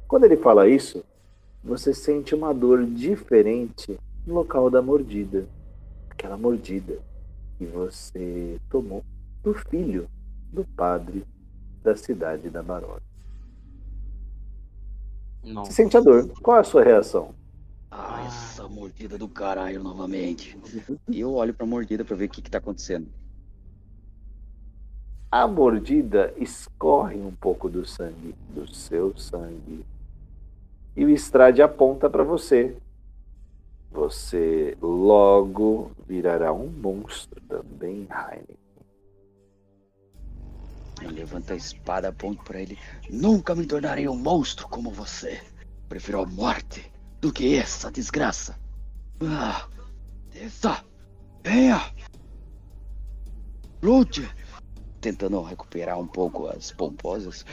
Quando 0.09 0.25
ele 0.25 0.37
fala 0.37 0.69
isso, 0.69 1.05
você 1.63 1.95
sente 1.95 2.35
uma 2.35 2.53
dor 2.53 2.85
diferente 2.85 3.99
no 4.27 4.35
local 4.35 4.69
da 4.69 4.83
mordida. 4.83 5.47
Aquela 6.11 6.37
mordida 6.37 6.99
que 7.59 7.65
você 7.65 8.59
tomou 8.69 9.05
do 9.43 9.55
filho 9.55 10.09
do 10.53 10.65
padre 10.65 11.25
da 11.83 11.95
cidade 11.95 12.49
da. 12.49 12.63
Não. 15.45 15.65
Você 15.65 15.73
sente 15.73 15.97
a 15.97 16.01
dor. 16.01 16.29
Qual 16.41 16.57
é 16.57 16.61
a 16.61 16.65
sua 16.65 16.83
reação? 16.83 17.35
Ah, 17.97 18.25
essa 18.27 18.67
mordida 18.67 19.17
do 19.17 19.29
caralho 19.29 19.81
novamente. 19.81 20.59
E 21.09 21.21
eu 21.21 21.33
olho 21.35 21.55
pra 21.55 21.65
mordida 21.65 22.05
pra 22.05 22.17
ver 22.17 22.25
o 22.25 22.29
que 22.29 22.43
que 22.43 22.51
tá 22.51 22.59
acontecendo. 22.59 23.07
A 25.31 25.47
mordida 25.47 26.35
escorre 26.37 27.17
um 27.17 27.31
pouco 27.31 27.69
do 27.69 27.87
sangue, 27.87 28.35
do 28.53 28.67
seu 28.75 29.17
sangue. 29.17 29.87
E 30.97 31.05
o 31.05 31.11
Estrade 31.11 31.63
aponta 31.63 32.11
para 32.11 32.25
você. 32.25 32.77
Você 33.93 34.77
logo 34.83 35.93
virará 36.05 36.53
um 36.53 36.67
monstro 36.67 37.41
também, 37.43 38.09
Heineken. 38.11 38.57
Eu 41.01 41.11
levanto 41.11 41.53
a 41.53 41.57
espada, 41.57 42.09
aponto 42.09 42.43
pra 42.43 42.61
ele. 42.61 42.77
Nunca 43.09 43.55
me 43.55 43.67
tornarei 43.67 44.09
um 44.09 44.17
monstro 44.17 44.67
como 44.69 44.91
você. 44.91 45.41
Prefiro 45.89 46.21
a 46.23 46.27
morte 46.27 46.93
do 47.25 47.33
que 47.33 47.57
essa 47.57 47.91
desgraça. 47.91 48.55
Ah, 49.23 49.67
desça 50.31 50.85
Venha! 51.43 51.81
Lute! 53.83 54.31
Tentando 55.01 55.41
recuperar 55.41 55.99
um 55.99 56.07
pouco 56.07 56.47
as 56.49 56.71
pomposas. 56.71 57.47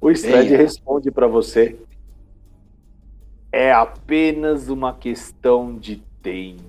O 0.00 0.10
Strad 0.10 0.48
responde 0.48 1.12
pra 1.12 1.28
você. 1.28 1.78
É 3.52 3.72
apenas 3.72 4.68
uma 4.68 4.92
questão 4.92 5.78
de 5.78 6.02
tempo, 6.20 6.64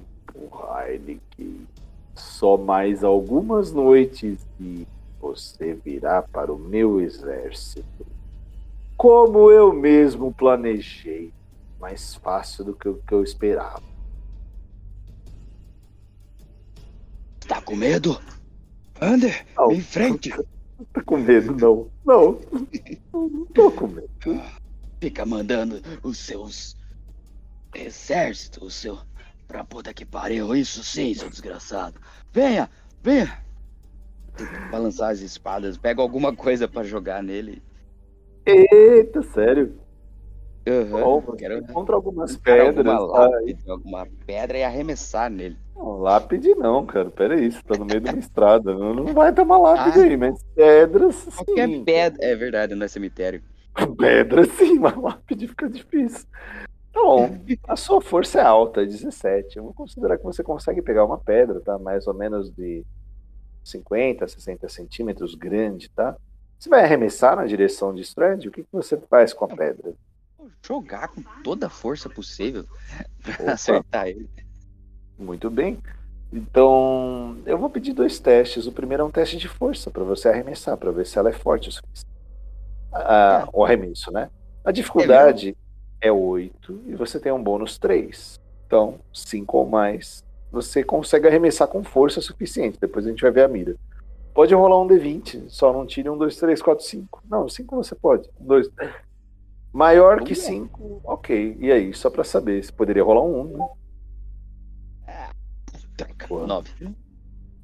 Heineken. 0.72 1.68
Só 2.14 2.58
mais 2.58 3.04
algumas 3.04 3.72
noites 3.72 4.48
e 4.60 4.86
você 5.20 5.74
virá 5.74 6.22
para 6.22 6.54
o 6.54 6.60
meu 6.60 7.02
exército. 7.02 8.17
Como 8.98 9.52
eu 9.52 9.72
mesmo 9.74 10.34
planejei. 10.34 11.32
Mais 11.80 12.16
fácil 12.16 12.66
do 12.66 12.74
que 12.74 12.90
o 12.90 12.96
que 12.96 13.14
eu 13.14 13.24
esperava. 13.24 13.84
Tá 17.48 17.62
com 17.62 17.76
medo? 17.76 18.20
Ande, 19.00 19.46
Não. 19.56 19.72
em 19.72 19.80
frente. 19.82 20.30
Não 20.32 20.86
tá 20.92 21.04
com 21.04 21.18
medo, 21.18 21.56
não. 21.56 21.90
Não. 22.04 22.40
Não 23.14 23.46
tô 23.54 23.72
com 23.72 23.88
medo. 23.88 24.42
Fica 25.00 25.24
mandando 25.26 25.80
os 26.02 26.18
seus 26.18 26.76
exércitos, 27.76 28.64
o 28.64 28.72
seu. 28.72 28.98
Pra 29.48 29.64
puta 29.64 29.94
que 29.94 30.04
pariu, 30.06 30.54
isso 30.56 30.84
sim, 30.84 31.14
seu 31.14 31.30
desgraçado. 31.30 32.02
Venha, 32.34 32.70
venha. 33.04 33.40
Balançar 34.72 35.12
as 35.12 35.20
espadas, 35.20 35.78
pega 35.78 36.02
alguma 36.02 36.36
coisa 36.36 36.68
pra 36.68 36.84
jogar 36.84 37.24
nele. 37.24 37.62
Eita, 38.48 39.22
sério. 39.24 39.76
Aham, 40.66 41.02
Bom, 41.02 41.22
quero 41.38 41.60
encontra 41.60 41.96
algumas 41.96 42.36
pedras. 42.38 42.86
alguma 42.94 43.14
tá? 43.14 43.28
lápide, 43.30 43.70
alguma 43.72 44.08
pedra 44.26 44.58
e 44.58 44.64
arremessar 44.64 45.30
nele. 45.30 45.58
Não, 45.76 46.00
lápide 46.00 46.56
não, 46.56 46.86
cara. 46.86 47.10
Pera 47.10 47.36
aí, 47.36 47.52
você 47.52 47.62
tá 47.62 47.78
no 47.78 47.86
meio 47.86 48.02
de 48.02 48.10
uma 48.10 48.20
estrada. 48.20 48.74
Não, 48.74 49.06
vai 49.14 49.32
ter 49.34 49.42
uma 49.42 49.58
lápide 49.58 50.00
Ah. 50.00 50.04
aí, 50.04 50.18
mas 50.18 50.42
pedras 50.56 51.16
sim. 51.16 51.32
Qualquer 51.46 51.84
pedra. 51.84 52.26
É 52.26 52.36
verdade, 52.36 52.76
não 52.76 52.86
é 52.86 52.88
cemitério. 52.88 53.42
Pedra 53.98 54.44
sim, 54.46 54.80
mas 54.80 54.96
lápide 54.98 55.48
fica 55.48 55.70
difícil. 55.70 56.26
Tá 56.92 57.02
bom, 57.02 57.38
a 57.68 57.76
sua 57.76 58.02
força 58.02 58.40
é 58.40 58.44
alta, 58.44 58.84
17. 58.86 59.58
Eu 59.58 59.64
vou 59.66 59.74
considerar 59.74 60.18
que 60.18 60.24
você 60.24 60.42
consegue 60.44 60.82
pegar 60.82 61.06
uma 61.06 61.18
pedra, 61.20 61.62
tá? 61.62 61.78
Mais 61.78 62.08
ou 62.08 62.14
menos 62.14 62.50
de 62.50 62.84
50, 63.64 64.28
60 64.28 64.68
centímetros 64.68 65.36
grande, 65.36 65.90
tá? 65.92 66.16
Você 66.58 66.70
vai 66.70 66.84
arremessar 66.84 67.36
na 67.36 67.46
direção 67.46 67.94
de 67.94 68.02
Strand? 68.02 68.46
O 68.46 68.52
que, 68.52 68.64
que 68.64 68.70
você 68.72 68.98
faz 68.98 69.34
com 69.34 69.46
a 69.46 69.48
pedra? 69.48 69.94
Jogar 70.66 71.10
com 71.10 71.22
toda 71.44 71.68
a 71.68 71.70
força 71.70 72.10
possível 72.10 72.66
Opa. 73.24 73.38
pra 73.38 73.54
acertar 73.54 74.08
ele. 74.08 74.30
Muito 75.18 75.50
bem. 75.50 75.78
Então, 76.34 77.38
eu 77.46 77.58
vou 77.58 77.70
pedir 77.70 77.94
dois 77.94 78.20
testes. 78.20 78.68
O 78.68 78.72
primeiro 78.72 79.04
é 79.04 79.06
um 79.06 79.12
teste 79.12 79.38
de 79.38 79.48
força 79.48 79.90
para 79.90 80.04
você 80.04 80.30
arremessar, 80.30 80.78
para 80.78 80.92
ver 80.92 81.06
se 81.06 81.18
ela 81.18 81.30
é 81.30 81.34
forte 81.34 81.70
o 81.70 81.72
suficiente. 81.72 82.12
Ah, 82.92 83.48
o 83.54 83.64
arremesso, 83.64 84.12
né? 84.12 84.30
A 84.66 84.72
dificuldade 84.72 85.56
é 86.02 86.12
8 86.12 86.84
e 86.88 86.96
você 86.96 87.20
tem 87.20 87.32
um 87.32 87.42
bônus 87.42 87.78
3. 87.78 88.40
Então, 88.66 89.00
5 89.14 89.58
ou 89.58 89.66
mais, 89.66 90.24
você 90.52 90.84
consegue 90.84 91.28
arremessar 91.28 91.68
com 91.68 91.84
força 91.84 92.20
suficiente. 92.20 92.78
Depois 92.80 93.06
a 93.06 93.10
gente 93.10 93.22
vai 93.22 93.32
ver 93.32 93.44
a 93.44 93.48
mira. 93.48 93.76
Pode 94.38 94.54
rolar 94.54 94.80
um 94.80 94.88
D20, 94.88 95.50
só 95.50 95.74
não 95.74 95.84
tire 95.84 96.08
um 96.12 96.16
2, 96.16 96.36
3, 96.38 96.62
4, 96.62 96.86
5. 96.86 97.24
Não, 97.28 97.50
5 97.50 97.76
você 97.76 97.96
pode. 97.96 98.30
Um, 98.40 98.46
dois. 98.46 98.70
Maior 99.74 100.24
que 100.24 100.36
lá. 100.36 100.40
5, 100.40 101.02
ok. 101.04 101.58
E 101.60 101.72
aí, 101.72 101.92
só 101.92 102.08
para 102.08 102.24
saber, 102.24 102.64
se 102.64 102.72
poderia 102.72 103.04
rolar 103.04 103.24
um 103.24 103.56
1, 103.56 103.58
né? 103.58 103.68
Boa. 106.30 106.46
Nove. 106.46 106.70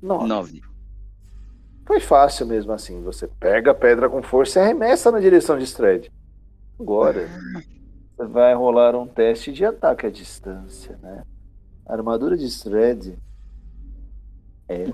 Nove. 0.02 0.28
Nove. 0.28 0.62
Foi 1.86 2.00
fácil 2.00 2.48
mesmo 2.48 2.72
assim. 2.72 3.04
Você 3.04 3.28
pega 3.28 3.70
a 3.70 3.76
pedra 3.76 4.10
com 4.10 4.24
força 4.24 4.58
e 4.58 4.64
arremessa 4.64 5.12
na 5.12 5.20
direção 5.20 5.60
de 5.60 5.66
Stred. 5.66 6.12
Agora, 6.80 7.30
você 8.18 8.26
vai 8.26 8.56
rolar 8.56 8.96
um 8.96 9.06
teste 9.06 9.54
de 9.54 9.64
ataque 9.64 10.08
à 10.08 10.10
distância, 10.10 10.98
né? 11.04 11.24
A 11.86 11.94
armadura 11.94 12.36
de 12.36 12.46
Stred 12.46 13.16
é 14.68 14.92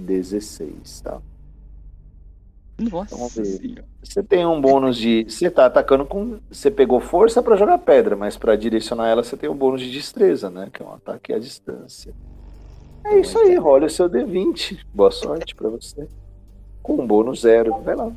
16, 0.00 1.00
tá? 1.02 1.20
Nossa 2.90 3.44
senhora. 3.44 3.84
Você 4.02 4.22
tem 4.22 4.46
um 4.46 4.60
bônus 4.60 4.96
de. 4.96 5.24
Você 5.28 5.50
tá 5.50 5.66
atacando 5.66 6.06
com. 6.06 6.38
Você 6.50 6.70
pegou 6.70 6.98
força 7.00 7.42
pra 7.42 7.56
jogar 7.56 7.78
pedra, 7.78 8.16
mas 8.16 8.36
pra 8.36 8.56
direcionar 8.56 9.08
ela 9.08 9.22
você 9.22 9.36
tem 9.36 9.50
um 9.50 9.54
bônus 9.54 9.82
de 9.82 9.90
destreza, 9.90 10.48
né? 10.48 10.70
Que 10.72 10.82
é 10.82 10.86
um 10.86 10.94
ataque 10.94 11.32
à 11.32 11.38
distância. 11.38 12.14
É 13.04 13.18
isso 13.18 13.38
aí, 13.38 13.54
rola 13.56 13.86
o 13.86 13.90
seu 13.90 14.08
D20. 14.08 14.80
Boa 14.94 15.10
sorte 15.10 15.54
pra 15.54 15.68
você. 15.68 16.08
Com 16.82 16.94
um 16.94 17.06
bônus 17.06 17.42
zero. 17.42 17.80
Vai 17.82 17.94
lá. 17.94 18.12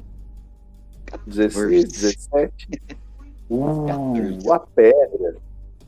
16, 1.28 1.92
17. 1.92 2.68
Uh, 3.50 4.52
a 4.52 4.60
pedra 4.60 5.36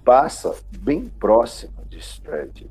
passa 0.04 0.54
bem 0.78 1.06
próxima 1.06 1.84
de 1.90 1.98
Stred. 1.98 2.70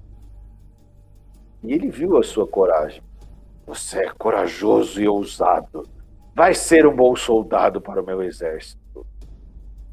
E 1.64 1.72
ele 1.72 1.91
viu 1.91 2.16
a 2.16 2.22
sua 2.22 2.47
coragem. 2.47 3.03
Você 3.67 4.01
é 4.01 4.11
corajoso 4.11 5.01
e 5.01 5.09
ousado. 5.09 5.89
Vai 6.35 6.55
ser 6.55 6.87
um 6.87 6.95
bom 6.95 7.17
soldado 7.17 7.81
para 7.81 8.03
o 8.03 8.05
meu 8.05 8.23
exército. 8.23 9.07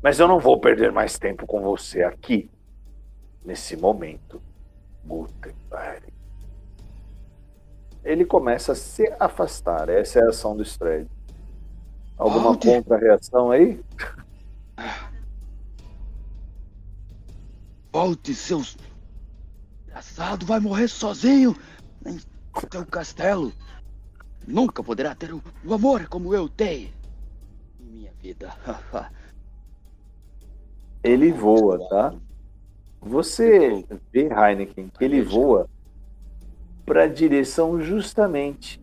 Mas 0.02 0.20
eu 0.20 0.28
não 0.28 0.40
vou 0.40 0.60
perder 0.60 0.92
mais 0.92 1.18
tempo 1.20 1.46
com 1.46 1.62
você 1.62 2.04
aqui, 2.04 2.50
nesse 3.46 3.78
momento. 3.78 4.42
Gutenberg. 5.06 6.12
Ele 8.04 8.26
começa 8.26 8.72
a 8.72 8.76
se 8.76 9.14
afastar. 9.20 9.90
Essa 9.90 10.20
é 10.20 10.24
a 10.24 10.30
ação 10.30 10.56
do 10.56 10.64
Stred. 10.64 11.08
Alguma 12.18 12.58
contra-reação 12.58 13.52
aí? 13.52 13.80
Volte, 17.92 18.34
seus. 18.34 18.78
Engraçado, 19.88 20.46
vai 20.46 20.60
morrer 20.60 20.88
sozinho 20.88 21.56
em 22.06 22.20
teu 22.70 22.86
castelo. 22.86 23.52
Nunca 24.48 24.84
poderá 24.84 25.16
ter 25.16 25.34
o, 25.34 25.42
o 25.64 25.74
amor 25.74 26.08
como 26.08 26.34
eu 26.34 26.50
tenho 26.50 26.90
em 27.80 27.86
minha 27.86 28.12
vida. 28.22 28.54
Ele 31.04 31.32
voa, 31.32 31.80
tá? 31.90 32.14
Você 33.02 33.84
vê, 34.14 34.30
Heineken, 34.30 34.90
que 34.90 35.04
ele 35.04 35.24
voa 35.24 35.68
para 36.86 37.06
a 37.06 37.08
direção 37.08 37.82
justamente 37.82 38.80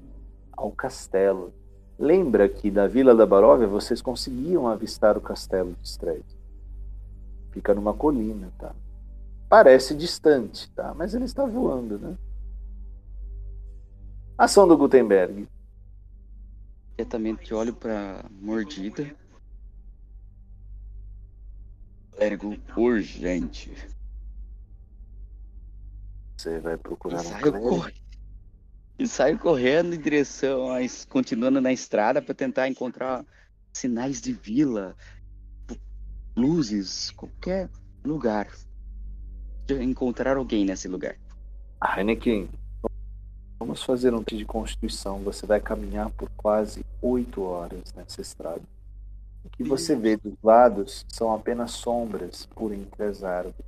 ao 0.56 0.72
castelo. 0.72 1.52
Lembra 1.96 2.48
que 2.48 2.68
da 2.68 2.88
Vila 2.88 3.14
da 3.14 3.24
Baróvia 3.24 3.68
vocês 3.68 4.02
conseguiam 4.02 4.66
avistar 4.66 5.16
o 5.16 5.20
castelo 5.20 5.72
de 5.80 5.88
Stred. 5.88 6.24
Fica 7.52 7.72
numa 7.72 7.94
colina, 7.94 8.50
tá? 8.58 8.74
Parece 9.48 9.94
distante, 9.94 10.68
tá? 10.72 10.92
Mas 10.96 11.14
ele 11.14 11.24
está 11.24 11.46
voando, 11.46 11.98
né? 11.98 12.16
Ação 14.38 14.68
do 14.68 14.76
Gutenberg. 14.78 15.48
Diretamente 16.96 17.52
olho 17.52 17.74
pra 17.74 18.24
mordida. 18.30 19.12
Clérigo 22.12 22.56
urgente. 22.76 23.72
Você 26.36 26.60
vai 26.60 26.76
E 26.76 26.78
procurar 26.78 27.20
um 27.20 27.24
saio, 27.24 27.42
clérigo. 27.42 27.68
cor... 27.68 27.92
e 28.98 29.08
saio 29.08 29.38
correndo 29.40 29.94
em 29.94 30.00
direção, 30.00 30.70
a... 30.72 30.78
continuando 31.08 31.60
na 31.60 31.72
estrada 31.72 32.22
para 32.22 32.34
tentar 32.34 32.68
encontrar 32.68 33.24
sinais 33.72 34.20
de 34.20 34.32
vila, 34.32 34.96
luzes, 36.36 37.10
qualquer 37.10 37.68
lugar. 38.04 38.48
De 39.66 39.82
encontrar 39.82 40.36
alguém 40.36 40.64
nesse 40.64 40.86
lugar. 40.88 41.18
Heineken, 41.82 42.48
vamos 43.58 43.82
fazer 43.82 44.14
um 44.14 44.22
teste 44.22 44.38
de 44.38 44.44
constituição. 44.44 45.18
Você 45.18 45.46
vai 45.46 45.60
caminhar 45.60 46.10
por 46.10 46.30
quase 46.36 46.84
oito 47.02 47.42
horas 47.42 47.92
nessa 47.94 48.20
estrada. 48.20 48.62
O 49.44 49.50
que 49.50 49.64
você 49.64 49.96
vê 49.96 50.16
dos 50.16 50.34
lados 50.42 51.04
são 51.08 51.32
apenas 51.32 51.72
sombras 51.72 52.46
por 52.54 52.72
entre 52.72 53.02
as 53.04 53.24
árvores. 53.24 53.66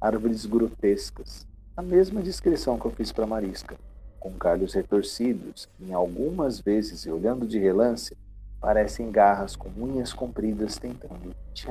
Árvores 0.00 0.46
grotescas. 0.46 1.46
A 1.76 1.82
mesma 1.82 2.22
descrição 2.22 2.78
que 2.78 2.86
eu 2.86 2.90
fiz 2.90 3.10
para 3.10 3.26
Marisca. 3.26 3.76
Com 4.20 4.32
galhos 4.32 4.74
retorcidos, 4.74 5.68
em 5.80 5.92
algumas 5.92 6.60
vezes, 6.60 7.06
e 7.06 7.10
olhando 7.10 7.46
de 7.46 7.58
relance, 7.58 8.16
parecem 8.60 9.10
garras 9.10 9.54
com 9.54 9.68
unhas 9.76 10.12
compridas 10.12 10.76
tentando 10.76 11.34
te. 11.54 11.66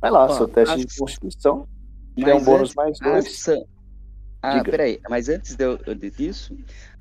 Vai 0.00 0.10
lá, 0.10 0.28
seu 0.28 0.48
teste 0.48 0.84
de 0.84 0.96
constituição. 0.96 1.68
Tem 2.14 2.32
um 2.34 2.42
bônus 2.42 2.74
mais 2.74 2.98
dois. 2.98 3.26
Ação. 3.26 3.66
Ah, 4.42 4.58
Diga. 4.58 4.72
peraí. 4.72 5.00
Mas 5.08 5.28
antes 5.28 5.54
de 5.56 5.64
eu- 5.64 5.78
de- 5.94 6.10
disso, 6.10 6.56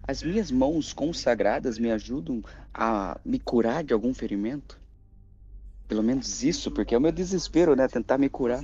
as 0.07 0.21
minhas 0.21 0.51
mãos 0.51 0.93
consagradas 0.93 1.77
me 1.79 1.91
ajudam 1.91 2.41
a 2.73 3.19
me 3.25 3.39
curar 3.39 3.83
de 3.83 3.93
algum 3.93 4.13
ferimento? 4.13 4.79
Pelo 5.87 6.03
menos 6.03 6.43
isso, 6.43 6.71
porque 6.71 6.95
é 6.95 6.97
o 6.97 7.01
meu 7.01 7.11
desespero, 7.11 7.75
né? 7.75 7.87
Tentar 7.87 8.17
me 8.17 8.29
curar. 8.29 8.61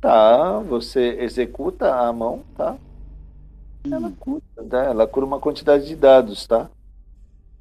Tá, 0.00 0.60
você 0.60 1.16
executa 1.20 1.92
a 1.94 2.12
mão, 2.12 2.44
tá? 2.56 2.78
Ela 3.84 4.08
Hum, 4.08 4.14
cura, 4.16 4.42
tá? 4.68 4.84
Ela 4.84 5.06
cura 5.06 5.26
uma 5.26 5.40
quantidade 5.40 5.86
de 5.86 5.96
dados, 5.96 6.46
tá? 6.46 6.70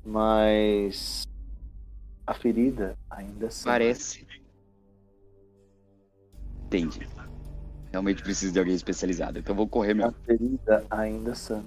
Mas 0.05 1.23
a 2.25 2.33
ferida 2.33 2.95
ainda 3.09 3.49
sangra. 3.49 3.75
parece. 3.77 4.27
Entendi. 6.65 7.07
Realmente 7.97 8.21
preciso 8.21 8.53
de 8.53 8.59
alguém 8.59 8.75
especializado, 8.75 9.39
então 9.39 9.55
vou 9.55 9.67
correr 9.67 9.93
A 9.93 9.95
mesmo. 9.95 10.15
ferida 10.23 10.85
ainda 10.87 11.33
sangra. 11.33 11.65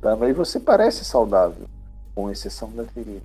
Tá? 0.00 0.16
E 0.26 0.32
você 0.32 0.58
parece 0.58 1.04
saudável, 1.04 1.68
com 2.14 2.30
exceção 2.30 2.72
da 2.72 2.82
ferida. 2.84 3.20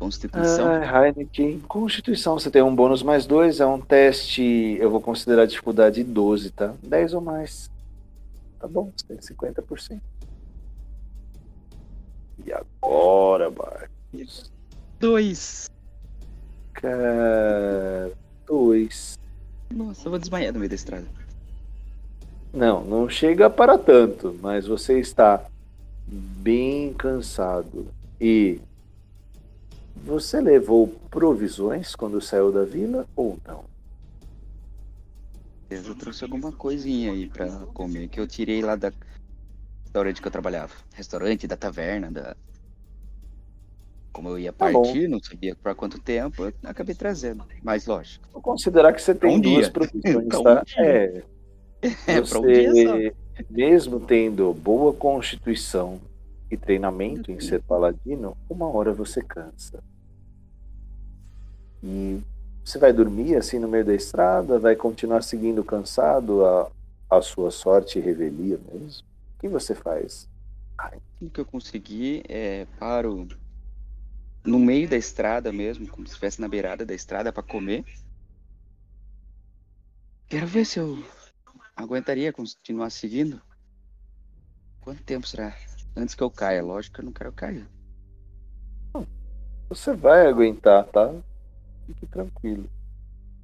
Constituição. 0.00 0.66
Ah, 0.66 1.06
Heineken. 1.06 1.60
Constituição, 1.60 2.36
você 2.36 2.50
tem 2.50 2.60
um 2.60 2.74
bônus 2.74 3.04
mais 3.04 3.24
dois, 3.24 3.60
é 3.60 3.66
um 3.66 3.80
teste, 3.80 4.42
eu 4.80 4.90
vou 4.90 5.00
considerar 5.00 5.42
a 5.42 5.46
dificuldade 5.46 6.02
12, 6.02 6.50
tá? 6.50 6.74
10 6.82 7.14
ou 7.14 7.20
mais. 7.20 7.70
Tá 8.58 8.66
bom, 8.66 8.90
você 8.96 9.06
tem 9.06 9.18
50%. 9.18 10.00
E 12.44 12.52
agora, 12.52 13.48
Marcos? 13.48 14.50
Dois. 14.98 15.70
Cara, 16.80 18.12
dois. 18.46 19.18
Nossa, 19.70 20.06
eu 20.06 20.10
vou 20.10 20.18
desmaiar 20.18 20.52
no 20.52 20.58
meio 20.58 20.68
da 20.68 20.74
estrada. 20.74 21.06
Não, 22.52 22.84
não 22.84 23.08
chega 23.08 23.50
para 23.50 23.76
tanto, 23.76 24.38
mas 24.40 24.66
você 24.66 24.98
está 24.98 25.44
bem 26.06 26.94
cansado. 26.94 27.88
E 28.20 28.60
você 29.96 30.40
levou 30.40 30.88
provisões 31.10 31.94
quando 31.94 32.20
saiu 32.20 32.52
da 32.52 32.64
vila 32.64 33.06
ou 33.16 33.38
não? 33.46 33.64
Eu 35.68 35.94
trouxe 35.96 36.22
alguma 36.22 36.52
coisinha 36.52 37.10
aí 37.10 37.26
pra 37.26 37.48
comer 37.74 38.08
que 38.08 38.20
eu 38.20 38.26
tirei 38.26 38.62
lá 38.62 38.76
da 38.76 38.92
restaurante 39.84 40.20
que 40.22 40.28
eu 40.28 40.32
trabalhava. 40.32 40.72
Restaurante, 40.94 41.46
da 41.46 41.56
taverna, 41.56 42.10
da. 42.10 42.36
Como 44.16 44.30
eu 44.30 44.38
ia 44.38 44.50
Tá 44.50 44.72
partir, 44.72 45.08
não 45.08 45.22
sabia 45.22 45.54
pra 45.54 45.74
quanto 45.74 46.00
tempo, 46.00 46.46
eu 46.46 46.52
acabei 46.64 46.94
trazendo. 46.94 47.44
Mas 47.62 47.84
lógico. 47.86 48.26
Vou 48.32 48.40
considerar 48.40 48.94
que 48.94 49.02
você 49.02 49.14
tem 49.14 49.36
um 49.36 49.38
duas 49.38 49.70
dia. 49.70 50.16
um 50.18 50.42
tá? 50.42 50.64
É, 50.78 51.22
É, 52.08 52.22
pra 52.22 52.40
um 52.40 52.46
dia 52.46 52.72
só. 52.72 52.96
você, 52.96 53.14
mesmo 53.50 54.00
tendo 54.00 54.54
boa 54.54 54.94
constituição 54.94 56.00
e 56.50 56.56
treinamento 56.56 57.30
em 57.30 57.38
ser 57.40 57.60
paladino, 57.60 58.34
uma 58.48 58.66
hora 58.66 58.90
você 58.90 59.20
cansa. 59.20 59.84
E 61.84 62.18
você 62.64 62.78
vai 62.78 62.94
dormir 62.94 63.36
assim 63.36 63.58
no 63.58 63.68
meio 63.68 63.84
da 63.84 63.94
estrada, 63.94 64.58
vai 64.58 64.74
continuar 64.74 65.22
seguindo 65.22 65.62
cansado 65.62 66.42
a, 66.42 66.70
a 67.10 67.20
sua 67.20 67.50
sorte 67.50 67.98
e 67.98 68.02
revelia 68.02 68.58
mesmo? 68.72 69.04
O 69.36 69.40
que 69.40 69.48
você 69.48 69.74
faz? 69.74 70.26
O 71.20 71.28
que 71.28 71.38
eu 71.38 71.44
consegui 71.44 72.22
é 72.30 72.66
paro 72.78 73.28
no 74.46 74.58
meio 74.58 74.88
da 74.88 74.96
estrada 74.96 75.52
mesmo, 75.52 75.88
como 75.88 76.06
se 76.06 76.12
estivesse 76.12 76.40
na 76.40 76.48
beirada 76.48 76.86
da 76.86 76.94
estrada 76.94 77.32
pra 77.32 77.42
comer. 77.42 77.84
Quero 80.28 80.46
ver 80.46 80.64
se 80.64 80.78
eu 80.78 81.04
aguentaria 81.74 82.32
continuar 82.32 82.90
seguindo. 82.90 83.40
Quanto 84.80 85.02
tempo 85.02 85.26
será? 85.26 85.56
Antes 85.96 86.14
que 86.14 86.22
eu 86.22 86.30
caia, 86.30 86.62
lógico 86.62 86.94
que 86.94 87.00
eu 87.00 87.06
não 87.06 87.12
quero 87.12 87.32
cair. 87.32 87.68
Você 89.68 89.94
vai 89.94 90.26
aguentar, 90.26 90.84
tá? 90.86 91.12
Fique 91.86 92.06
tranquilo. 92.06 92.70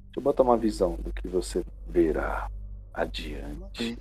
Deixa 0.05 0.19
eu 0.19 0.23
botar 0.23 0.43
uma 0.43 0.57
visão 0.57 0.95
do 0.95 1.11
que 1.11 1.27
você 1.27 1.65
verá 1.87 2.49
adiante. 2.93 3.97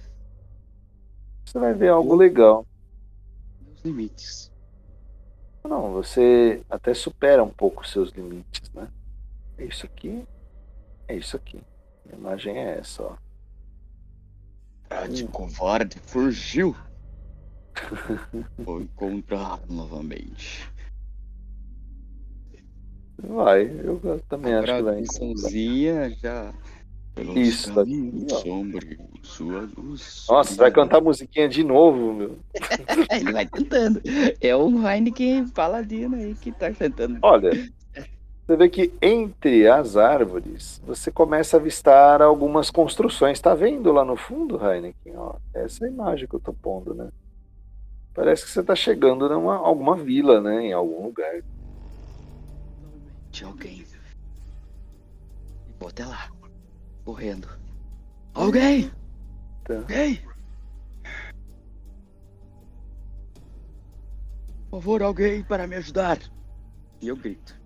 Você 1.45 1.59
vai 1.59 1.75
ver 1.75 1.89
algo 1.89 2.15
legal. 2.15 2.65
Meus 3.61 3.83
limites. 3.83 4.52
Não, 5.65 5.93
você 5.93 6.63
até 6.69 6.93
supera 6.93 7.43
um 7.43 7.51
pouco 7.51 7.83
os 7.83 7.91
seus 7.91 8.11
limites, 8.11 8.71
né? 8.73 8.89
É 9.59 9.65
isso 9.65 9.87
aqui, 9.87 10.25
é 11.07 11.17
isso 11.17 11.37
aqui. 11.37 11.61
A 12.11 12.17
imagem 12.17 12.57
é 12.59 12.79
essa, 12.79 13.03
ó. 13.03 13.17
Ah, 14.91 15.07
de 15.07 15.27
covarde, 15.27 15.99
fugiu. 16.01 16.77
Vou 18.59 18.81
encontrar 18.81 19.61
novamente. 19.69 20.71
Vai, 23.19 23.63
eu 23.63 24.21
também 24.29 24.53
acho 24.55 24.75
que 24.75 24.83
vai. 24.83 25.01
visãozinha 25.01 26.11
já. 26.11 26.53
Pelos 27.15 27.37
Isso, 27.37 27.75
caminhos 27.75 28.25
aqui, 28.25 28.33
ó. 28.33 28.37
sombrios, 28.39 28.99
sua 29.23 29.69
luz. 29.77 30.27
Nossa, 30.29 30.55
vai 30.57 30.71
cantar 30.71 30.99
a 30.99 31.01
musiquinha 31.03 31.47
de 31.49 31.63
novo, 31.63 32.15
meu. 32.15 32.39
Ele 33.13 33.33
vai 33.33 33.47
tentando. 33.47 34.01
É 34.41 34.57
o 34.57 34.89
Heineken 34.89 35.49
Paladino 35.49 36.17
aí 36.17 36.35
que 36.35 36.51
tá 36.51 36.71
tentando. 36.73 37.19
Olha, 37.21 37.51
você 38.47 38.57
vê 38.57 38.69
que 38.69 38.93
entre 39.03 39.69
as 39.69 39.97
árvores 39.97 40.81
você 40.87 41.11
começa 41.11 41.57
a 41.57 41.61
avistar 41.61 42.23
algumas 42.23 42.71
construções. 42.71 43.41
Tá 43.41 43.55
vendo 43.55 43.93
lá 43.93 44.05
no 44.05 44.17
fundo, 44.17 44.59
Heineken? 44.65 45.17
Ó, 45.17 45.35
essa 45.55 45.85
é 45.85 45.89
a 45.89 45.93
imagem 45.93 46.27
que 46.27 46.35
eu 46.35 46.41
tô 46.41 46.53
pondo, 46.55 46.95
né? 46.95 47.11
Parece 48.15 48.45
que 48.45 48.51
você 48.51 48.63
tá 48.63 48.75
chegando 48.75 49.27
em 49.27 49.33
alguma 49.33 49.97
vila, 49.97 50.41
né? 50.41 50.67
Em 50.67 50.73
algum 50.73 51.05
lugar. 51.05 51.43
De 53.31 53.45
alguém. 53.45 53.85
Vou 55.79 55.89
até 55.89 56.05
lá. 56.05 56.29
Correndo. 57.05 57.49
Alguém! 58.35 58.91
Tá. 59.65 59.77
Alguém! 59.77 60.21
Por 64.71 64.81
favor, 64.81 65.03
alguém 65.03 65.43
para 65.43 65.67
me 65.67 65.77
ajudar. 65.77 66.19
E 67.01 67.09
eu 67.09 67.17
grito. 67.17 67.61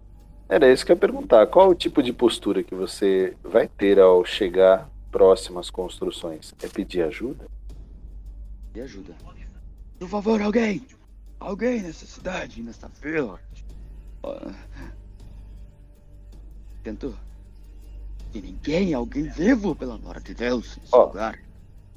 Era 0.48 0.72
isso 0.72 0.84
que 0.84 0.92
eu 0.92 0.96
ia 0.96 1.00
perguntar. 1.00 1.46
Qual 1.46 1.70
o 1.70 1.74
tipo 1.74 2.02
de 2.02 2.12
postura 2.12 2.62
que 2.62 2.74
você 2.74 3.36
vai 3.42 3.68
ter 3.68 3.98
ao 4.00 4.24
chegar 4.24 4.90
próximo 5.10 5.58
às 5.58 5.70
construções? 5.70 6.54
É 6.62 6.68
pedir 6.68 7.02
ajuda? 7.02 7.46
E 8.74 8.80
ajuda. 8.80 9.14
Por 9.98 10.08
favor, 10.08 10.40
alguém! 10.40 10.86
Alguém 11.38 11.82
nessa 11.82 12.06
cidade, 12.06 12.62
nessa 12.62 12.88
vila. 12.88 13.38
Ó. 14.22 14.50
Tentou. 18.36 18.48
E 18.48 18.52
ninguém, 18.52 18.94
alguém 18.94 19.24
vivo, 19.24 19.74
pelo 19.74 19.92
amor 19.92 20.20
de 20.20 20.34
Deus, 20.34 20.76
nesse 20.76 20.94
Ó. 20.94 21.06
lugar. 21.06 21.38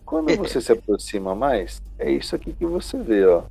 Quando 0.06 0.36
você 0.38 0.60
se 0.60 0.72
aproxima 0.72 1.36
mais, 1.36 1.82
é 2.00 2.12
isso 2.12 2.36
aqui 2.36 2.52
que 2.54 2.66
você 2.66 2.98
vê, 3.02 3.26
ó. 3.28 3.44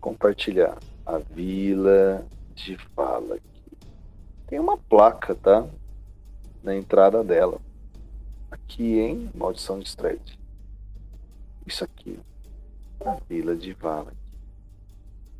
Compartilhar. 0.00 0.78
A 1.04 1.18
vila 1.18 2.24
de 2.54 2.76
fala 2.94 3.34
aqui. 3.34 3.76
Tem 4.46 4.58
uma 4.58 4.78
placa, 4.78 5.34
tá? 5.34 5.66
Na 6.62 6.74
entrada 6.74 7.22
dela. 7.22 7.60
Aqui 8.50 8.98
em 8.98 9.30
Maldição 9.34 9.78
de 9.78 9.88
Stred. 9.88 10.38
Isso 11.66 11.84
aqui. 11.84 12.18
A 13.04 13.18
vila 13.28 13.54
de 13.54 13.74
Vala. 13.74 14.12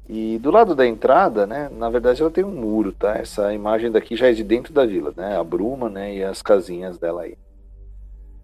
E 0.09 0.39
do 0.39 0.51
lado 0.51 0.75
da 0.75 0.87
entrada, 0.87 1.47
né? 1.47 1.69
Na 1.69 1.91
verdade 1.91 2.23
ela 2.23 2.31
tem 2.31 2.43
um 2.43 2.51
muro, 2.51 2.93
tá? 2.93 3.17
Essa 3.19 3.53
imagem 3.53 3.91
daqui 3.91 4.17
já 4.17 4.29
é 4.29 4.33
de 4.33 4.43
dentro 4.43 4.73
da 4.73 4.87
vila, 4.87 5.13
né? 5.15 5.37
A 5.37 5.45
bruma, 5.45 5.91
né? 5.91 6.17
E 6.17 6.25
as 6.25 6.41
casinhas 6.41 6.99
dela 6.99 7.23
aí. 7.23 7.37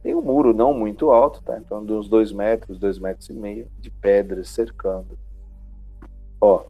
Tem 0.03 0.15
um 0.15 0.21
muro 0.21 0.53
não 0.53 0.75
muito 0.75 1.11
alto, 1.11 1.43
tá? 1.43 1.57
Então 1.57 1.83
de 1.83 1.93
uns 1.95 2.07
dois 2.07 2.33
metros, 2.33 2.79
dois 2.79 2.99
metros 2.99 3.31
e 3.31 3.33
meio 3.33 3.67
de 3.81 3.91
pedras 3.91 4.51
cercando. 4.51 5.19
Ó, 6.39 6.65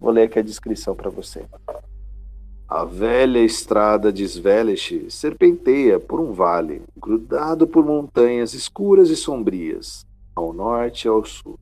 vou 0.00 0.10
ler 0.10 0.22
aqui 0.22 0.40
a 0.40 0.42
descrição 0.42 0.96
para 0.96 1.10
você. 1.10 1.44
A 2.66 2.84
velha 2.84 3.38
estrada 3.38 4.12
de 4.12 4.24
Svelish 4.24 5.08
serpenteia 5.10 6.00
por 6.00 6.18
um 6.18 6.32
vale, 6.32 6.82
grudado 6.96 7.68
por 7.68 7.84
montanhas 7.84 8.52
escuras 8.52 9.10
e 9.10 9.16
sombrias, 9.16 10.04
ao 10.34 10.52
norte 10.52 11.04
e 11.04 11.08
ao 11.08 11.24
sul. 11.24 11.56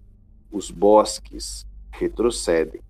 Os 0.50 0.70
bosques 0.70 1.66
retrocedem, 1.92 2.80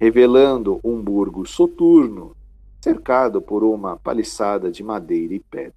revelando 0.00 0.80
um 0.82 1.02
burgo 1.02 1.46
soturno, 1.46 2.36
cercado 2.80 3.40
por 3.40 3.64
uma 3.64 3.96
paliçada 3.96 4.70
de 4.70 4.82
madeira 4.82 5.34
e 5.34 5.40
pedras. 5.40 5.74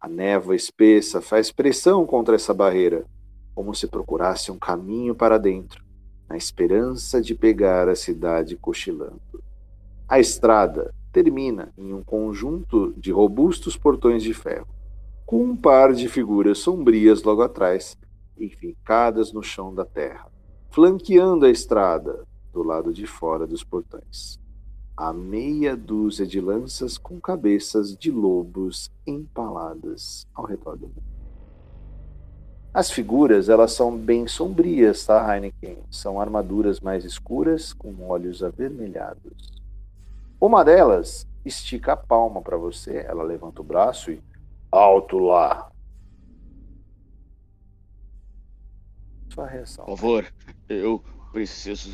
A 0.00 0.08
névoa 0.08 0.54
espessa 0.54 1.20
faz 1.20 1.50
pressão 1.50 2.04
contra 2.04 2.34
essa 2.34 2.52
barreira, 2.52 3.06
como 3.54 3.74
se 3.74 3.86
procurasse 3.86 4.50
um 4.52 4.58
caminho 4.58 5.14
para 5.14 5.38
dentro, 5.38 5.82
na 6.28 6.36
esperança 6.36 7.22
de 7.22 7.34
pegar 7.34 7.88
a 7.88 7.94
cidade 7.94 8.56
cochilando. 8.56 9.20
A 10.06 10.18
estrada 10.20 10.92
termina 11.10 11.72
em 11.78 11.94
um 11.94 12.02
conjunto 12.02 12.92
de 12.96 13.10
robustos 13.10 13.76
portões 13.76 14.22
de 14.22 14.34
ferro, 14.34 14.68
com 15.24 15.42
um 15.42 15.56
par 15.56 15.92
de 15.92 16.08
figuras 16.08 16.58
sombrias 16.58 17.22
logo 17.22 17.40
atrás, 17.40 17.96
enfincadas 18.38 19.32
no 19.32 19.42
chão 19.42 19.74
da 19.74 19.84
terra, 19.84 20.30
flanqueando 20.74 21.46
a 21.46 21.50
estrada 21.50 22.24
do 22.52 22.60
lado 22.60 22.92
de 22.92 23.06
fora 23.06 23.46
dos 23.46 23.62
portões. 23.62 24.40
há 24.96 25.12
meia 25.12 25.76
dúzia 25.76 26.26
de 26.26 26.40
lanças 26.40 26.98
com 26.98 27.20
cabeças 27.20 27.96
de 27.96 28.10
lobos 28.10 28.90
empaladas 29.06 30.26
ao 30.34 30.44
redor 30.44 30.76
do 30.76 30.88
mundo. 30.88 31.02
As 32.72 32.90
figuras, 32.90 33.48
elas 33.48 33.70
são 33.70 33.96
bem 33.96 34.26
sombrias, 34.26 35.06
tá, 35.06 35.32
Heineken? 35.32 35.78
São 35.92 36.20
armaduras 36.20 36.80
mais 36.80 37.04
escuras 37.04 37.72
com 37.72 37.94
olhos 38.08 38.42
avermelhados. 38.42 39.62
Uma 40.40 40.64
delas 40.64 41.24
estica 41.44 41.92
a 41.92 41.96
palma 41.96 42.42
para 42.42 42.56
você, 42.56 42.96
ela 43.08 43.22
levanta 43.22 43.60
o 43.60 43.64
braço 43.64 44.10
e 44.10 44.20
alto 44.72 45.18
lá. 45.20 45.70
Sua 49.34 49.46
reação. 49.48 49.84
Por 49.84 49.96
favor, 49.96 50.32
eu 50.68 51.02
preciso. 51.32 51.90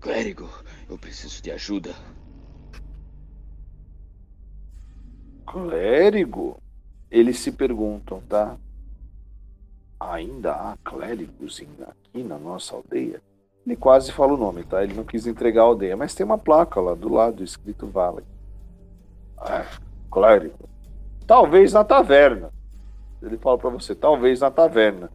Clérigo, 0.00 0.48
eu 0.88 0.98
preciso 0.98 1.40
de 1.40 1.52
ajuda. 1.52 1.94
Clérigo? 5.46 6.60
Eles 7.10 7.38
se 7.38 7.52
perguntam, 7.52 8.20
tá? 8.28 8.56
Ainda 9.98 10.52
há 10.52 10.76
clérigos 10.82 11.62
aqui 11.86 12.22
na 12.22 12.38
nossa 12.38 12.74
aldeia? 12.74 13.20
Ele 13.66 13.76
quase 13.76 14.10
fala 14.10 14.32
o 14.32 14.36
nome, 14.36 14.64
tá? 14.64 14.82
Ele 14.82 14.94
não 14.94 15.04
quis 15.04 15.26
entregar 15.26 15.62
a 15.62 15.66
aldeia, 15.66 15.96
mas 15.96 16.14
tem 16.14 16.24
uma 16.24 16.38
placa 16.38 16.80
lá 16.80 16.94
do 16.94 17.12
lado 17.12 17.44
escrito 17.44 17.86
Valley. 17.86 18.24
É, 19.42 19.64
clérigo. 20.10 20.68
Talvez 21.26 21.72
na 21.72 21.84
taverna. 21.84 22.50
Ele 23.22 23.36
fala 23.36 23.58
para 23.58 23.70
você, 23.70 23.94
talvez 23.94 24.40
na 24.40 24.50
taverna. 24.50 25.10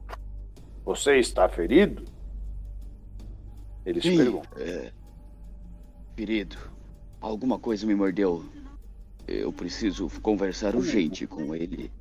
Você 0.85 1.17
está 1.17 1.49
ferido? 1.49 2.03
Ele 3.83 3.99
se 3.99 4.15
pergunta. 4.15 4.49
É... 4.61 4.91
Ferido. 6.15 6.57
Alguma 7.19 7.57
coisa 7.57 7.85
me 7.87 7.95
mordeu. 7.95 8.45
Eu 9.27 9.51
preciso 9.51 10.07
conversar 10.21 10.75
urgente 10.75 11.25
com 11.25 11.55
ele. 11.55 11.91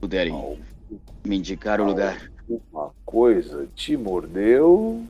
Puderem 0.00 0.58
me 1.24 1.36
indicar 1.36 1.80
o 1.80 1.84
lugar. 1.84 2.30
Uma 2.48 2.92
coisa 3.04 3.68
te 3.74 3.96
mordeu. 3.96 5.06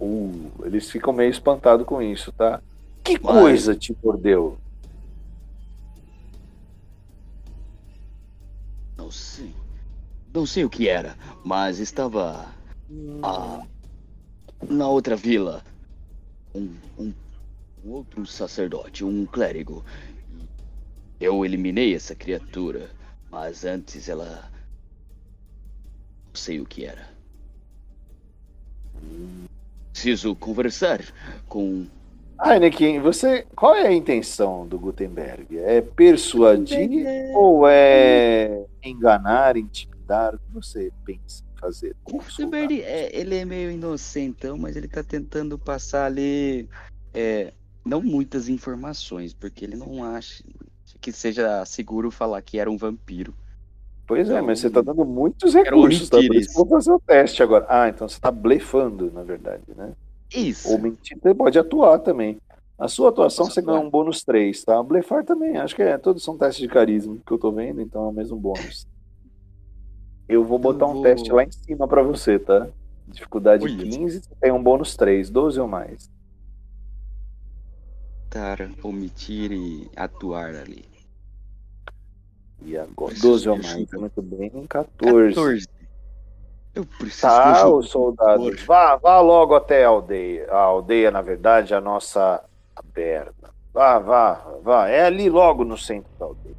Uh, 0.00 0.50
eles 0.64 0.90
ficam 0.90 1.12
meio 1.12 1.30
espantados 1.30 1.86
com 1.86 2.02
isso, 2.02 2.32
tá? 2.32 2.60
Que 3.04 3.18
Mas- 3.22 3.22
coisa 3.22 3.74
te 3.76 3.96
mordeu? 4.02 4.58
Não 8.96 9.10
sei. 9.10 9.54
Não 10.34 10.46
sei 10.46 10.64
o 10.64 10.70
que 10.70 10.88
era, 10.88 11.14
mas 11.44 11.78
estava 11.78 12.46
ah, 13.22 13.62
na 14.66 14.88
outra 14.88 15.14
vila. 15.14 15.62
Um, 16.54 16.74
um, 16.98 17.12
um 17.84 17.90
outro 17.90 18.24
sacerdote, 18.26 19.04
um 19.04 19.26
clérigo. 19.26 19.84
Eu 21.20 21.44
eliminei 21.44 21.94
essa 21.94 22.14
criatura, 22.14 22.90
mas 23.30 23.64
antes 23.64 24.08
ela. 24.08 24.50
Não 26.28 26.34
sei 26.34 26.60
o 26.60 26.66
que 26.66 26.86
era. 26.86 27.10
Preciso 29.92 30.34
conversar 30.34 31.04
com. 31.46 31.86
Heineken, 32.42 33.00
você. 33.00 33.46
Qual 33.54 33.74
é 33.74 33.86
a 33.86 33.92
intenção 33.92 34.66
do 34.66 34.78
Gutenberg? 34.78 35.58
É 35.58 35.82
persuadir 35.82 37.06
ou 37.34 37.68
é 37.68 38.64
enganar, 38.82 39.58
intimidar? 39.58 39.91
O 40.36 40.38
que 40.38 40.54
você 40.54 40.92
pensa 41.04 41.42
em 41.42 41.60
fazer? 41.60 41.96
O 42.04 42.10
como 42.12 42.22
soldado? 42.30 42.50
Gutenberg, 42.50 42.82
é, 42.82 43.16
ele 43.16 43.36
é 43.36 43.44
meio 43.44 43.70
inocentão, 43.70 44.56
mas 44.58 44.76
ele 44.76 44.88
tá 44.88 45.02
tentando 45.02 45.58
passar 45.58 46.06
ali 46.06 46.68
é, 47.14 47.52
não 47.84 48.02
muitas 48.02 48.48
informações, 48.48 49.32
porque 49.32 49.64
ele 49.64 49.76
não 49.76 50.04
acha 50.04 50.44
que 51.00 51.12
seja 51.12 51.64
seguro 51.64 52.10
falar 52.10 52.40
que 52.42 52.58
era 52.58 52.70
um 52.70 52.76
vampiro. 52.76 53.34
Pois 54.06 54.28
é, 54.28 54.32
Então, 54.34 54.46
mas 54.46 54.60
você 54.60 54.66
está 54.66 54.80
dando 54.80 55.04
muitos 55.04 55.54
recursos, 55.54 56.08
tá? 56.08 56.18
Por 56.18 56.34
isso 56.34 56.52
vou 56.54 56.66
fazer 56.66 56.92
o 56.92 57.00
teste 57.00 57.42
agora. 57.42 57.66
Ah, 57.68 57.88
então 57.88 58.08
você 58.08 58.16
está 58.16 58.30
blefando, 58.30 59.10
na 59.12 59.22
verdade, 59.22 59.62
né? 59.76 59.92
Isso. 60.34 60.70
Ou 60.70 60.78
mentir, 60.78 61.18
você 61.20 61.34
pode 61.34 61.58
atuar 61.58 61.98
também. 61.98 62.38
A 62.78 62.88
sua 62.88 63.10
atuação 63.10 63.46
você 63.46 63.62
ganha 63.62 63.78
um 63.78 63.88
bônus 63.88 64.24
3, 64.24 64.64
tá? 64.64 64.82
Blefar 64.82 65.24
também, 65.24 65.56
acho 65.56 65.76
que 65.76 65.82
é. 65.82 65.96
Todos 65.98 66.24
são 66.24 66.36
testes 66.36 66.60
de 66.60 66.68
carisma 66.68 67.16
que 67.24 67.32
eu 67.32 67.38
tô 67.38 67.52
vendo, 67.52 67.80
então 67.80 68.06
é 68.06 68.08
o 68.08 68.12
mesmo 68.12 68.36
bônus. 68.36 68.86
Eu 70.28 70.44
vou 70.44 70.58
botar 70.58 70.86
um 70.86 70.94
vou- 70.94 71.02
teste 71.02 71.30
lá 71.32 71.44
em 71.44 71.50
cima 71.52 71.86
pra 71.88 72.02
você, 72.02 72.38
tá? 72.38 72.68
Dificuldade 73.08 73.64
Olha. 73.64 73.76
15, 73.76 74.22
você 74.22 74.34
tem 74.40 74.52
um 74.52 74.62
bônus 74.62 74.96
3, 74.96 75.28
12 75.28 75.60
ou 75.60 75.68
mais. 75.68 76.10
Tentar 78.30 78.70
omitir 78.82 79.52
e 79.52 79.90
atuar 79.94 80.54
ali. 80.54 80.84
E 82.64 82.76
agora, 82.76 83.10
Preciso 83.10 83.28
12 83.28 83.48
ou 83.50 83.56
de 83.56 83.62
mais, 83.62 83.76
ajuda. 83.76 83.98
muito 83.98 84.22
bem. 84.22 84.66
14. 84.68 85.66
Eu 86.74 86.86
preciso 86.86 87.16
de 87.16 87.20
Tá, 87.20 87.64
por 87.66 87.84
soldado, 87.84 88.50
vá, 88.64 88.96
vá 88.96 89.20
logo 89.20 89.54
até 89.54 89.84
a 89.84 89.88
aldeia. 89.88 90.46
A 90.50 90.56
aldeia, 90.58 91.10
na 91.10 91.20
verdade, 91.20 91.74
é 91.74 91.76
a 91.76 91.80
nossa 91.80 92.42
taberna. 92.74 93.34
Vá, 93.74 93.98
vá, 93.98 94.34
vá. 94.62 94.88
É 94.88 95.02
ali 95.04 95.28
logo 95.28 95.64
no 95.64 95.76
centro 95.76 96.10
da 96.18 96.24
aldeia. 96.24 96.56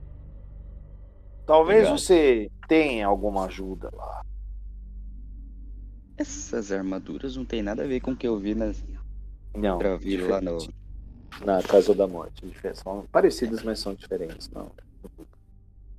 Talvez 1.47 1.79
Obrigado. 1.87 1.99
você 1.99 2.51
tenha 2.67 3.07
alguma 3.07 3.45
ajuda 3.45 3.89
lá. 3.93 4.21
Essas 6.17 6.71
armaduras 6.71 7.35
não 7.35 7.43
tem 7.45 7.61
nada 7.61 7.83
a 7.83 7.87
ver 7.87 7.99
com 7.99 8.11
o 8.11 8.15
que 8.15 8.27
eu 8.27 8.37
vi 8.37 8.53
na 8.53 8.71
Não, 9.55 9.79
vila 9.97 10.27
lá 10.35 10.41
no. 10.41 10.57
na 11.43 11.61
Casa 11.63 11.93
da 11.95 12.07
Morte. 12.07 12.45
diferente. 12.45 12.79
São 12.83 13.05
parecidas, 13.11 13.63
mas 13.63 13.79
são 13.79 13.93
diferentes. 13.95 14.49
Não. 14.49 14.71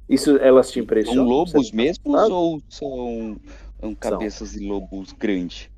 Isso, 0.08 0.36
elas 0.36 0.68
te 0.68 0.74
São 0.74 0.82
impressionam? 0.84 1.24
lobos 1.24 1.52
Você- 1.70 1.76
mesmos 1.76 2.20
sabe? 2.20 2.32
ou 2.32 2.62
são, 2.68 3.40
são 3.80 3.94
cabeças 3.94 4.52
de 4.52 4.60
lobos 4.68 5.12
grandes? 5.12 5.68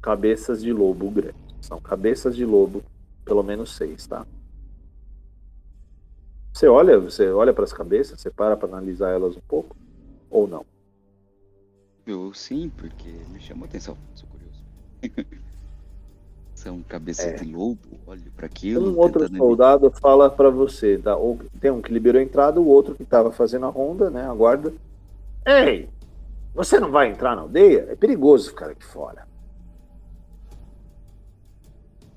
Cabeças 0.00 0.62
de 0.62 0.72
lobo 0.72 1.10
grande. 1.10 1.34
São 1.60 1.80
cabeças 1.80 2.36
de 2.36 2.44
lobo, 2.44 2.84
pelo 3.24 3.42
menos 3.42 3.74
seis, 3.74 4.06
tá? 4.06 4.26
Você 6.52 6.68
olha, 6.68 6.98
você 7.00 7.30
olha 7.30 7.52
para 7.52 7.64
as 7.64 7.72
cabeças, 7.72 8.20
você 8.20 8.30
para 8.30 8.56
para 8.56 8.68
analisar 8.68 9.10
elas 9.10 9.36
um 9.36 9.40
pouco 9.48 9.74
ou 10.32 10.48
não? 10.48 10.64
Eu 12.06 12.32
sim, 12.34 12.68
porque 12.76 13.08
me 13.28 13.40
chamou 13.40 13.64
a 13.64 13.68
atenção, 13.68 13.96
sou 14.14 14.28
curioso. 14.28 14.64
São 16.54 16.80
cabeças 16.82 17.26
É. 17.26 17.32
de 17.34 17.52
lobo, 17.52 17.80
olho 18.06 18.30
para 18.36 18.46
aquilo. 18.46 18.92
Um 18.92 18.98
outro 18.98 19.28
soldado 19.36 19.90
fala 20.00 20.30
para 20.30 20.48
você, 20.48 20.96
tá? 20.98 21.16
Tem 21.60 21.70
um 21.72 21.82
que 21.82 21.92
liberou 21.92 22.20
a 22.20 22.24
entrada, 22.24 22.60
o 22.60 22.66
outro 22.68 22.94
que 22.94 23.02
estava 23.02 23.32
fazendo 23.32 23.66
a 23.66 23.68
ronda, 23.68 24.10
né? 24.10 24.24
A 24.24 24.34
guarda. 24.34 24.72
Ei, 25.44 25.88
você 26.54 26.78
não 26.78 26.90
vai 26.90 27.10
entrar 27.10 27.34
na 27.34 27.42
aldeia? 27.42 27.86
É 27.90 27.96
perigoso 27.96 28.50
ficar 28.50 28.70
aqui 28.70 28.84
fora. 28.84 29.26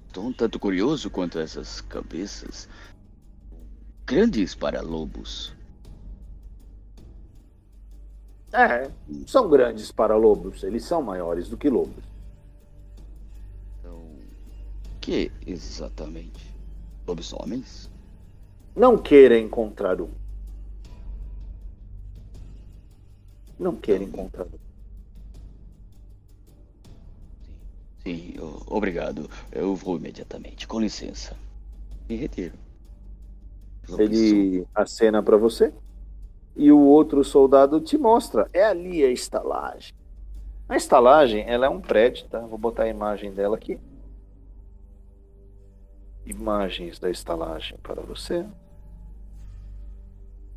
Estou 0.08 0.26
um 0.26 0.34
tanto 0.34 0.60
curioso 0.60 1.10
quanto 1.10 1.40
essas 1.40 1.82
cabeças 1.82 2.70
grandes 4.06 4.54
para 4.54 4.80
lobos. 4.82 5.55
É, 8.56 8.90
são 9.28 9.50
grandes 9.50 9.92
para 9.92 10.16
lobos, 10.16 10.64
eles 10.64 10.86
são 10.86 11.02
maiores 11.02 11.50
do 11.50 11.58
que 11.58 11.70
lobos. 11.70 12.04
Então, 13.80 14.02
que 15.02 15.30
exatamente? 15.46 16.56
Lobisomens? 17.06 17.90
Não 18.76 18.98
queira 18.98 19.38
encontrar 19.38 20.00
um. 20.02 20.10
Não 23.60 23.76
queira 23.76 24.04
encontrar 24.04 24.46
um. 24.46 24.60
Sim, 28.04 28.36
o- 28.40 28.64
obrigado. 28.68 29.30
Eu 29.52 29.76
vou 29.76 29.98
imediatamente. 29.98 30.68
Com 30.68 30.80
licença. 30.80 31.36
Me 32.08 32.16
retiro. 32.16 32.54
Ele 34.00 34.66
acena 34.74 35.22
para 35.22 35.38
você 35.38 35.74
e 36.56 36.72
o 36.72 36.80
outro 36.80 37.24
soldado 37.24 37.82
te 37.82 37.98
mostra. 37.98 38.50
É 38.54 38.64
ali 38.64 39.04
a 39.04 39.12
estalagem. 39.12 39.94
A 40.68 40.76
estalagem, 40.76 41.44
ela 41.48 41.66
é 41.66 41.70
um 41.70 41.82
prédio, 41.82 42.28
tá? 42.28 42.40
Vou 42.40 42.58
botar 42.58 42.84
a 42.84 42.88
imagem 42.90 43.32
dela 43.32 43.56
aqui. 43.56 43.80
Imagens 46.26 46.98
da 46.98 47.10
estalagem 47.10 47.78
para 47.84 48.02
você. 48.02 48.46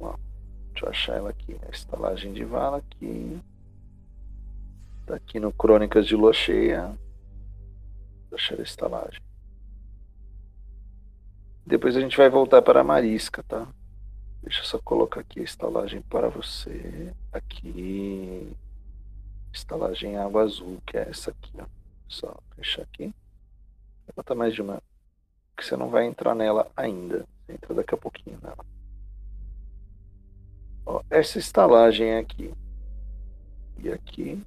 Ó, 0.01 0.14
deixa 0.72 0.86
eu 0.86 0.88
achar 0.88 1.16
ela 1.16 1.30
aqui. 1.30 1.57
A 1.66 1.70
estalagem 1.70 2.32
de 2.32 2.44
Vala 2.44 2.78
aqui. 2.78 3.38
Tá 5.05 5.16
aqui 5.16 5.38
no 5.38 5.53
Crônicas 5.53 6.07
de 6.07 6.16
Lua 6.16 6.32
Cheia. 6.32 6.99
Eu 8.30 8.36
achar 8.36 8.59
a 8.59 8.62
estalagem. 8.62 9.20
Depois 11.66 11.94
a 11.96 12.01
gente 12.01 12.16
vai 12.16 12.30
voltar 12.30 12.62
para 12.62 12.80
a 12.80 12.84
Marisca, 12.84 13.42
tá? 13.42 13.68
Deixa 14.43 14.61
eu 14.61 14.64
só 14.64 14.78
colocar 14.78 15.20
aqui 15.20 15.41
a 15.41 15.45
estalagem 15.45 16.01
para 16.03 16.28
você. 16.28 17.14
Aqui. 17.32 18.53
Estalagem 19.53 20.16
água 20.16 20.43
azul, 20.43 20.80
que 20.86 20.97
é 20.97 21.09
essa 21.09 21.30
aqui, 21.30 21.53
ó. 21.59 21.66
Só 22.09 22.36
fechar 22.55 22.82
aqui. 22.82 23.14
Vou 24.07 24.14
botar 24.16 24.34
mais 24.34 24.55
de 24.55 24.62
uma 24.62 24.82
que 25.57 25.64
você 25.64 25.76
não 25.76 25.91
vai 25.91 26.07
entrar 26.07 26.34
nela 26.34 26.70
ainda. 26.76 27.26
Entra 27.49 27.74
daqui 27.74 27.95
a 27.95 27.99
pouquinho 27.99 28.39
nela. 28.43 28.64
Ó, 30.86 31.03
essa 31.11 31.39
estalagem 31.39 32.16
aqui. 32.16 32.55
E 33.78 33.91
aqui. 33.91 34.43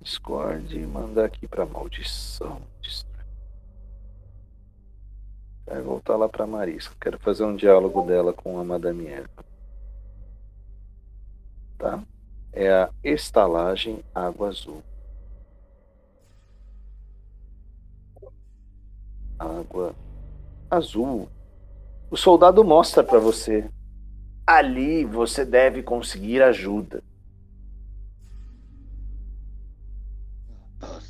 Discord 0.00 0.76
mandar 0.86 1.26
aqui 1.26 1.46
pra 1.46 1.64
maldição. 1.64 2.60
Vai 5.72 5.80
voltar 5.80 6.16
lá 6.16 6.28
pra 6.28 6.46
Marisca. 6.46 6.94
Quero 7.00 7.18
fazer 7.18 7.44
um 7.44 7.56
diálogo 7.56 8.02
dela 8.02 8.30
com 8.30 8.60
a 8.60 8.64
Madame 8.64 9.06
Eva. 9.06 9.44
Tá? 11.78 12.04
É 12.52 12.70
a 12.70 12.90
estalagem 13.02 14.04
Água 14.14 14.48
Azul. 14.48 14.82
Água 19.38 19.94
Azul. 20.70 21.30
O 22.10 22.18
soldado 22.18 22.62
mostra 22.62 23.02
para 23.02 23.18
você. 23.18 23.66
Ali 24.46 25.06
você 25.06 25.42
deve 25.42 25.82
conseguir 25.82 26.42
ajuda. 26.42 27.02
Ah. 30.82 31.00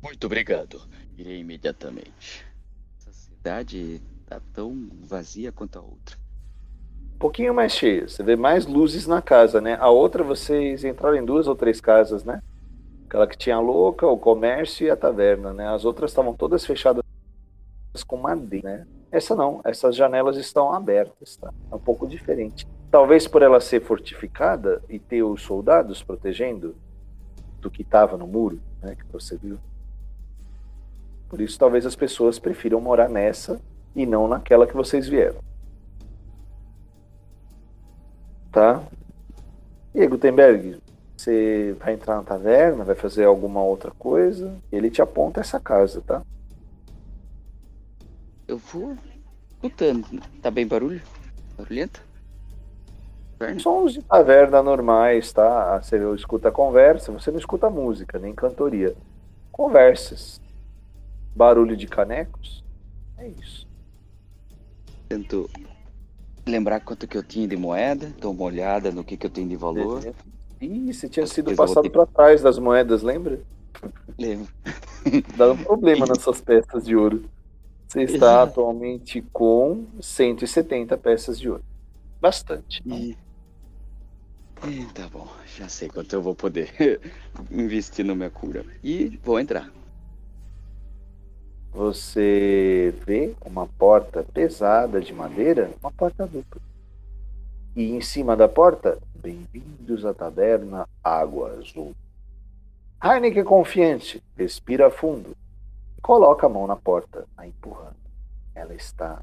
Muito 0.00 0.26
obrigado. 0.26 0.89
Irei 1.20 1.40
imediatamente. 1.40 2.46
Essa 2.98 3.12
cidade 3.12 4.00
tá 4.26 4.40
tão 4.54 4.88
vazia 5.02 5.52
quanto 5.52 5.78
a 5.78 5.82
outra. 5.82 6.16
Um 7.14 7.18
pouquinho 7.18 7.52
mais 7.52 7.72
cheia. 7.72 8.08
Você 8.08 8.22
vê 8.22 8.36
mais 8.36 8.64
luzes 8.64 9.06
na 9.06 9.20
casa, 9.20 9.60
né? 9.60 9.76
A 9.78 9.90
outra 9.90 10.24
vocês 10.24 10.82
entraram 10.82 11.18
em 11.18 11.24
duas 11.24 11.46
ou 11.46 11.54
três 11.54 11.78
casas, 11.78 12.24
né? 12.24 12.42
Aquela 13.06 13.26
que 13.26 13.36
tinha 13.36 13.56
a 13.56 13.60
louca, 13.60 14.06
o 14.06 14.16
comércio 14.16 14.86
e 14.86 14.90
a 14.90 14.96
taverna, 14.96 15.52
né? 15.52 15.68
As 15.68 15.84
outras 15.84 16.10
estavam 16.10 16.32
todas 16.32 16.64
fechadas 16.64 17.04
com 18.06 18.16
madeira, 18.16 18.66
né? 18.66 18.86
Essa 19.12 19.36
não, 19.36 19.60
essas 19.62 19.94
janelas 19.94 20.38
estão 20.38 20.72
abertas, 20.72 21.36
tá? 21.36 21.52
É 21.70 21.74
um 21.74 21.80
pouco 21.80 22.06
diferente. 22.06 22.66
Talvez 22.90 23.28
por 23.28 23.42
ela 23.42 23.60
ser 23.60 23.82
fortificada 23.82 24.82
e 24.88 24.98
ter 24.98 25.22
os 25.22 25.42
soldados 25.42 26.02
protegendo 26.02 26.74
do 27.60 27.70
que 27.70 27.82
estava 27.82 28.16
no 28.16 28.26
muro, 28.26 28.58
né? 28.80 28.96
Que 28.96 29.04
você 29.12 29.36
viu. 29.36 29.58
Por 31.30 31.40
isso, 31.40 31.56
talvez 31.56 31.86
as 31.86 31.94
pessoas 31.94 32.40
prefiram 32.40 32.80
morar 32.80 33.08
nessa 33.08 33.60
e 33.94 34.04
não 34.04 34.26
naquela 34.26 34.66
que 34.66 34.74
vocês 34.74 35.06
vieram. 35.08 35.38
Tá? 38.50 38.82
E 39.94 40.00
aí, 40.00 40.08
Gutenberg, 40.08 40.80
você 41.16 41.76
vai 41.78 41.94
entrar 41.94 42.16
na 42.16 42.24
taverna, 42.24 42.82
vai 42.82 42.96
fazer 42.96 43.24
alguma 43.24 43.62
outra 43.62 43.92
coisa, 43.92 44.56
ele 44.72 44.90
te 44.90 45.00
aponta 45.00 45.40
essa 45.40 45.60
casa, 45.60 46.00
tá? 46.00 46.20
Eu 48.48 48.58
vou 48.58 48.96
escutando. 49.52 50.20
Tá 50.42 50.50
bem 50.50 50.66
barulho? 50.66 51.00
Barulhento? 51.56 52.02
Taverna? 53.38 53.60
Sons 53.60 53.92
de 53.92 54.02
taverna 54.02 54.60
normais, 54.64 55.32
tá? 55.32 55.80
Você 55.80 55.96
escuta 56.16 56.48
a 56.48 56.52
conversa, 56.52 57.12
você 57.12 57.30
não 57.30 57.38
escuta 57.38 57.70
música, 57.70 58.18
nem 58.18 58.34
cantoria. 58.34 58.96
Conversas. 59.52 60.40
Barulho 61.34 61.76
de 61.76 61.86
canecos. 61.86 62.62
É 63.18 63.28
isso. 63.28 63.66
Tento 65.08 65.48
lembrar 66.46 66.80
quanto 66.80 67.06
que 67.06 67.16
eu 67.16 67.22
tinha 67.22 67.46
de 67.46 67.56
moeda, 67.56 68.12
dou 68.20 68.32
uma 68.32 68.44
olhada 68.44 68.90
no 68.90 69.04
que, 69.04 69.16
que 69.16 69.26
eu 69.26 69.30
tenho 69.30 69.48
de 69.48 69.56
valor. 69.56 70.02
Ih, 70.60 70.92
você 70.92 71.08
tinha 71.08 71.26
sido 71.26 71.52
passado 71.52 71.84
ter- 71.84 71.90
para 71.90 72.06
trás 72.06 72.42
das 72.42 72.58
moedas, 72.58 73.02
lembra? 73.02 73.40
Lembro. 74.18 74.48
Dá 75.36 75.52
um 75.52 75.56
problema 75.56 76.06
nessas 76.06 76.40
peças 76.40 76.84
de 76.84 76.94
ouro. 76.96 77.24
Você 77.88 78.02
está 78.02 78.42
atualmente 78.42 79.22
com 79.32 79.86
170 80.00 80.96
peças 80.96 81.38
de 81.38 81.50
ouro. 81.50 81.62
Bastante. 82.20 82.82
E... 82.86 83.16
e 84.66 84.84
tá 84.92 85.08
bom, 85.08 85.26
já 85.56 85.68
sei 85.68 85.88
quanto 85.88 86.12
eu 86.14 86.22
vou 86.22 86.34
poder 86.34 87.00
investir 87.50 88.04
na 88.04 88.14
minha 88.14 88.30
cura. 88.30 88.64
E 88.82 89.18
vou 89.24 89.40
entrar. 89.40 89.70
Você 91.80 92.94
vê 93.06 93.34
uma 93.42 93.66
porta 93.66 94.22
pesada 94.22 95.00
de 95.00 95.14
madeira, 95.14 95.70
uma 95.80 95.90
porta 95.90 96.26
dupla. 96.26 96.60
E 97.74 97.92
em 97.92 98.02
cima 98.02 98.36
da 98.36 98.46
porta, 98.46 98.98
bem-vindos 99.14 100.04
à 100.04 100.12
taberna 100.12 100.86
Água 101.02 101.52
Azul. 101.52 101.96
Heineken 103.02 103.44
confiante, 103.44 104.22
respira 104.36 104.90
fundo. 104.90 105.34
e 105.96 106.02
Coloca 106.02 106.46
a 106.46 106.50
mão 106.50 106.66
na 106.66 106.76
porta, 106.76 107.26
a 107.34 107.46
empurrando. 107.46 107.96
Ela 108.54 108.74
está 108.74 109.22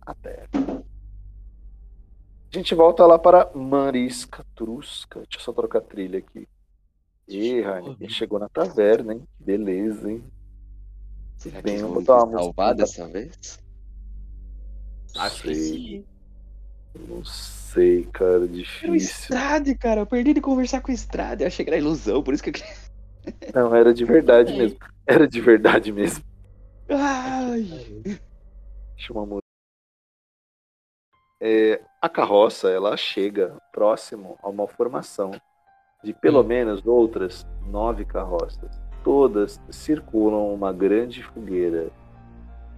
aberta. 0.00 0.56
A 0.56 2.56
gente 2.56 2.76
volta 2.76 3.04
lá 3.06 3.18
para 3.18 3.50
Marisca 3.56 4.46
Trusca. 4.54 5.18
Deixa 5.22 5.38
eu 5.38 5.40
só 5.40 5.52
trocar 5.52 5.80
a 5.80 5.82
trilha 5.82 6.20
aqui. 6.20 6.46
E 7.26 7.54
Heineken 7.54 8.08
chegou 8.08 8.38
na 8.38 8.48
taverna, 8.48 9.14
hein? 9.14 9.22
Que 9.36 9.42
Beleza, 9.42 10.12
hein? 10.12 10.22
Será 11.38 11.62
Bem, 11.62 11.76
que 11.76 11.82
vou 11.82 11.92
vão 11.94 12.02
botar 12.02 12.24
uma 12.24 12.38
salvar 12.38 12.74
música. 12.74 13.02
dessa 13.02 13.08
vez? 13.08 13.58
Acho 15.16 15.42
que 15.42 15.54
sim. 15.54 16.04
Não 17.08 17.24
sei, 17.24 18.04
cara, 18.06 18.34
Era 18.34 18.44
o 18.44 18.48
difícil. 18.48 18.94
Estrade, 18.94 19.74
cara. 19.76 20.00
Eu 20.00 20.06
perdi 20.06 20.34
de 20.34 20.40
conversar 20.40 20.80
com 20.80 20.90
o 20.90 20.94
Estrade. 20.94 21.42
Eu 21.44 21.46
achei 21.48 21.64
que 21.64 21.70
era 21.70 21.78
ilusão, 21.78 22.22
por 22.22 22.34
isso 22.34 22.42
que 22.42 22.50
eu 22.50 22.54
queria. 22.54 22.74
Não, 23.54 23.74
era 23.74 23.94
de 23.94 24.04
verdade 24.04 24.56
mesmo. 24.56 24.78
Era 25.06 25.28
de 25.28 25.40
verdade 25.40 25.92
mesmo. 25.92 26.24
Ai! 26.88 27.62
Deixa 28.96 29.12
uma 29.12 29.24
música. 29.26 29.42
É, 31.40 31.80
a 32.02 32.08
carroça, 32.08 32.68
ela 32.68 32.96
chega 32.96 33.56
próximo 33.72 34.36
a 34.42 34.48
uma 34.48 34.66
formação 34.66 35.30
de 36.02 36.12
pelo 36.12 36.42
menos 36.42 36.84
outras 36.84 37.46
nove 37.66 38.04
carroças. 38.04 38.70
Todas 39.02 39.60
circulam 39.70 40.52
uma 40.52 40.72
grande 40.72 41.22
fogueira. 41.22 41.88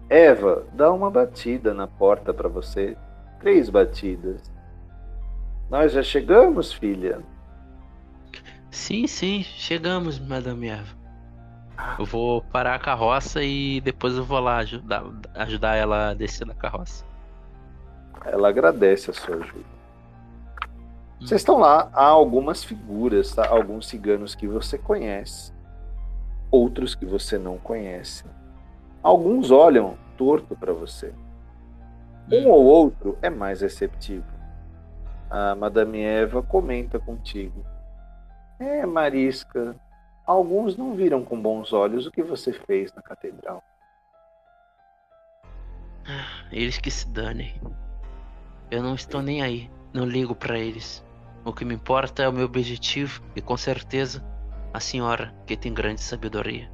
Eva, 0.09 0.65
dá 0.73 0.93
uma 0.93 1.11
batida 1.11 1.73
na 1.73 1.87
porta 1.87 2.35
para 2.35 2.49
você. 2.49 2.97
Três 3.39 3.71
batidas. 3.71 4.51
Nós 5.71 5.93
já 5.93 6.03
chegamos, 6.03 6.73
filha. 6.73 7.21
Sim, 8.71 9.07
sim, 9.07 9.43
chegamos, 9.43 10.19
Madame 10.19 10.69
Eva. 10.69 11.01
Eu 11.99 12.05
vou 12.05 12.43
parar 12.43 12.75
a 12.75 12.79
carroça 12.79 13.43
e 13.43 13.81
depois 13.81 14.17
eu 14.17 14.25
vou 14.25 14.41
lá 14.41 14.59
ajudar, 14.59 15.05
ajudar 15.35 15.77
ela 15.77 16.11
a 16.11 16.15
descer 16.15 16.47
da 16.47 16.55
carroça. 16.55 17.05
Ela 18.25 18.49
agradece 18.49 19.11
a 19.11 19.15
sua 19.15 19.37
ajuda. 19.37 19.81
Vocês 21.21 21.41
estão 21.41 21.59
lá, 21.59 21.91
há 21.93 22.05
algumas 22.05 22.65
figuras, 22.65 23.35
tá? 23.35 23.47
alguns 23.47 23.87
ciganos 23.87 24.35
que 24.35 24.47
você 24.47 24.79
conhece, 24.79 25.53
outros 26.51 26.95
que 26.95 27.07
você 27.07 27.39
não 27.39 27.59
conhece. 27.59 28.25
Alguns 29.03 29.51
olham 29.51 29.97
torto 30.17 30.55
para 30.57 30.73
você. 30.73 31.15
Um 32.31 32.49
ou 32.49 32.65
outro 32.65 33.19
é 33.23 33.31
mais 33.31 33.61
receptivo. 33.61 34.27
A 35.31 35.55
Madame 35.55 36.01
Eva 36.01 36.43
comenta 36.43 36.99
contigo. 36.99 37.65
É, 38.59 38.85
Marisca, 38.85 39.75
alguns 40.27 40.77
não 40.77 40.95
viram 40.95 41.25
com 41.25 41.41
bons 41.41 41.73
olhos 41.73 42.07
o 42.07 42.11
que 42.11 42.23
você 42.23 42.53
fez 42.53 42.93
na 42.93 43.01
catedral. 43.01 43.63
Eles 46.53 46.79
que 46.79 46.91
se 46.91 47.09
danem. 47.09 47.55
Eu 48.71 48.83
não 48.83 48.95
estou 48.95 49.23
nem 49.23 49.43
aí. 49.43 49.71
Não 49.93 50.05
ligo 50.05 50.35
pra 50.35 50.59
eles. 50.59 51.05
O 51.45 51.53
que 51.53 51.65
me 51.65 51.75
importa 51.75 52.23
é 52.23 52.29
o 52.29 52.33
meu 52.33 52.45
objetivo 52.45 53.23
e 53.35 53.41
com 53.41 53.57
certeza 53.57 54.23
a 54.73 54.81
senhora 54.81 55.35
que 55.47 55.57
tem 55.57 55.73
grande 55.73 56.01
sabedoria. 56.01 56.71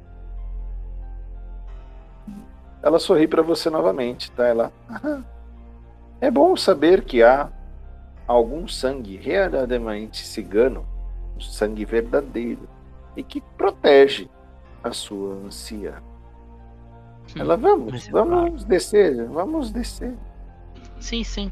Ela 2.81 2.99
sorri 2.99 3.27
para 3.27 3.41
você 3.41 3.69
novamente, 3.69 4.31
tá? 4.31 4.45
Ela. 4.45 4.71
"Aham. 4.89 5.25
É 6.21 6.31
bom 6.31 6.55
saber 6.55 7.03
que 7.03 7.21
há 7.21 7.49
algum 8.27 8.67
sangue 8.67 9.17
verdadeiramente 9.17 10.25
cigano, 10.25 10.85
um 11.35 11.39
sangue 11.39 11.85
verdadeiro, 11.85 12.67
e 13.15 13.23
que 13.23 13.41
protege 13.41 14.29
a 14.83 14.91
sua 14.91 15.35
anciã. 15.35 16.01
Ela, 17.35 17.57
vamos, 17.57 18.07
é 18.07 18.11
vamos 18.11 18.63
descer, 18.63 19.27
vamos 19.27 19.71
descer. 19.71 20.15
Sim, 20.99 21.23
sim. 21.23 21.51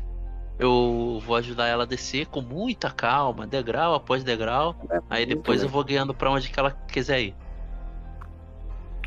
Eu 0.57 1.19
vou 1.25 1.35
ajudar 1.35 1.67
ela 1.67 1.83
a 1.83 1.87
descer 1.87 2.27
com 2.27 2.41
muita 2.41 2.91
calma, 2.91 3.45
degrau 3.47 3.93
após 3.93 4.23
degrau. 4.23 4.75
É 4.89 4.99
Aí 5.09 5.25
depois 5.25 5.61
eu 5.61 5.67
legal. 5.67 5.73
vou 5.73 5.83
guiando 5.83 6.13
pra 6.15 6.31
onde 6.31 6.49
que 6.49 6.59
ela 6.59 6.71
quiser 6.71 7.21
ir. 7.21 7.35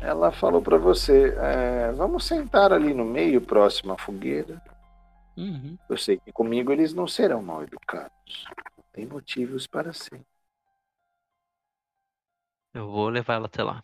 Ela 0.01 0.31
falou 0.31 0.61
para 0.61 0.77
você, 0.77 1.35
é, 1.37 1.91
vamos 1.91 2.25
sentar 2.25 2.71
ali 2.71 2.93
no 2.93 3.03
meio, 3.03 3.41
próximo 3.41 3.93
à 3.93 3.97
fogueira. 3.97 4.61
Uhum. 5.37 5.77
Eu 5.89 5.97
sei 5.97 6.17
que 6.17 6.31
comigo 6.31 6.71
eles 6.71 6.93
não 6.93 7.07
serão 7.07 7.41
mal 7.41 7.63
educados. 7.63 8.45
Tem 8.93 9.05
motivos 9.05 9.67
para 9.67 9.93
ser. 9.93 10.21
Eu 12.73 12.89
vou 12.89 13.09
levar 13.09 13.35
ela 13.35 13.47
até 13.47 13.63
lá. 13.63 13.83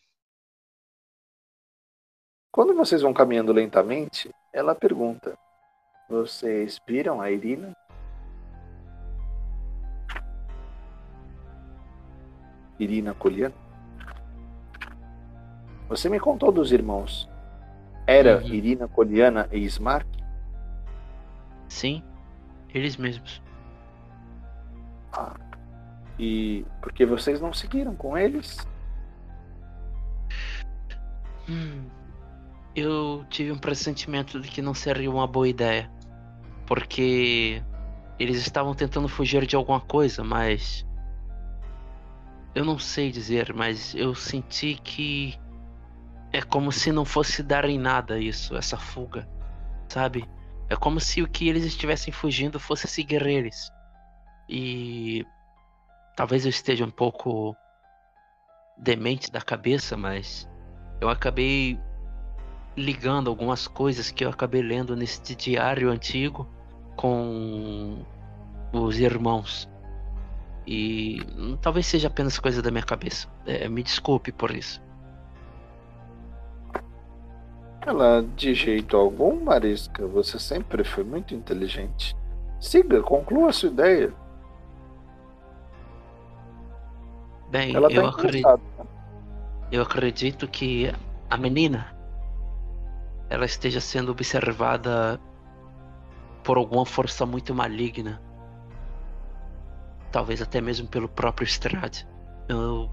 Quando 2.52 2.74
vocês 2.74 3.02
vão 3.02 3.14
caminhando 3.14 3.52
lentamente, 3.52 4.30
ela 4.54 4.74
pergunta: 4.74 5.38
Vocês 6.08 6.80
viram 6.88 7.20
a 7.20 7.32
Irina? 7.32 7.74
Irina 12.80 13.14
Coliana? 13.14 13.56
Você 15.88 16.10
me 16.10 16.20
contou 16.20 16.52
dos 16.52 16.72
irmãos. 16.72 17.30
Era 18.08 18.38
Uhum. 18.38 18.48
Irina 18.48 18.88
Coliana 18.88 19.48
e 19.52 19.60
Ismark? 19.60 20.08
Sim, 21.68 22.04
eles 22.74 22.98
mesmos. 22.98 23.42
E 26.20 26.66
por 26.82 26.94
que 26.94 27.06
vocês 27.06 27.42
não 27.42 27.54
seguiram 27.54 27.96
com 27.96 28.18
eles? 28.18 28.58
Hum, 31.50 31.86
eu 32.76 33.26
tive 33.30 33.52
um 33.52 33.58
pressentimento 33.58 34.40
de 34.40 34.50
que 34.50 34.62
não 34.62 34.74
seria 34.74 35.10
uma 35.10 35.28
boa 35.28 35.48
ideia. 35.48 35.90
Porque 36.66 37.62
eles 38.18 38.38
estavam 38.38 38.74
tentando 38.74 39.08
fugir 39.08 39.46
de 39.46 39.56
alguma 39.56 39.82
coisa, 39.82 40.24
mas. 40.24 40.86
Eu 42.54 42.64
não 42.64 42.80
sei 42.80 43.12
dizer, 43.12 43.54
mas 43.54 43.94
eu 43.94 44.16
senti 44.16 44.76
que. 44.76 45.38
É 46.32 46.42
como 46.42 46.72
se 46.72 46.92
não 46.92 47.06
fosse 47.06 47.42
dar 47.44 47.66
em 47.66 47.78
nada 47.78 48.20
isso, 48.20 48.56
essa 48.56 48.78
fuga. 48.78 49.28
Sabe? 49.88 50.28
É 50.70 50.76
como 50.76 51.00
se 51.00 51.22
o 51.22 51.28
que 51.28 51.48
eles 51.48 51.64
estivessem 51.64 52.12
fugindo 52.12 52.60
fosse 52.60 52.88
seguir 52.88 53.26
eles. 53.26 53.70
E. 54.50 55.26
Talvez 56.16 56.46
eu 56.46 56.50
esteja 56.50 56.86
um 56.86 56.92
pouco. 56.92 57.56
demente 58.78 59.32
da 59.32 59.42
cabeça, 59.42 59.98
mas 59.98 60.50
eu 61.02 61.10
acabei 61.10 61.78
ligando 62.78 63.30
algumas 63.30 63.68
coisas 63.68 64.12
que 64.12 64.26
eu 64.26 64.30
acabei 64.30 64.62
lendo 64.62 64.96
neste 64.96 65.36
diário 65.36 65.90
antigo 65.90 66.50
com 66.96 67.98
os 68.72 69.00
irmãos. 69.00 69.70
E 70.68 71.22
talvez 71.62 71.86
seja 71.86 72.08
apenas 72.08 72.40
coisa 72.40 72.62
da 72.62 72.72
minha 72.72 72.84
cabeça. 72.84 73.28
É, 73.46 73.68
me 73.70 73.84
desculpe 73.84 74.32
por 74.32 74.52
isso. 74.52 74.82
Ela, 77.86 78.26
de 78.36 78.56
jeito 78.56 78.98
algum, 78.98 79.44
Marisca, 79.44 80.08
você 80.08 80.40
sempre 80.40 80.84
foi 80.84 81.04
muito 81.04 81.36
inteligente. 81.36 82.16
Siga, 82.60 83.04
conclua 83.04 83.50
a 83.50 83.54
sua 83.54 83.70
ideia. 83.70 84.12
Bem, 87.52 87.76
Ela 87.76 87.88
tá 87.88 87.96
eu, 87.96 88.08
acredito, 88.08 88.48
interessada. 88.48 88.90
eu 89.72 89.82
acredito 89.84 90.48
que 90.48 90.92
a 91.30 91.38
menina 91.38 91.96
ela 93.30 93.46
esteja 93.46 93.80
sendo 93.80 94.12
observada 94.12 95.20
por 96.46 96.58
alguma 96.58 96.86
força 96.86 97.26
muito 97.26 97.54
maligna. 97.54 98.22
Talvez 100.12 100.42
até 100.42 100.62
mesmo 100.62 100.88
pelo 100.88 101.10
próprio 101.10 101.46
Strade. 101.46 102.08
Eu 102.48 102.90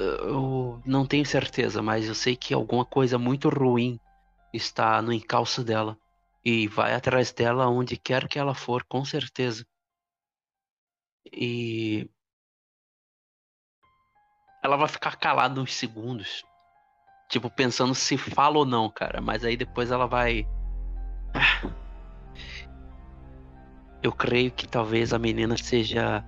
eu 0.00 0.80
não 0.86 1.04
tenho 1.04 1.26
certeza, 1.26 1.82
mas 1.82 2.06
eu 2.06 2.14
sei 2.14 2.36
que 2.36 2.54
alguma 2.54 2.84
coisa 2.84 3.18
muito 3.18 3.48
ruim 3.48 3.98
está 4.54 5.02
no 5.02 5.12
encalço 5.12 5.64
dela 5.64 5.98
e 6.44 6.68
vai 6.68 6.94
atrás 6.94 7.32
dela 7.32 7.68
onde 7.68 7.96
quer 7.96 8.28
que 8.28 8.38
ela 8.38 8.54
for, 8.54 8.84
com 8.84 9.04
certeza. 9.04 9.66
E 11.32 12.08
ela 14.62 14.76
vai 14.76 14.88
ficar 14.88 15.16
calada 15.16 15.60
uns 15.60 15.74
segundos, 15.74 16.44
tipo 17.28 17.50
pensando 17.50 17.94
se 17.94 18.16
fala 18.16 18.58
ou 18.58 18.64
não, 18.64 18.88
cara, 18.88 19.20
mas 19.20 19.44
aí 19.44 19.56
depois 19.56 19.90
ela 19.90 20.06
vai. 20.06 20.46
Eu 24.02 24.12
creio 24.12 24.50
que 24.50 24.66
talvez 24.66 25.12
a 25.12 25.18
menina 25.18 25.56
seja 25.56 26.24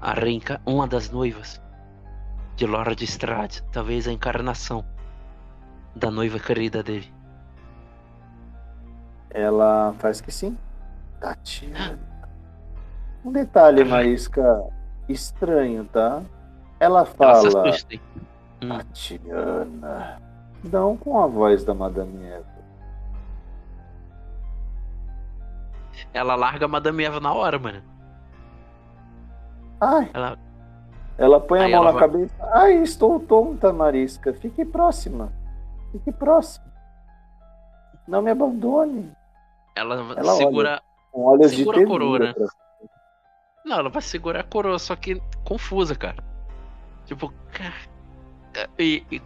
a 0.00 0.12
reenca... 0.12 0.60
uma 0.64 0.86
das 0.86 1.10
noivas 1.10 1.60
de 2.56 2.66
Lord 2.66 3.04
Strade, 3.04 3.62
talvez 3.70 4.08
a 4.08 4.12
encarnação 4.12 4.84
da 5.94 6.10
noiva 6.10 6.38
querida 6.38 6.82
dele. 6.82 7.12
Ela 9.30 9.94
faz 9.98 10.20
que 10.20 10.32
sim. 10.32 10.56
Tatiana. 11.20 11.98
Um 13.24 13.32
detalhe, 13.32 13.84
Marisca, 13.84 14.64
estranho, 15.08 15.84
tá? 15.86 16.22
Ela 16.80 17.04
fala? 17.04 17.70
Hum. 18.62 18.68
Tatiana. 18.68 20.22
Não 20.64 20.96
com 20.96 21.20
a 21.22 21.26
voz 21.26 21.64
da 21.64 21.74
Madame 21.74 22.24
Eva. 22.24 22.55
Ela 26.14 26.34
larga 26.34 26.64
a 26.64 26.68
Madame 26.68 27.04
Eva 27.04 27.20
na 27.20 27.32
hora, 27.32 27.58
mano. 27.58 27.82
Ai, 29.80 30.10
Ela 30.14 30.38
ela 31.18 31.40
põe 31.40 31.60
a 31.60 31.62
Aí 31.64 31.72
mão 31.72 31.80
ela 31.82 31.92
na 31.92 31.98
vai- 31.98 32.08
cabeça. 32.08 32.34
Ai, 32.52 32.74
estou 32.82 33.18
tonta, 33.20 33.72
Marisca. 33.72 34.34
Fique 34.34 34.64
próxima. 34.64 35.32
Fique 35.92 36.12
próxima. 36.12 36.66
Não 38.06 38.20
me 38.22 38.30
abandone. 38.30 39.10
ela, 39.74 39.94
Ela 40.16 40.32
segura. 40.36 40.82
De 41.40 41.48
Segura 41.48 41.82
a 41.82 41.86
coroa, 41.86 42.18
né? 42.18 42.32
pra- 42.34 42.46
Não, 43.64 43.78
ela 43.78 43.88
vai 43.88 44.02
segurar 44.02 44.40
a 44.40 44.44
coroa, 44.44 44.78
só 44.78 44.94
que 44.94 45.20
confusa, 45.44 45.94
cara. 45.94 46.22
Tipo. 47.06 47.32
E. 48.78 49.02
e... 49.10 49.22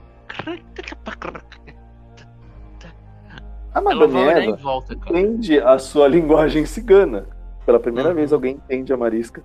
A 3.75 3.79
Ela 3.79 3.95
Madame 3.95 4.13
vai 4.13 4.23
olhar 4.25 4.43
em 4.43 4.49
Eva 4.49 4.57
volta, 4.57 4.97
cara. 4.97 5.19
entende 5.21 5.61
a 5.61 5.79
sua 5.79 6.07
linguagem 6.09 6.67
cigana. 6.67 7.27
Pela 7.65 7.79
primeira 7.79 8.09
Uhum. 8.11 8.15
vez 8.17 8.33
alguém 8.33 8.55
entende 8.57 8.93
a 8.93 8.97
Marisca. 8.97 9.43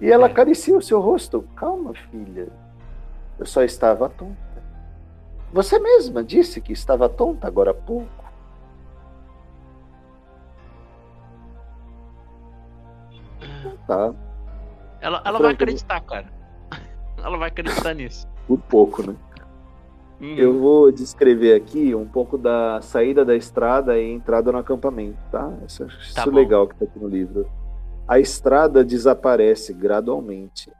E 0.00 0.10
ela 0.10 0.26
É. 0.26 0.30
acaricia 0.30 0.76
o 0.76 0.82
seu 0.82 1.00
rosto. 1.00 1.42
Calma, 1.54 1.92
filha. 2.10 2.48
Eu 3.38 3.46
só 3.46 3.62
estava 3.62 4.08
tonta. 4.08 4.36
Você 5.52 5.78
mesma 5.78 6.22
disse 6.24 6.60
que 6.60 6.72
estava 6.72 7.08
tonta 7.08 7.46
agora 7.46 7.70
há 7.72 7.74
pouco. 7.74 8.08
Tá, 13.86 14.12
Ela, 15.00 15.22
ela 15.24 15.38
vai 15.38 15.48
Tranquilo. 15.48 15.52
acreditar, 15.52 16.00
cara. 16.02 16.26
Ela 17.22 17.36
vai 17.38 17.48
acreditar 17.48 17.94
nisso. 17.94 18.26
por 18.46 18.58
pouco, 18.58 19.02
né? 19.06 19.14
Hum. 20.20 20.34
Eu 20.36 20.58
vou 20.58 20.92
descrever 20.92 21.54
aqui 21.54 21.94
um 21.94 22.06
pouco 22.06 22.36
da 22.36 22.80
saída 22.82 23.24
da 23.24 23.34
estrada 23.34 23.98
e 23.98 24.10
entrada 24.10 24.52
no 24.52 24.58
acampamento, 24.58 25.18
tá? 25.30 25.50
Isso, 25.66 25.86
Tá 26.14 26.24
é 26.24 26.26
legal 26.26 26.68
que 26.68 26.76
tá 26.76 26.84
aqui 26.84 26.98
no 26.98 27.08
livro. 27.08 27.48
A 28.06 28.18
estrada 28.18 28.84
desaparece 28.84 29.72
gradualmente, 29.72 30.70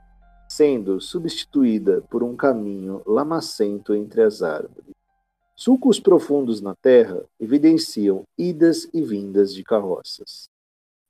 sendo 0.47 1.01
substituída 1.01 2.03
por 2.09 2.23
um 2.23 2.35
caminho 2.35 3.01
lamacento 3.05 3.95
entre 3.95 4.21
as 4.21 4.43
árvores. 4.43 4.91
Sulcos 5.55 5.99
profundos 5.99 6.61
na 6.61 6.75
terra 6.75 7.23
evidenciam 7.39 8.23
idas 8.37 8.87
e 8.93 9.01
vindas 9.01 9.53
de 9.53 9.63
carroças. 9.63 10.49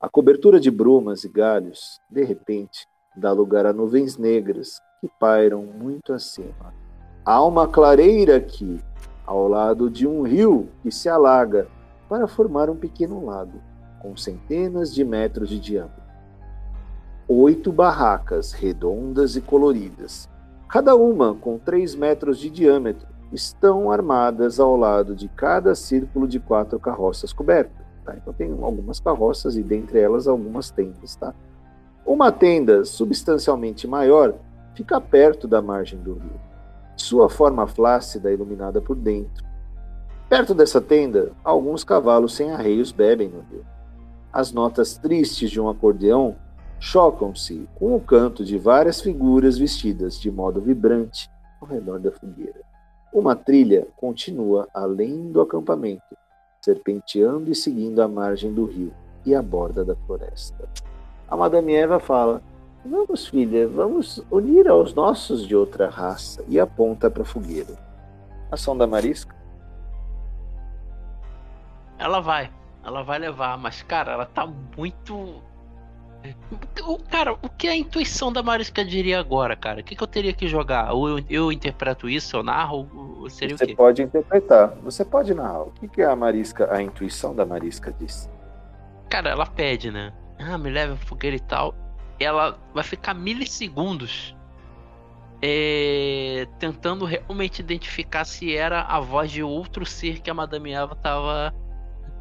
A 0.00 0.08
cobertura 0.08 0.58
de 0.58 0.70
brumas 0.70 1.24
e 1.24 1.28
galhos, 1.28 1.98
de 2.10 2.24
repente, 2.24 2.86
dá 3.16 3.32
lugar 3.32 3.66
a 3.66 3.72
nuvens 3.72 4.16
negras 4.16 4.80
que 5.00 5.08
pairam 5.18 5.62
muito 5.62 6.12
acima. 6.12 6.81
Há 7.24 7.40
uma 7.44 7.68
clareira 7.68 8.36
aqui, 8.36 8.80
ao 9.24 9.46
lado 9.46 9.88
de 9.88 10.08
um 10.08 10.22
rio 10.22 10.68
que 10.82 10.90
se 10.90 11.08
alaga 11.08 11.68
para 12.08 12.26
formar 12.26 12.68
um 12.68 12.74
pequeno 12.74 13.24
lago, 13.24 13.60
com 14.00 14.16
centenas 14.16 14.92
de 14.92 15.04
metros 15.04 15.48
de 15.48 15.60
diâmetro. 15.60 16.02
Oito 17.28 17.70
barracas 17.70 18.50
redondas 18.50 19.36
e 19.36 19.40
coloridas, 19.40 20.28
cada 20.68 20.96
uma 20.96 21.32
com 21.32 21.58
três 21.58 21.94
metros 21.94 22.40
de 22.40 22.50
diâmetro, 22.50 23.06
estão 23.32 23.92
armadas 23.92 24.58
ao 24.58 24.76
lado 24.76 25.14
de 25.14 25.28
cada 25.28 25.76
círculo 25.76 26.26
de 26.26 26.40
quatro 26.40 26.80
carroças 26.80 27.32
cobertas. 27.32 27.86
tá? 28.04 28.16
Então 28.16 28.32
tem 28.32 28.50
algumas 28.50 28.98
carroças 28.98 29.54
e 29.56 29.62
dentre 29.62 30.00
elas 30.00 30.26
algumas 30.26 30.72
tendas. 30.72 31.14
Tá? 31.14 31.32
Uma 32.04 32.32
tenda 32.32 32.84
substancialmente 32.84 33.86
maior 33.86 34.34
fica 34.74 35.00
perto 35.00 35.46
da 35.46 35.62
margem 35.62 36.00
do 36.00 36.14
rio 36.14 36.51
sua 36.96 37.28
forma 37.28 37.66
flácida 37.66 38.32
iluminada 38.32 38.80
por 38.80 38.96
dentro. 38.96 39.44
Perto 40.28 40.54
dessa 40.54 40.80
tenda, 40.80 41.32
alguns 41.44 41.84
cavalos 41.84 42.34
sem 42.34 42.50
arreios 42.50 42.90
bebem 42.90 43.28
no 43.28 43.40
rio. 43.50 43.64
As 44.32 44.52
notas 44.52 44.96
tristes 44.96 45.50
de 45.50 45.60
um 45.60 45.68
acordeão 45.68 46.36
chocam-se 46.80 47.68
com 47.74 47.94
o 47.94 48.00
canto 48.00 48.44
de 48.44 48.56
várias 48.56 49.00
figuras 49.00 49.58
vestidas 49.58 50.18
de 50.18 50.30
modo 50.30 50.60
vibrante 50.60 51.30
ao 51.60 51.68
redor 51.68 52.00
da 52.00 52.10
fogueira. 52.10 52.60
Uma 53.12 53.36
trilha 53.36 53.86
continua 53.96 54.66
além 54.72 55.30
do 55.30 55.40
acampamento, 55.40 56.16
serpenteando 56.62 57.50
e 57.50 57.54
seguindo 57.54 58.00
a 58.00 58.08
margem 58.08 58.52
do 58.52 58.64
rio 58.64 58.92
e 59.26 59.34
a 59.34 59.42
borda 59.42 59.84
da 59.84 59.94
floresta. 59.94 60.68
A 61.28 61.36
Madame 61.36 61.74
Eva 61.74 62.00
fala: 62.00 62.42
Vamos, 62.84 63.26
filha, 63.28 63.68
vamos 63.68 64.24
unir 64.30 64.68
aos 64.68 64.92
nossos 64.94 65.46
de 65.46 65.54
outra 65.54 65.88
raça. 65.88 66.44
E 66.48 66.58
aponta 66.58 67.10
para 67.10 67.22
a 67.22 67.26
fogueira. 67.26 67.78
Ação 68.50 68.76
da 68.76 68.86
Marisca. 68.86 69.34
ela 71.98 72.20
vai. 72.20 72.50
Ela 72.84 73.02
vai 73.02 73.18
levar, 73.20 73.56
mas, 73.56 73.80
cara, 73.82 74.12
ela 74.12 74.26
tá 74.26 74.44
muito. 74.76 75.40
O, 76.84 76.98
cara, 76.98 77.32
o 77.32 77.48
que 77.48 77.68
a 77.68 77.76
intuição 77.76 78.32
da 78.32 78.42
Marisca 78.42 78.84
diria 78.84 79.18
agora, 79.20 79.54
cara? 79.56 79.80
O 79.80 79.84
que, 79.84 79.94
que 79.94 80.02
eu 80.02 80.06
teria 80.06 80.32
que 80.32 80.48
jogar? 80.48 80.92
Ou 80.92 81.08
eu, 81.18 81.24
eu 81.30 81.52
interpreto 81.52 82.08
isso, 82.08 82.36
eu 82.36 82.42
narro? 82.42 82.88
Ou 83.20 83.30
seria 83.30 83.56
Você 83.56 83.64
o 83.64 83.68
quê? 83.68 83.74
pode 83.76 84.02
interpretar. 84.02 84.68
Você 84.82 85.04
pode 85.04 85.32
narrar. 85.34 85.62
O 85.62 85.70
que, 85.72 85.86
que 85.88 86.02
a 86.02 86.14
Marisca, 86.16 86.72
a 86.72 86.82
intuição 86.82 87.34
da 87.34 87.46
Marisca 87.46 87.92
diz? 87.98 88.28
Cara, 89.08 89.30
ela 89.30 89.46
pede, 89.46 89.90
né? 89.92 90.12
Ah, 90.38 90.58
me 90.58 90.70
leva 90.70 90.96
fogueira 90.96 91.36
e 91.36 91.40
tal. 91.40 91.74
Ela 92.18 92.58
vai 92.72 92.84
ficar 92.84 93.14
milissegundos 93.14 94.34
é, 95.42 96.46
tentando 96.60 97.04
realmente 97.04 97.58
identificar 97.58 98.24
se 98.24 98.54
era 98.54 98.82
a 98.82 99.00
voz 99.00 99.30
de 99.30 99.42
outro 99.42 99.84
ser 99.84 100.20
que 100.20 100.30
a 100.30 100.34
Madame 100.34 100.72
Eva 100.72 100.94
tava, 100.94 101.52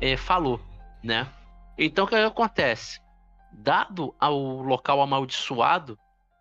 é, 0.02 0.18
falou, 0.18 0.60
né? 1.04 1.32
Então 1.78 2.06
o 2.06 2.08
que, 2.08 2.16
acontece? 2.16 3.00
Dado 3.54 4.16
ao 4.20 4.38
local 4.38 5.02
amaldiçoado, 5.02 6.00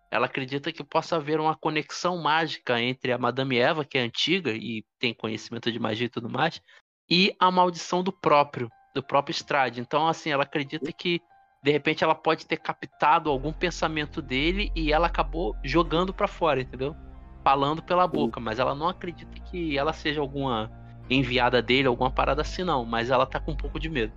ela 0.09 0.25
acredita 0.25 0.71
que 0.71 0.83
possa 0.83 1.17
haver 1.17 1.39
uma 1.39 1.55
conexão 1.55 2.17
mágica 2.17 2.81
entre 2.81 3.11
a 3.11 3.17
Madame 3.17 3.59
Eva, 3.59 3.85
que 3.85 3.97
é 3.97 4.01
antiga 4.01 4.51
e 4.51 4.83
tem 4.99 5.13
conhecimento 5.13 5.71
de 5.71 5.79
magia 5.79 6.07
e 6.07 6.09
tudo 6.09 6.29
mais, 6.29 6.59
e 7.07 7.35
a 7.39 7.51
maldição 7.51 8.03
do 8.03 8.11
próprio, 8.11 8.69
do 8.95 9.03
próprio 9.03 9.31
Strade. 9.31 9.79
Então, 9.79 10.07
assim, 10.07 10.31
ela 10.31 10.43
acredita 10.43 10.91
que 10.91 11.21
de 11.63 11.71
repente 11.71 12.03
ela 12.03 12.15
pode 12.15 12.45
ter 12.45 12.57
captado 12.57 13.29
algum 13.29 13.53
pensamento 13.53 14.21
dele 14.21 14.71
e 14.75 14.91
ela 14.91 15.07
acabou 15.07 15.55
jogando 15.63 16.13
pra 16.13 16.27
fora, 16.27 16.61
entendeu? 16.61 16.95
Falando 17.43 17.83
pela 17.83 18.07
boca, 18.07 18.39
mas 18.39 18.59
ela 18.59 18.73
não 18.73 18.89
acredita 18.89 19.39
que 19.41 19.77
ela 19.77 19.93
seja 19.93 20.21
alguma 20.21 20.71
enviada 21.09 21.61
dele, 21.61 21.87
alguma 21.87 22.09
parada 22.09 22.41
assim, 22.41 22.63
não. 22.63 22.83
Mas 22.83 23.09
ela 23.09 23.25
tá 23.25 23.39
com 23.39 23.51
um 23.51 23.55
pouco 23.55 23.79
de 23.79 23.89
medo. 23.89 24.13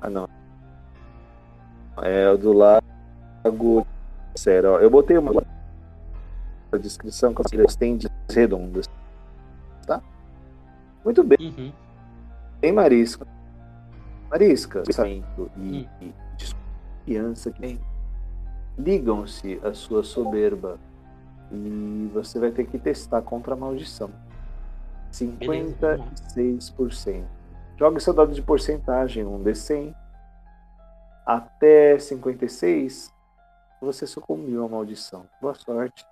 Ah, 0.00 0.10
não. 0.10 0.28
É 2.02 2.30
o 2.30 2.36
do 2.36 2.52
lago. 2.52 3.86
Sério, 4.34 4.72
ó. 4.74 4.78
Eu 4.78 4.90
botei 4.90 5.16
uma 5.18 5.32
descrição 6.80 7.32
com 7.32 7.42
as 7.42 7.76
tendinhas 7.76 8.12
redondas. 8.30 8.88
Tá? 9.86 10.02
Muito 11.04 11.22
bem, 11.22 11.38
Uhum. 11.40 11.72
Tem 12.60 12.72
Marisca. 12.72 13.26
Marisca, 14.34 14.82
pensamento 14.82 15.50
Hum. 15.56 15.62
e, 15.62 15.88
e 16.02 16.12
desconfiança 16.36 17.52
que 17.52 17.60
tem. 17.60 17.80
Ligam-se 18.76 19.60
à 19.62 19.72
sua 19.72 20.02
soberba 20.02 20.76
e 21.52 22.10
você 22.12 22.40
vai 22.40 22.50
ter 22.50 22.66
que 22.66 22.76
testar 22.76 23.22
contra 23.22 23.54
a 23.54 23.56
maldição. 23.56 24.10
56%. 25.12 27.24
Jogue 27.78 28.00
seu 28.00 28.12
dado 28.12 28.32
de 28.32 28.42
porcentagem, 28.42 29.24
um 29.24 29.40
D100. 29.44 29.94
Até 31.24 31.96
56, 31.96 33.14
você 33.80 34.04
sucumbiu 34.04 34.64
à 34.64 34.68
maldição. 34.68 35.28
Boa 35.40 35.54
sorte. 35.54 36.04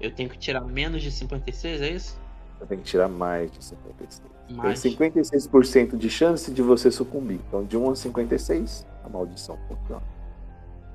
Eu 0.00 0.14
tenho 0.14 0.30
que 0.30 0.38
tirar 0.38 0.60
menos 0.60 1.02
de 1.02 1.10
56, 1.10 1.82
é 1.82 1.88
isso? 1.88 2.16
Você 2.58 2.66
tem 2.66 2.78
que 2.78 2.84
tirar 2.84 3.08
mais 3.08 3.50
de 3.50 3.64
56. 3.64 4.33
Mais. 4.50 4.80
Tem 4.82 4.92
56% 4.96 5.96
de 5.96 6.10
chance 6.10 6.50
de 6.50 6.62
você 6.62 6.90
sucumbir. 6.90 7.40
Então, 7.48 7.64
de 7.64 7.76
1 7.76 7.90
a 7.90 7.96
56, 7.96 8.86
a 9.04 9.08
maldição 9.08 9.58
funciona. 9.68 10.02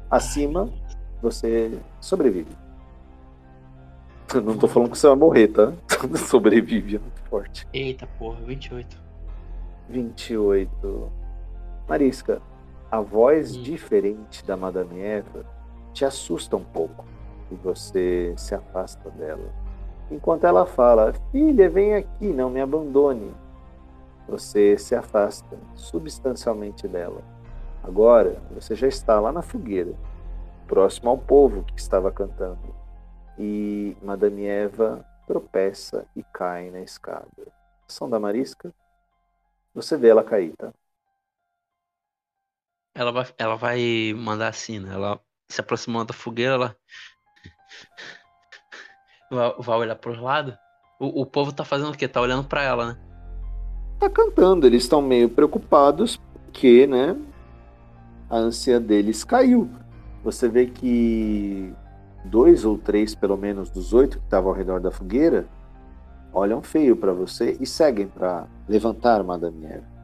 Acima, 0.10 0.70
você 1.22 1.78
sobrevive. 2.00 2.52
Eu 4.34 4.42
não 4.42 4.58
tô 4.58 4.68
falando 4.68 4.92
que 4.92 4.98
você 4.98 5.08
vai 5.08 5.16
morrer, 5.16 5.48
tá? 5.48 5.74
Sobrevive, 6.30 6.98
é 6.98 7.00
muito 7.00 7.22
forte. 7.30 7.68
Eita 7.74 8.08
porra, 8.20 8.40
28. 8.46 8.98
28. 9.90 11.12
Marisca, 11.88 12.40
a 12.92 13.02
voz 13.02 13.56
Hum. 13.56 13.64
diferente 13.64 14.46
da 14.46 14.56
Madame 14.56 15.00
Eva 15.00 15.44
te 15.94 16.06
assusta 16.06 16.56
um 16.56 16.64
pouco 16.64 17.06
e 17.52 17.56
você 17.56 18.34
se 18.38 18.54
afasta 18.54 19.10
dela. 19.12 19.52
Enquanto 20.12 20.46
ela 20.46 20.66
fala, 20.66 21.14
filha, 21.32 21.70
vem 21.70 21.96
aqui, 21.96 22.28
não 22.28 22.50
me 22.50 22.60
abandone. 22.60 23.32
Você 24.28 24.78
se 24.78 24.96
afasta 24.96 25.58
substancialmente 25.76 26.88
dela. 26.88 27.22
Agora, 27.84 28.42
você 28.52 28.76
já 28.76 28.88
está 28.88 29.20
lá 29.20 29.32
na 29.32 29.42
fogueira, 29.42 29.94
próximo 30.68 31.10
ao 31.10 31.18
povo 31.18 31.64
que 31.64 31.80
estava 31.80 32.12
cantando. 32.12 32.76
E 33.38 33.96
Madame 34.02 34.46
Eva 34.46 35.06
tropeça 35.28 36.06
e 36.16 36.24
cai 36.24 36.70
na 36.72 36.82
escada. 36.82 37.28
Ação 37.88 38.10
da 38.10 38.20
Marisca, 38.20 38.74
você 39.74 39.96
vê 39.96 40.10
ela 40.10 40.24
cair, 40.24 40.56
tá? 40.58 40.74
Ela 42.96 43.12
vai, 43.12 43.26
ela 43.38 43.56
vai 43.56 44.14
mandar 44.16 44.50
assim, 44.50 44.80
né? 44.80 44.94
Ela 44.94 45.20
se 45.48 45.62
aproximando 45.62 46.08
da 46.08 46.14
fogueira, 46.14 46.56
ela 46.56 46.78
vai, 49.30 49.54
vai 49.58 49.78
olhar 49.78 49.96
pros 49.96 50.20
lados. 50.20 50.56
O, 51.00 51.22
o 51.22 51.26
povo 51.26 51.52
tá 51.54 51.64
fazendo 51.64 51.92
o 51.92 51.98
quê? 51.98 52.08
Tá 52.08 52.22
olhando 52.22 52.48
pra 52.48 52.62
ela, 52.62 52.88
né? 52.88 52.98
tá 54.00 54.10
cantando. 54.10 54.66
Eles 54.66 54.84
estão 54.84 55.02
meio 55.02 55.30
preocupados 55.30 56.18
porque, 56.18 56.88
né, 56.88 57.16
a 58.30 58.38
ânsia 58.38 58.80
deles 58.80 59.24
caiu. 59.24 59.70
Você 60.24 60.48
vê 60.48 60.66
que 60.66 61.74
dois 62.26 62.66
ou 62.66 62.78
três, 62.78 63.14
pelo 63.14 63.38
menos, 63.38 63.70
dos 63.70 63.94
oito 63.94 64.18
que 64.18 64.24
estavam 64.24 64.50
ao 64.50 64.56
redor 64.56 64.80
da 64.80 64.90
fogueira 64.90 65.46
olham 66.32 66.62
feio 66.62 66.96
para 66.96 67.12
você 67.12 67.58
e 67.60 67.66
seguem 67.66 68.08
para 68.08 68.48
levantar 68.68 69.24
Madame 69.24 69.66
Eva. 69.66 70.00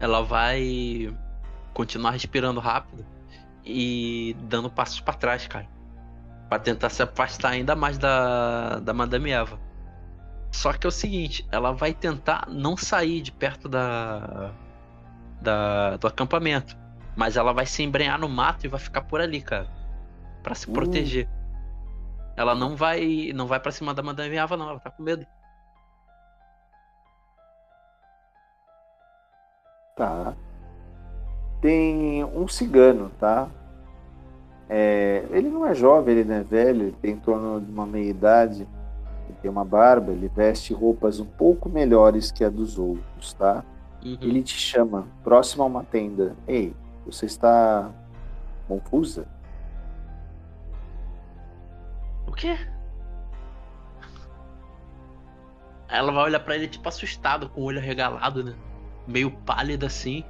Ela 0.00 0.22
vai 0.22 1.14
continuar 1.72 2.10
respirando 2.10 2.60
rápido 2.60 3.04
e 3.64 4.36
dando 4.40 4.70
passos 4.70 5.00
pra 5.00 5.14
trás, 5.14 5.46
cara. 5.46 5.66
Pra 6.48 6.58
tentar 6.58 6.90
se 6.90 7.02
afastar 7.02 7.50
ainda 7.50 7.74
mais 7.74 7.98
da, 7.98 8.78
da 8.80 8.92
Madame 8.92 9.30
Eva. 9.30 9.58
Só 10.52 10.72
que 10.72 10.86
é 10.86 10.88
o 10.88 10.92
seguinte, 10.92 11.46
ela 11.50 11.72
vai 11.72 11.92
tentar 11.92 12.46
não 12.48 12.76
sair 12.76 13.20
de 13.22 13.32
perto 13.32 13.68
da, 13.68 14.52
da 15.40 15.96
do 15.96 16.06
acampamento. 16.06 16.76
Mas 17.16 17.36
ela 17.36 17.52
vai 17.52 17.66
se 17.66 17.82
embrenhar 17.82 18.18
no 18.18 18.28
mato 18.28 18.64
e 18.66 18.68
vai 18.68 18.80
ficar 18.80 19.02
por 19.02 19.20
ali, 19.20 19.40
cara. 19.42 19.68
Pra 20.42 20.54
se 20.54 20.68
Uh. 20.68 20.72
proteger. 20.72 21.28
Ela 22.36 22.54
não 22.54 22.76
vai 22.76 23.32
não 23.34 23.46
vai 23.46 23.60
para 23.60 23.72
cima 23.72 23.94
da 23.94 24.02
Madame 24.02 24.36
Eva, 24.36 24.56
não. 24.56 24.70
Ela 24.70 24.80
tá 24.80 24.90
com 24.90 25.02
medo. 25.02 25.26
Tá. 29.96 30.34
Tem 31.64 32.22
um 32.22 32.46
cigano, 32.46 33.10
tá? 33.18 33.48
É, 34.68 35.24
ele 35.30 35.48
não 35.48 35.64
é 35.64 35.74
jovem, 35.74 36.14
ele 36.14 36.28
não 36.28 36.34
é 36.34 36.42
velho, 36.42 36.82
ele 36.82 36.96
tem 37.00 37.12
em 37.12 37.18
torno 37.18 37.58
de 37.58 37.72
uma 37.72 37.86
meia 37.86 38.10
idade, 38.10 38.68
ele 39.26 39.38
tem 39.40 39.50
uma 39.50 39.64
barba, 39.64 40.12
ele 40.12 40.28
veste 40.28 40.74
roupas 40.74 41.20
um 41.20 41.24
pouco 41.24 41.70
melhores 41.70 42.30
que 42.30 42.44
a 42.44 42.50
dos 42.50 42.78
outros, 42.78 43.32
tá? 43.32 43.64
Uhum. 44.04 44.18
Ele 44.20 44.42
te 44.42 44.58
chama, 44.58 45.08
próximo 45.22 45.62
a 45.62 45.66
uma 45.66 45.82
tenda. 45.82 46.36
Ei, 46.46 46.76
você 47.06 47.24
está 47.24 47.90
confusa? 48.68 49.26
O 52.26 52.32
quê? 52.32 52.58
Ela 55.88 56.12
vai 56.12 56.24
olhar 56.24 56.40
pra 56.40 56.56
ele 56.56 56.68
tipo 56.68 56.86
assustado, 56.86 57.48
com 57.48 57.62
o 57.62 57.64
olho 57.64 57.78
arregalado, 57.78 58.44
né? 58.44 58.54
Meio 59.06 59.30
pálida 59.30 59.86
assim. 59.86 60.26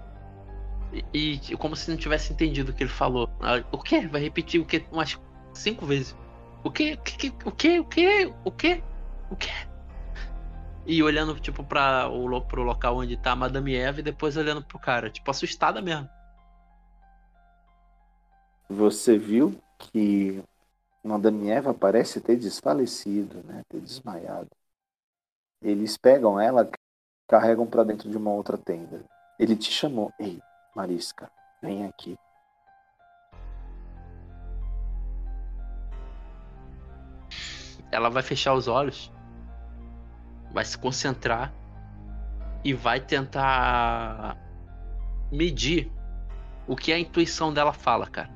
E, 1.13 1.41
e 1.51 1.57
como 1.57 1.75
se 1.77 1.91
não 1.91 1.97
tivesse 1.97 2.33
entendido 2.33 2.71
o 2.73 2.75
que 2.75 2.83
ele 2.83 2.91
falou. 2.91 3.29
Ela, 3.41 3.65
O 3.73 3.79
quê? 3.79 4.07
Vai 4.07 4.21
repetir 4.21 4.61
o 4.61 4.67
quê? 4.67 4.85
Umas 4.93 5.19
cinco 5.53 5.87
vezes. 5.87 6.17
O 6.63 6.71
quê? 6.71 6.95
O 6.95 7.03
quê? 7.03 7.33
O 7.45 7.53
quê? 7.53 7.79
O 7.81 7.85
quê? 7.85 8.33
O 8.45 8.51
quê? 8.53 8.83
O 9.31 9.37
quê? 9.37 9.51
E 10.87 11.03
olhando, 11.03 11.39
tipo, 11.41 11.65
pra, 11.65 12.09
o, 12.09 12.41
pro 12.43 12.63
local 12.63 12.99
onde 12.99 13.17
tá 13.17 13.33
a 13.33 13.37
Madame 13.37 13.75
Eva 13.75 14.01
e 14.01 14.03
depois 14.03 14.37
olhando 14.37 14.63
pro 14.63 14.79
cara, 14.79 15.11
tipo, 15.11 15.31
assustada 15.31 15.81
mesmo. 15.81 16.09
Você 18.69 19.19
viu 19.19 19.59
que 19.79 20.43
Madame 21.03 21.51
Eva 21.51 21.75
parece 21.75 22.21
ter 22.21 22.37
desfalecido, 22.37 23.43
né? 23.45 23.63
Ter 23.69 23.81
desmaiado. 23.81 24.49
Eles 25.63 25.97
pegam 25.97 26.39
ela, 26.39 26.71
carregam 27.29 27.67
para 27.67 27.85
dentro 27.85 28.11
de 28.11 28.17
uma 28.17 28.31
outra 28.33 28.59
tenda. 28.59 29.05
Ele 29.39 29.57
te 29.57 29.71
chamou. 29.71 30.13
Ei, 30.19 30.41
Marisca, 30.75 31.31
vem 31.63 31.87
aqui. 31.87 32.19
ela 37.95 38.11
vai 38.11 38.23
fechar 38.23 38.55
os 38.55 38.67
olhos, 38.67 39.13
vai 40.53 40.65
se 40.65 40.77
concentrar 40.77 41.53
e 42.65 42.75
vai 42.75 43.01
tentar 43.01 44.37
medir 45.31 45.91
o 46.67 46.75
que 46.75 46.93
a 46.93 46.99
intuição 46.99 47.53
dela 47.53 47.73
fala, 47.73 48.07
cara. 48.07 48.31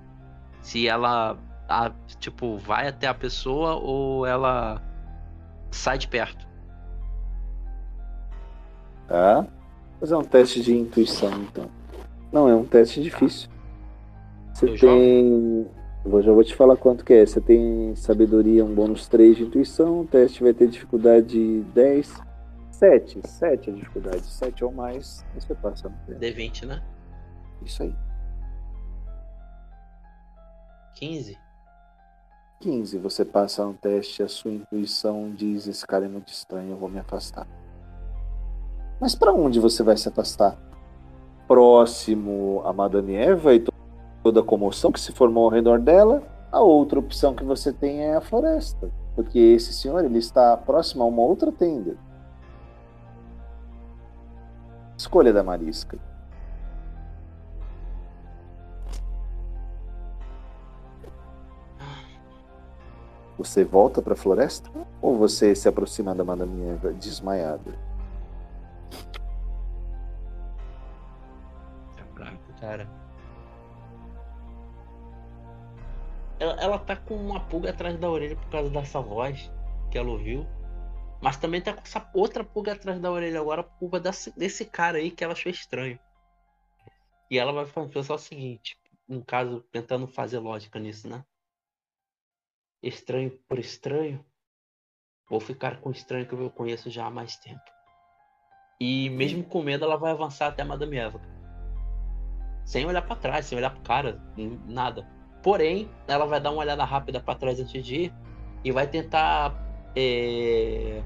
Se 0.61 0.87
ela 0.87 1.37
a, 1.69 1.91
tipo, 2.21 2.57
vai 2.57 2.89
até 2.89 3.09
a 3.09 3.15
pessoa 3.15 3.75
ou 3.75 4.25
ela 4.25 4.81
sai 5.71 5.99
de 5.99 6.07
perto? 6.07 6.47
Tá? 9.09 9.41
Vou 9.41 10.01
fazer 10.01 10.15
um 10.15 10.23
teste 10.23 10.63
de 10.63 10.77
intuição 10.77 11.33
então. 11.43 11.78
Não, 12.33 12.49
é 12.49 12.55
um 12.55 12.65
teste 12.65 13.03
difícil. 13.03 13.49
Você 14.53 14.67
Eu 14.69 14.79
tem. 14.79 15.67
Eu 16.05 16.23
já 16.23 16.33
vou 16.33 16.45
te 16.45 16.55
falar 16.55 16.77
quanto 16.77 17.05
que 17.05 17.13
é. 17.13 17.25
Você 17.25 17.41
tem 17.41 17.95
sabedoria, 17.97 18.65
um 18.65 18.75
bônus 18.75 19.09
3 19.09 19.37
de 19.37 19.43
intuição. 19.45 20.01
O 20.01 20.07
teste 20.07 20.43
vai 20.43 20.53
ter 20.53 20.69
dificuldade 20.69 21.61
10. 21.75 22.21
7. 22.71 23.21
7 23.27 23.71
a 23.71 23.73
dificuldade. 23.73 24.25
7 24.25 24.65
ou 24.65 24.73
mais. 24.73 25.25
Você 25.35 25.55
passa 25.55 25.89
no 25.89 25.97
teste. 26.07 26.21
D20, 26.21 26.67
né? 26.67 26.83
Isso 27.65 27.83
aí. 27.83 27.95
15? 30.95 31.39
15. 32.61 32.99
Você 32.99 33.25
passa 33.25 33.67
um 33.67 33.75
teste, 33.75 34.23
a 34.23 34.29
sua 34.29 34.53
intuição 34.53 35.31
diz: 35.31 35.67
esse 35.67 35.87
cara 35.87 36.07
é 36.07 36.09
muito 36.09 36.33
estranho, 36.33 36.71
eu 36.71 36.77
vou 36.77 36.89
me 36.89 36.99
afastar. 36.99 37.47
Mas 39.01 39.15
para 39.15 39.33
onde 39.33 39.61
você 39.61 39.83
vai 39.83 39.97
se 39.97 40.09
afastar? 40.09 40.59
Próximo 41.49 42.63
a 42.67 42.73
Madame 42.75 43.15
Eva 43.15 43.55
e 43.55 43.61
to- 43.61 43.73
toda 44.23 44.41
a 44.41 44.45
comoção 44.45 44.93
que 44.93 45.01
se 45.01 45.13
formou 45.13 45.45
ao 45.45 45.51
redor 45.51 45.81
dela? 45.81 46.23
A 46.53 46.61
outra 46.61 46.99
opção 46.99 47.35
que 47.35 47.43
você 47.43 47.73
tem 47.73 48.01
é 48.03 48.15
a 48.15 48.21
floresta. 48.21 48.91
Porque 49.17 49.39
esse 49.39 49.73
senhor 49.73 50.05
ele 50.05 50.19
está 50.19 50.57
próximo 50.59 51.03
a 51.03 51.07
uma 51.07 51.23
outra 51.23 51.51
tenda. 51.51 51.97
Escolha 54.97 55.33
da 55.33 55.43
Marisca. 55.43 55.99
Você 63.39 63.65
volta 63.65 64.03
para 64.03 64.15
a 64.15 64.17
floresta? 64.17 64.69
Ou 65.01 65.17
você 65.17 65.55
se 65.55 65.69
aproxima 65.69 66.15
da 66.15 66.25
Madame 66.25 66.61
Eva 66.71 66.93
desmaiada? 66.93 67.73
Cara. 72.61 72.89
Ela, 76.41 76.61
ela 76.61 76.79
tá 76.79 76.97
com 76.97 77.17
uma 77.17 77.41
pulga 77.41 77.71
atrás 77.71 77.99
da 77.99 78.09
orelha 78.09 78.37
por 78.37 78.49
causa 78.49 78.71
dessa 78.71 79.01
voz 79.01 79.51
que 79.91 79.99
ela 79.99 80.11
ouviu. 80.11 80.47
Mas 81.21 81.37
também 81.37 81.61
tá 81.61 81.73
com 81.73 81.81
essa 81.81 82.09
outra 82.15 82.45
pulga 82.45 82.73
atrás 82.73 83.01
da 83.01 83.11
orelha 83.11 83.41
agora 83.41 83.63
por 83.63 83.79
culpa 83.79 84.01
desse, 84.01 84.31
desse 84.39 84.65
cara 84.65 84.99
aí 84.99 85.11
que 85.11 85.25
ela 85.25 85.33
achou 85.33 85.51
estranho. 85.51 85.99
E 87.31 87.39
ela 87.39 87.53
vai 87.53 87.67
pensar 87.89 88.15
o 88.15 88.19
seguinte, 88.19 88.81
no 89.07 89.25
caso, 89.25 89.61
tentando 89.73 90.07
fazer 90.07 90.39
lógica 90.39 90.79
nisso, 90.79 91.09
né? 91.09 91.25
Estranho 92.83 93.31
por 93.49 93.59
estranho. 93.59 94.25
Vou 95.29 95.41
ficar 95.41 95.81
com 95.81 95.89
o 95.89 95.93
estranho 95.93 96.27
que 96.27 96.33
eu 96.33 96.51
conheço 96.51 96.89
já 96.89 97.07
há 97.07 97.11
mais 97.11 97.37
tempo. 97.37 97.61
E 98.81 99.11
mesmo 99.11 99.43
com 99.43 99.63
medo, 99.63 99.85
ela 99.85 99.97
vai 99.97 100.13
avançar 100.13 100.47
até 100.47 100.63
a 100.63 100.65
Madame 100.65 100.97
Eva. 100.97 101.21
Sem 102.69 102.85
olhar 102.85 103.01
pra 103.01 103.17
trás, 103.17 103.47
sem 103.47 103.57
olhar 103.57 103.71
pro 103.71 103.81
cara, 103.81 104.21
nada. 104.67 105.07
Porém, 105.43 105.89
ela 106.07 106.27
vai 106.27 106.39
dar 106.39 106.51
uma 106.51 106.61
olhada 106.61 106.85
rápida 106.85 107.19
pra 107.19 107.35
trás 107.35 107.59
antes 107.59 107.83
de 107.83 107.95
ir 107.95 108.15
e 108.63 108.71
vai 108.71 108.87
tentar 108.87 109.55
é, 109.97 111.01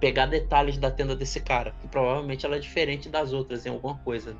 pegar 0.00 0.26
detalhes 0.26 0.76
da 0.78 0.90
tenda 0.90 1.14
desse 1.14 1.38
cara, 1.38 1.72
que 1.80 1.86
provavelmente 1.86 2.44
ela 2.44 2.56
é 2.56 2.58
diferente 2.58 3.08
das 3.08 3.32
outras 3.32 3.64
em 3.64 3.68
alguma 3.70 3.96
coisa. 3.98 4.34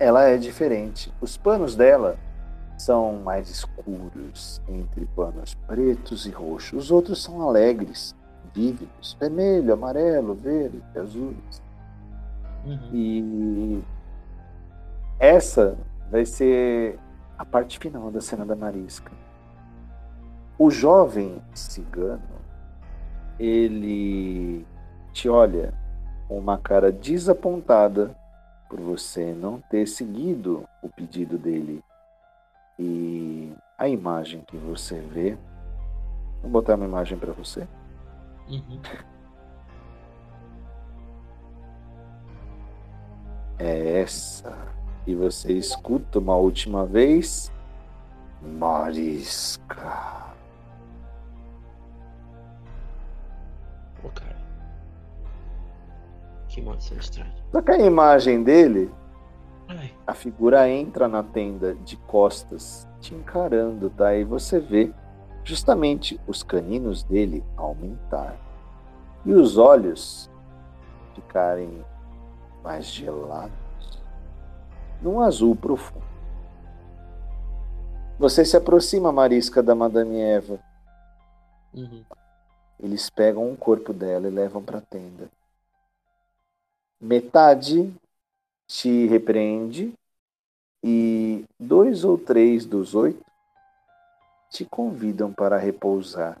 ela 0.00 0.24
é 0.24 0.36
diferente. 0.36 1.12
Os 1.20 1.36
panos 1.36 1.76
dela 1.76 2.18
são 2.76 3.20
mais 3.22 3.48
escuros, 3.48 4.60
entre 4.68 5.06
panos 5.14 5.54
pretos 5.54 6.26
e 6.26 6.30
roxos. 6.30 6.86
Os 6.86 6.90
outros 6.90 7.22
são 7.22 7.40
alegres, 7.40 8.16
vívidos, 8.52 9.16
vermelho, 9.20 9.74
amarelo, 9.74 10.34
verde, 10.34 10.82
azuis. 10.96 11.62
E 12.92 13.80
essa 15.18 15.76
vai 16.10 16.24
ser 16.24 16.98
a 17.38 17.44
parte 17.44 17.78
final 17.78 18.10
da 18.10 18.20
cena 18.20 18.44
da 18.44 18.54
Marisca. 18.54 19.12
O 20.58 20.70
jovem 20.70 21.42
cigano, 21.54 22.22
ele 23.38 24.66
te 25.12 25.28
olha 25.28 25.74
com 26.28 26.38
uma 26.38 26.58
cara 26.58 26.92
desapontada 26.92 28.16
por 28.68 28.80
você 28.80 29.32
não 29.32 29.60
ter 29.60 29.86
seguido 29.86 30.66
o 30.82 30.88
pedido 30.88 31.36
dele. 31.36 31.82
E 32.78 33.52
a 33.76 33.88
imagem 33.88 34.42
que 34.46 34.56
você 34.56 35.00
vê. 35.00 35.36
Vou 36.40 36.50
botar 36.50 36.76
uma 36.76 36.84
imagem 36.84 37.18
para 37.18 37.32
você. 37.32 37.66
Uhum. 38.48 38.80
É 43.58 44.00
essa. 44.00 44.56
E 45.06 45.14
você 45.14 45.52
escuta 45.52 46.18
uma 46.18 46.36
última 46.36 46.86
vez. 46.86 47.52
Marisca. 48.40 50.32
Pô, 54.00 54.08
cara. 54.14 54.36
Que 56.48 56.60
maldição 56.60 56.98
estranha. 56.98 57.34
Só 57.50 57.62
que 57.62 57.70
a 57.70 57.78
imagem 57.78 58.42
dele, 58.42 58.90
Ai, 59.68 59.92
a 60.06 60.14
figura 60.14 60.68
entra 60.68 61.08
na 61.08 61.22
tenda 61.22 61.74
de 61.74 61.96
costas, 61.96 62.86
te 63.00 63.14
encarando, 63.14 63.90
tá? 63.90 64.14
E 64.14 64.24
você 64.24 64.60
vê 64.60 64.92
justamente 65.44 66.20
os 66.26 66.42
caninos 66.42 67.02
dele 67.02 67.44
aumentar. 67.56 68.36
E 69.24 69.32
os 69.32 69.56
olhos 69.56 70.30
ficarem 71.14 71.84
mais 72.62 72.86
gelados, 72.86 73.52
num 75.02 75.20
azul 75.20 75.56
profundo. 75.56 76.04
Você 78.18 78.44
se 78.44 78.56
aproxima, 78.56 79.10
Marisca, 79.10 79.62
da 79.62 79.74
Madame 79.74 80.20
Eva. 80.20 80.60
uhum. 81.74 82.04
Eles 82.78 83.08
pegam 83.10 83.50
o 83.52 83.56
corpo 83.56 83.92
dela 83.92 84.26
e 84.26 84.30
levam 84.30 84.62
para 84.62 84.78
a 84.78 84.80
tenda. 84.80 85.28
Metade 87.00 87.92
te 88.66 89.06
repreende 89.06 89.92
e 90.82 91.44
dois 91.58 92.04
ou 92.04 92.18
três 92.18 92.64
dos 92.66 92.94
oito 92.94 93.24
te 94.50 94.64
convidam 94.64 95.32
para 95.32 95.56
repousar. 95.58 96.38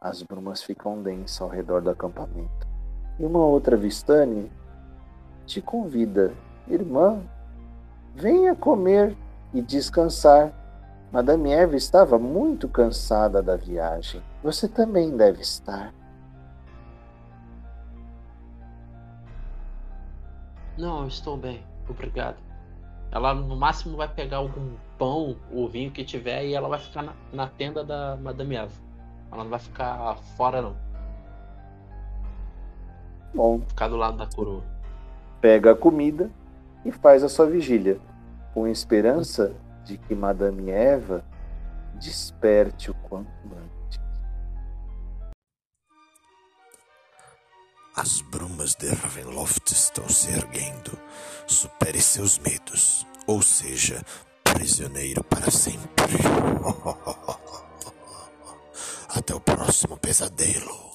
As 0.00 0.22
brumas 0.22 0.62
ficam 0.62 1.02
densas 1.02 1.40
ao 1.40 1.48
redor 1.48 1.82
do 1.82 1.90
acampamento. 1.90 2.66
E 3.18 3.24
uma 3.24 3.44
outra 3.44 3.76
Vistane 3.76 4.50
te 5.46 5.60
convida, 5.60 6.32
irmã, 6.68 7.22
venha 8.14 8.54
comer 8.54 9.16
e 9.52 9.60
descansar. 9.60 10.52
Madame 11.12 11.52
Eva 11.52 11.76
estava 11.76 12.18
muito 12.18 12.68
cansada 12.68 13.42
da 13.42 13.56
viagem. 13.56 14.22
Você 14.42 14.66
também 14.66 15.14
deve 15.16 15.42
estar. 15.42 15.92
Não, 20.78 21.06
estou 21.06 21.36
bem. 21.36 21.62
Obrigado. 21.88 22.36
Ela 23.10 23.34
no 23.34 23.54
máximo 23.56 23.96
vai 23.96 24.08
pegar 24.08 24.38
algum 24.38 24.74
pão 24.98 25.36
ou 25.52 25.68
vinho 25.68 25.90
que 25.90 26.02
tiver 26.02 26.46
e 26.46 26.54
ela 26.54 26.68
vai 26.68 26.78
ficar 26.78 27.02
na, 27.02 27.12
na 27.32 27.46
tenda 27.46 27.84
da 27.84 28.16
Madame 28.16 28.56
Eva. 28.56 28.72
Ela 29.30 29.44
não 29.44 29.50
vai 29.50 29.58
ficar 29.60 30.16
fora 30.36 30.62
não. 30.62 30.74
Bom, 33.34 33.60
Ficar 33.68 33.88
do 33.88 33.96
lado 33.96 34.16
da 34.16 34.26
coroa. 34.26 34.62
pega 35.40 35.72
a 35.72 35.76
comida 35.76 36.30
e 36.84 36.92
faz 36.92 37.22
a 37.22 37.28
sua 37.28 37.46
vigília, 37.46 37.98
com 38.54 38.66
esperança 38.66 39.54
de 39.84 39.98
que 39.98 40.14
Madame 40.14 40.70
Eva 40.70 41.24
desperte 41.94 42.90
o 42.90 42.94
quanto 42.94 43.28
antes. 43.44 44.00
As 47.94 48.22
brumas 48.22 48.74
de 48.74 48.88
Ravenloft 48.88 49.70
estão 49.70 50.08
se 50.08 50.30
erguendo. 50.30 50.98
Supere 51.46 52.00
seus 52.00 52.38
medos, 52.38 53.06
ou 53.26 53.42
seja, 53.42 54.02
prisioneiro 54.42 55.22
para 55.24 55.50
sempre. 55.50 56.16
Até 59.14 59.34
o 59.34 59.40
próximo 59.40 59.98
pesadelo. 59.98 60.91